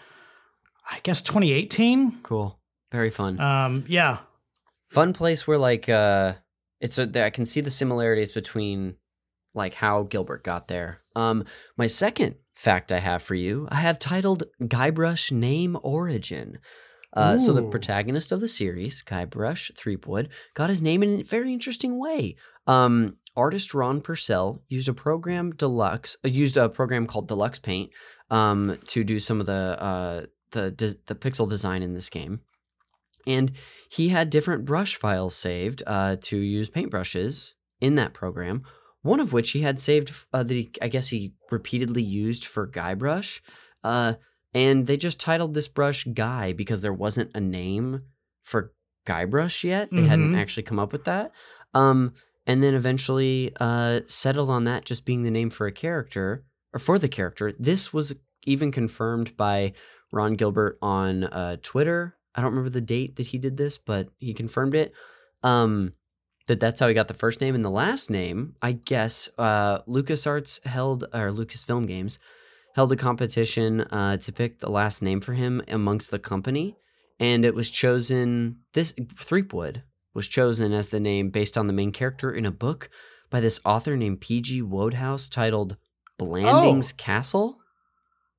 [0.90, 2.22] I guess 2018.
[2.24, 2.58] Cool.
[2.94, 3.40] Very fun.
[3.42, 4.20] Um, yeah,
[4.92, 6.34] fun place where like uh
[6.80, 8.96] it's a I can see the similarities between
[9.56, 11.02] like how Gilbert got there.
[11.16, 11.44] Um
[11.76, 16.60] my second fact I have for you, I have titled Guybrush name origin.
[17.16, 21.54] Uh, so the protagonist of the series, Guybrush Threepwood, got his name in a very
[21.54, 22.36] interesting way.
[22.66, 27.92] Um, artist Ron Purcell used a program deluxe, uh, used a program called Deluxe Paint,
[28.32, 32.42] um, to do some of the uh the the pixel design in this game,
[33.28, 33.52] and
[33.90, 38.64] he had different brush files saved uh, to use paintbrushes in that program.
[39.02, 42.66] One of which he had saved uh, that he, I guess he repeatedly used for
[42.68, 43.42] Guybrush,
[43.84, 44.14] uh,
[44.54, 48.04] and they just titled this brush Guy because there wasn't a name
[48.44, 48.72] for
[49.06, 49.90] Guybrush yet.
[49.92, 50.38] They hadn't Mhm.
[50.38, 51.32] actually come up with that.
[51.74, 52.14] Um,
[52.48, 56.80] and then eventually uh, settled on that just being the name for a character or
[56.80, 57.52] for the character.
[57.60, 58.14] This was
[58.46, 59.74] even confirmed by
[60.12, 62.16] Ron Gilbert on uh, Twitter.
[62.36, 64.94] I don't remember the date that he did this, but he confirmed it.
[65.44, 65.94] Um,
[66.48, 68.56] that that's how he got the first name and the last name.
[68.62, 72.20] I guess uh, LucasArts held or Lucasfilm Games
[72.76, 76.76] held a competition uh, to pick the last name for him amongst the company,
[77.20, 78.58] and it was chosen.
[78.74, 79.84] This Threepwood
[80.14, 82.90] was chosen as the name based on the main character in a book
[83.30, 84.62] by this author named P.G.
[84.62, 85.78] Wodehouse titled
[86.18, 87.58] Blandings Castle.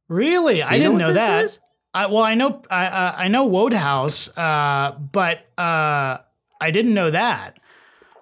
[0.08, 0.56] Really?
[0.56, 1.44] Do I didn't know this that.
[1.44, 1.60] is?
[1.94, 6.18] I, well, I know I uh, I know Wodehouse, uh, but uh,
[6.60, 7.58] I didn't know that.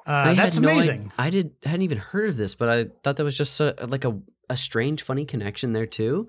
[0.07, 1.11] Uh, I that's no amazing.
[1.19, 3.74] i- I did hadn't even heard of this, but I thought that was just a,
[3.89, 4.19] like a,
[4.51, 6.28] a strange, funny connection there too.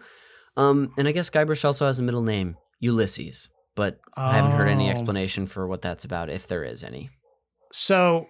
[0.55, 4.67] Um, and I guess Guybrush also has a middle name, Ulysses, but I haven't heard
[4.69, 4.91] any Oh.
[4.91, 7.09] explanation for what that's about, if there is any.
[7.71, 8.27] So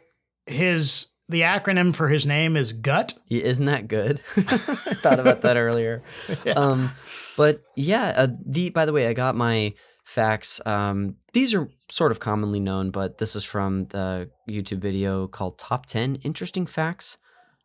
[0.47, 3.13] his the acronym for his name is GUT.
[3.27, 4.21] Yeah, isn't that good?
[4.37, 6.03] I thought about that earlier.
[6.55, 6.91] Um,
[7.37, 9.73] but yeah, uh, the by the way, I got my
[10.03, 10.61] facts.
[10.65, 15.57] Um, these are sort of commonly known, but this is from the YouTube video called
[15.57, 17.17] "Top Ten Interesting Facts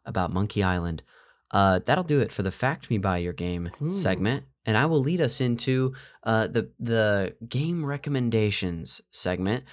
[0.07, 1.03] About Monkey Island."
[1.51, 5.01] Uh, that'll do it for the "Fact Me by Your Game" segment, and I will
[5.01, 9.65] lead us into uh, the the game recommendations segment.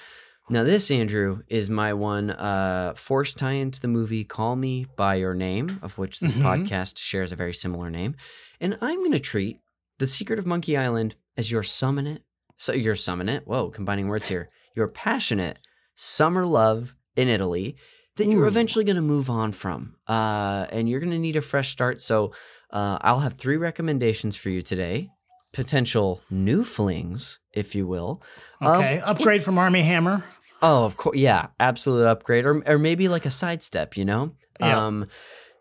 [0.47, 5.15] Now, this, Andrew, is my one uh, forced tie into the movie Call Me By
[5.15, 6.43] Your Name, of which this Mhm.
[6.43, 8.15] podcast shares a very similar name.
[8.61, 9.61] And I'm going to treat
[9.97, 12.21] The Secret of Monkey Island as your summon it.
[12.57, 13.47] So, your summon it.
[13.47, 14.49] Whoa, combining words here.
[14.75, 15.57] Your passionate
[15.95, 17.75] summer love in Italy
[18.17, 18.47] that you're Ooh.
[18.47, 19.95] eventually going to move on from.
[20.07, 21.99] Uh, and you're going to need a fresh start.
[21.99, 22.33] So,
[22.71, 25.09] uh, I'll have three recommendations for you today
[25.55, 28.21] potential new flings, if you will.
[28.61, 30.23] Um, Okay, upgrade from Armie Hammer.
[30.61, 34.33] Oh, of course, yeah, absolute upgrade, or or maybe like a sidestep, you know.
[34.59, 34.85] Yeah.
[34.85, 35.07] Um,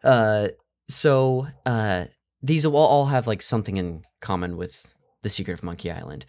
[0.03, 0.49] uh,
[0.89, 2.07] so uh,
[2.43, 4.93] these will all have like something in common with
[5.23, 6.27] the Secret of Monkey Island.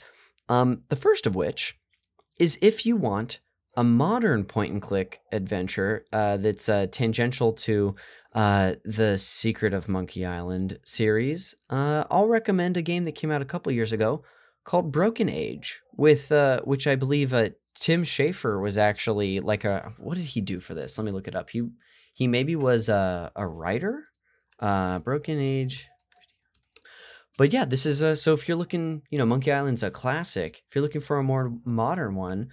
[0.47, 1.75] Um, the first of which
[2.39, 3.39] is if you want
[3.75, 7.95] a modern point and click adventure uh, that's uh, tangential to
[8.35, 13.41] uh, the Secret of Monkey Island series, uh, I'll recommend a game that came out
[13.41, 14.23] a couple years ago
[14.65, 19.93] called Broken Age, with uh, which I believe uh, Tim Schafer was actually like a
[19.97, 20.97] what did he do for this?
[20.97, 21.49] Let me look it up.
[21.49, 21.63] He
[22.13, 24.03] he maybe was a, a writer.
[24.59, 25.87] Uh, Broken Age.
[27.37, 30.63] But yeah, this is a so if you're looking, you know, Monkey Island's a classic.
[30.67, 32.49] If you're looking for a more modern one,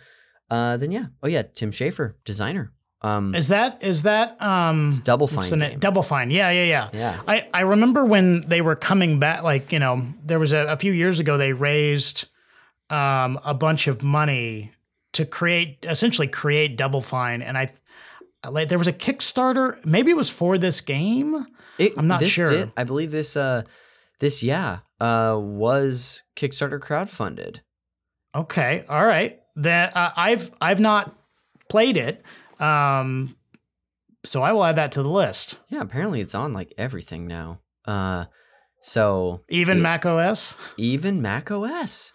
[0.48, 1.06] uh, then yeah.
[1.24, 2.72] Oh yeah, Tim Schafer, designer.
[3.02, 5.70] Um, Is that is that um it's Double Fine the name?
[5.70, 5.78] game.
[5.80, 6.30] Double Fine.
[6.30, 6.88] Yeah, yeah, yeah.
[6.92, 7.20] Yeah.
[7.26, 10.76] I, I remember when they were coming back, like, you know, there was a, a
[10.76, 12.26] few years ago, they raised
[12.90, 14.70] um, a bunch of money
[15.14, 17.42] to create, essentially create Double Fine.
[17.42, 17.70] And I,
[18.48, 21.44] like, there was a Kickstarter, maybe it was for this game.
[21.78, 22.48] It- I'm not sure.
[22.50, 23.62] did- I believe this uh
[24.20, 27.60] this yeah uh was Kickstarter crowdfunded.
[28.34, 28.84] Okay.
[28.88, 29.40] All right.
[29.56, 31.14] That uh, I've, I've not
[31.68, 32.22] played it.
[32.60, 33.36] Um,
[34.24, 35.60] so I will add that to the list.
[35.68, 37.60] Yeah, apparently it's on like everything now.
[37.84, 38.26] Uh
[38.80, 39.82] so Even Yeah.
[39.82, 40.56] Mac OS.
[40.76, 42.12] even Mac OS.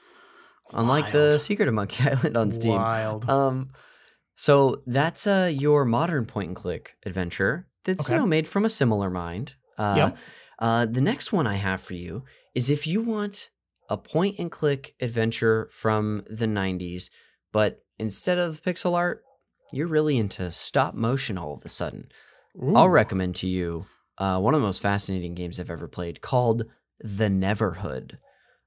[0.74, 2.76] Unlike the Secret of Monkey Island on Steam.
[2.76, 3.30] Wild.
[3.30, 3.72] Um
[4.36, 8.14] so that's uh your modern point and click adventure that's Okay.
[8.14, 9.56] you know made from a similar mind.
[9.78, 10.18] Uh Yep.
[10.60, 12.24] uh the next one I have for you
[12.56, 13.50] is if you want
[13.90, 17.10] a point and click adventure from the 90s,
[17.54, 19.24] but instead of pixel art,
[19.72, 22.10] you're really into stop motion all of a sudden.
[22.76, 23.86] I'll recommend to you
[24.18, 26.66] uh, one of the most fascinating games I've ever played called
[27.00, 28.18] The Neverhood.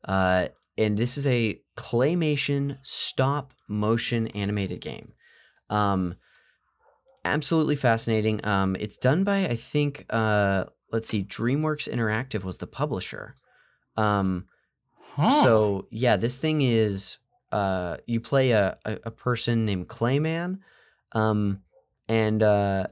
[0.04, 0.48] Uh,
[0.78, 5.12] and this is a claymation stop motion animated game.
[5.68, 6.14] Um,
[7.24, 8.44] absolutely fascinating.
[8.46, 13.34] Um, it's done by, I think, uh, let's see, DreamWorks Interactive was the publisher.
[13.96, 14.46] Um,
[15.14, 15.42] Huh.
[15.42, 17.18] so yeah, this thing is
[17.50, 20.60] uh you play a, a, a person named Klaymen.
[21.12, 21.60] Um
[22.08, 22.86] and uh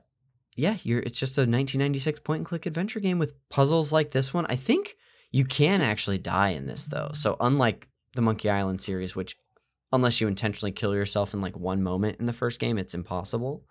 [0.56, 4.34] yeah, you're it's just a 1996 point and click adventure game with puzzles like this
[4.34, 4.46] one.
[4.46, 4.96] I think
[5.30, 7.10] you can actually die in this though.
[7.14, 9.36] So unlike the Monkey Island series which
[9.92, 13.64] unless you intentionally kill yourself in like one moment in the first game, it's impossible.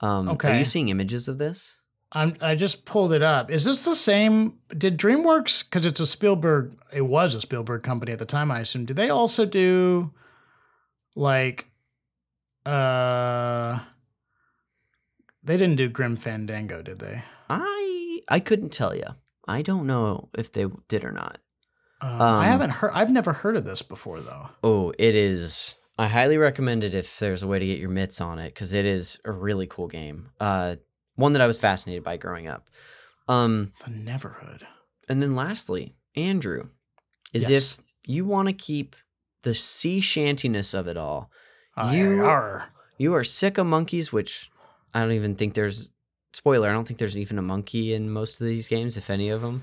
[0.00, 0.52] Um okay.
[0.52, 1.80] are you seeing images of this?
[2.12, 3.50] I'm, I just pulled it up.
[3.50, 4.58] Is this the same?
[4.76, 8.60] Did DreamWorks, because it's a Spielberg, it was a Spielberg company at the time, I
[8.60, 8.84] assume.
[8.84, 10.12] Did they also do
[11.14, 11.70] like,
[12.66, 13.80] uh,
[15.42, 17.22] they didn't do Grim Fandango, did they?
[17.48, 19.04] I I couldn't tell you.
[19.48, 21.38] I don't know if they did or not.
[22.02, 24.50] Uh, Um, I haven't heard, I've never heard of this before though.
[24.62, 28.20] Oh, it is I highly recommend it if there's a way to get your mitts
[28.20, 30.28] on it because it is a really cool game.
[30.40, 30.76] Uh,
[31.14, 32.68] one that I was fascinated by growing up.
[33.28, 34.62] Um, The Neverhood.
[35.08, 36.68] and then lastly, Andrew,
[37.32, 37.72] is Yes.
[37.72, 38.94] if you want to keep
[39.42, 41.30] the sea shantiness of it all,
[41.92, 42.70] You are.
[42.98, 44.50] you are sick of monkeys, which
[44.94, 45.88] I don't even think there's
[46.32, 46.68] spoiler.
[46.68, 49.42] I don't think there's even a monkey in most of these games, if any of
[49.42, 49.62] them,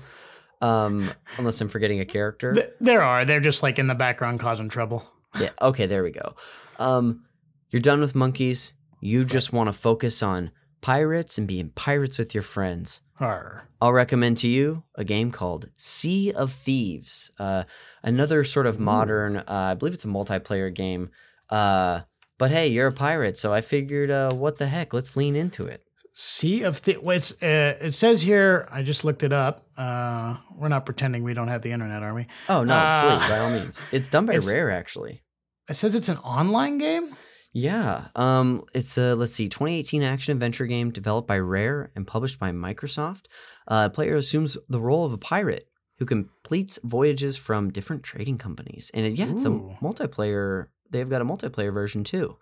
[0.60, 2.54] um, unless I'm forgetting a character.
[2.54, 3.24] Th- There are.
[3.24, 5.08] They're just like in the background causing trouble.
[5.40, 5.50] Yeah.
[5.60, 5.86] Okay.
[5.86, 6.34] There we go.
[6.78, 7.24] Um,
[7.70, 8.72] you're done with monkeys.
[9.00, 10.50] You just want to focus on
[10.80, 13.00] pirates and being pirates with your friends.
[13.20, 13.68] Arr.
[13.80, 17.30] I'll recommend to you a game called Sea of Thieves.
[17.38, 17.64] Uh,
[18.02, 21.10] another sort of modern, uh, I believe it's a multiplayer game.
[21.50, 22.00] Uh,
[22.38, 24.92] but hey, you're a pirate, so I figured, uh, what the heck?
[24.92, 25.82] Let's lean into it.
[26.16, 26.96] Sea of the.
[26.98, 28.68] well, It's, uh, it says here.
[28.70, 29.66] I just looked it up.
[29.76, 32.26] Uh, we're not pretending we don't have the internet, are we?
[32.48, 33.82] Oh no, Uh, please, by all means.
[33.92, 35.22] It's done by it's- Rare, actually.
[35.68, 37.16] It says it's an online game.
[37.52, 38.08] Yeah.
[38.16, 42.50] Um, it's a let's see, 2018 action adventure game developed by Rare and published by
[42.52, 43.22] Microsoft.
[43.66, 45.68] Uh, player assumes the role of a pirate
[45.98, 48.90] who completes voyages from different trading companies.
[48.92, 50.66] And it, yeah, it's a multiplayer.
[50.90, 52.36] They've got a multiplayer version too,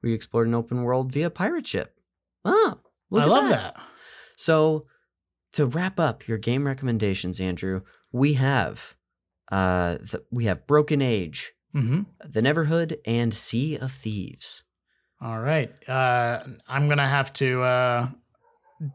[0.00, 1.94] where you explore an open world via pirate ship.
[2.44, 2.78] Oh,
[3.12, 3.74] I love that.
[3.74, 3.84] that.
[4.36, 4.86] So,
[5.52, 7.82] to wrap up your game recommendations, Andrew,
[8.12, 8.94] we have
[9.50, 14.62] uh, the, we have Broken Age, hmm The Neverhood, and Sea of Thieves.
[15.20, 15.72] All right.
[15.88, 18.08] Uh, I'm gonna have to uh,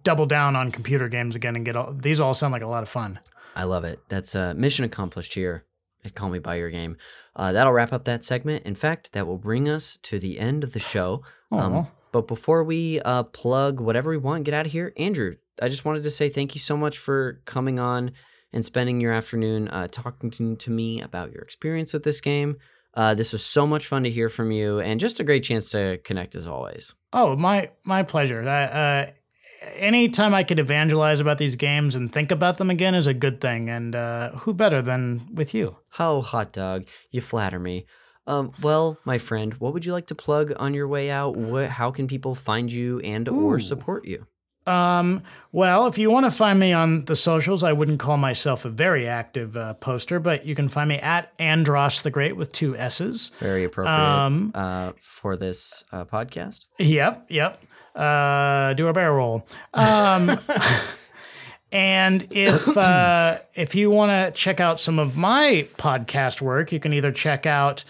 [0.03, 2.19] double down on computer games again and get all these.
[2.19, 3.19] All sound like a lot of fun.
[3.55, 3.99] I love it.
[4.09, 5.65] That's uh, mission accomplished here
[6.09, 6.97] Call Me By Your Game.
[7.35, 8.65] Uh, that'll wrap up that segment.
[8.65, 11.23] In fact, that will bring us to the end of the show.
[11.51, 15.69] Um, but before we uh, plug whatever we want, get out of here, Andrew, I
[15.69, 18.11] just wanted to say thank you so much for coming on
[18.51, 22.57] and spending your afternoon uh, talking to, to me about your experience with this game.
[22.95, 25.71] Uh, this was so much fun to hear from you, and just a great chance
[25.71, 26.93] to connect as always.
[27.11, 28.43] Oh, my my pleasure.
[28.43, 29.11] Uh,
[29.77, 33.39] anytime I could evangelize about these games and think about them again is a good
[33.41, 33.69] thing.
[33.69, 35.77] And uh, who better than with you?
[35.99, 37.85] Oh, hot dog, you flatter me.
[38.25, 41.35] Um, well, my friend, what would you like to plug on your way out?
[41.35, 44.25] What, how can people find you and or support you?
[44.65, 48.63] Um, well, if you want to find me on the socials, I wouldn't call myself
[48.63, 52.53] a very active uh, poster, but you can find me at Andros the Great with
[52.53, 53.31] two S's.
[53.41, 56.61] Very appropriate Um, uh, for this uh, podcast.
[56.79, 57.61] Yep, yep.
[57.95, 59.47] Uh, do a barrel roll.
[59.73, 60.39] Um,
[61.71, 66.79] and if uh, if you want to check out some of my podcast work, you
[66.79, 67.83] can either check out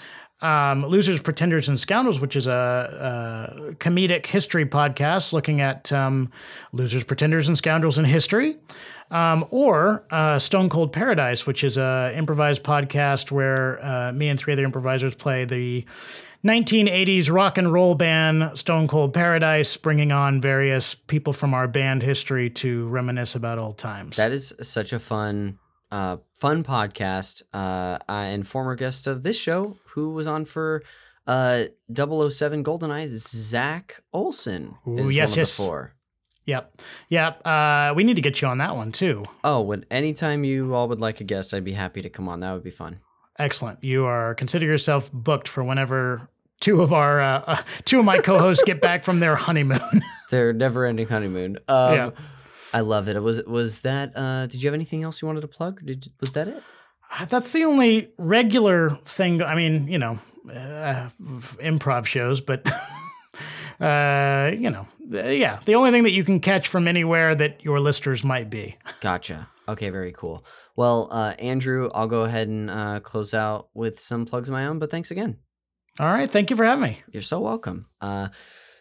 [0.44, 6.30] um, Losers, Pretenders, and Scoundrels, which is a, a comedic history podcast looking at um,
[6.74, 8.58] losers, pretenders, and scoundrels in history.
[9.10, 14.40] Um, or uh, Stone Cold Paradise, which is a improvised podcast where uh, me and
[14.40, 15.86] three other improvisers play the
[16.45, 22.03] 1980s rock and roll band Stone Cold Paradise, bringing on various people from our band
[22.03, 24.18] history to reminisce about old times.
[24.18, 25.57] That is such a fun,
[25.90, 27.44] uh, fun podcast.
[27.53, 30.84] Uh, I- and former guest of this show, who was on for
[31.28, 31.64] uh,
[31.95, 34.76] 007 GoldenEye, Zach Olson.
[34.86, 35.56] Ooh, is yes, yes.
[35.56, 35.94] Four.
[36.45, 37.40] yep, yep.
[37.48, 39.24] Uh, we need to get you on that one too.
[39.45, 42.41] Oh, when anytime you all would like a guest, I'd be happy to come on.
[42.41, 42.99] That would be fun.
[43.40, 43.82] Excellent.
[43.84, 46.28] You are consider yourself booked for whenever
[46.64, 49.80] two of our uh, uh, two of my co-hosts get back from their honeymoon.
[50.31, 51.57] Their never-ending honeymoon.
[51.68, 52.10] Um, Yeah.
[52.73, 53.22] I love it.
[53.22, 54.18] Was was that?
[54.18, 55.85] Uh, did you have anything else you wanted to plug?
[55.85, 56.64] Did was that it?
[57.30, 59.44] That's the only regular thing.
[59.44, 60.18] I mean, you know,
[60.52, 61.10] uh,
[61.61, 62.68] improv shows, but
[63.80, 67.80] uh, you know, yeah, the only thing that you can catch from anywhere that your
[67.80, 68.76] listeners might be.
[69.02, 69.48] Gotcha.
[69.68, 70.44] Okay, very cool.
[70.76, 74.65] Well, uh, Andrew, I'll go ahead and uh, close out with some plugs of my
[74.65, 74.80] own.
[74.80, 75.38] But thanks again.
[75.99, 77.03] All right, thank you for having me.
[77.11, 77.86] You're so welcome.
[78.02, 78.30] Uh,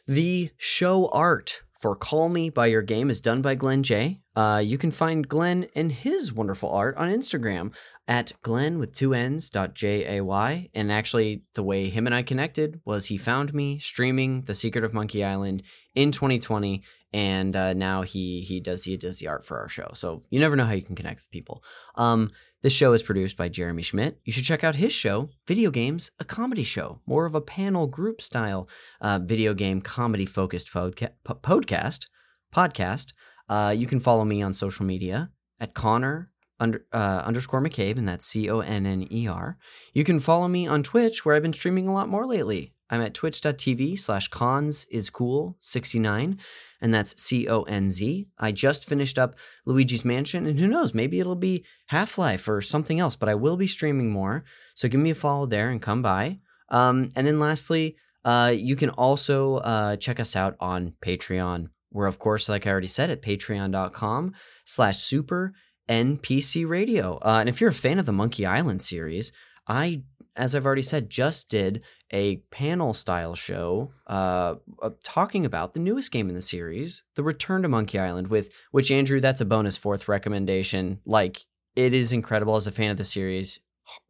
[0.06, 4.20] the show art for Call Me by Your Game is done by Glenn J.
[4.34, 7.74] Uh, you can find Glenn and his wonderful art on Instagram
[8.09, 10.70] at Glenn with two N's dot J A Y.
[10.72, 14.82] And actually, the way him and I connected was he found me streaming The Secret
[14.82, 15.64] of Monkey Island
[15.94, 16.82] in 2020,
[17.12, 19.90] and uh, now he he does he does the art for our show.
[19.93, 21.62] So you never know how you can connect with people.
[21.94, 22.30] Um,
[22.62, 24.20] this show is produced by Jeremy Schmidt.
[24.24, 27.89] You should check out his show, Video Games, a comedy show, more of a panel
[27.89, 28.68] group style
[29.01, 32.06] uh, video game comedy focused podca- podcast.
[32.55, 33.12] Podcast.
[33.48, 36.30] Uh, you can follow me on social media at Conner
[36.60, 39.59] under, uh, underscore McCabe, and that's C O N N E R.
[39.93, 42.70] You can follow me on Twitch, where I've been streaming a lot more lately.
[42.89, 46.39] I'm at twitch.tv slash conz is cool 69,
[46.82, 48.26] and that's C O N Z.
[48.38, 52.60] I just finished up Luigi's Mansion, and who knows, maybe it'll be Half Life or
[52.60, 54.44] something else, but I will be streaming more.
[54.74, 56.40] So give me a follow there and come by.
[56.68, 61.68] Um, and then lastly, uh, you can also uh, check us out on Patreon.
[61.92, 64.34] We're of course, like I already said, at patreon.com
[64.64, 65.52] slash super
[65.88, 67.16] NPC radio.
[67.22, 69.30] Uh, and if you're a fan of the Monkey Island series,
[69.68, 70.02] I,
[70.36, 71.82] as I've already said, just did
[72.12, 74.54] a panel style show uh,
[75.02, 78.90] talking about the newest game in the series, The Return to Monkey Island, with which
[78.90, 81.00] Andrew, that's a bonus fourth recommendation.
[81.04, 81.42] Like
[81.76, 83.60] it is incredible as a fan of the series.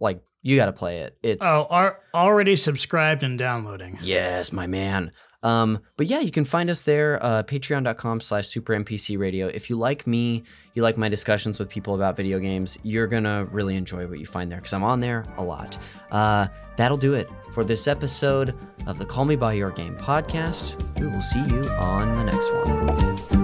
[0.00, 1.16] Like you got to play it.
[1.22, 3.98] It's Oh, are already subscribed and downloading.
[4.02, 5.12] Yes, my man.
[5.42, 9.48] Um, but yeah, you can find us there, uh, patreon.com slash super NPC radio.
[9.48, 10.44] If you like me,
[10.74, 14.26] you like my discussions with people about video games, you're gonna really enjoy what you
[14.26, 15.78] find there because I'm on there a lot.
[16.10, 16.46] Uh,
[16.76, 18.56] that'll do it for this episode
[18.86, 20.80] of the Call Me By Your Game podcast.
[21.00, 23.41] We will see you on the next one.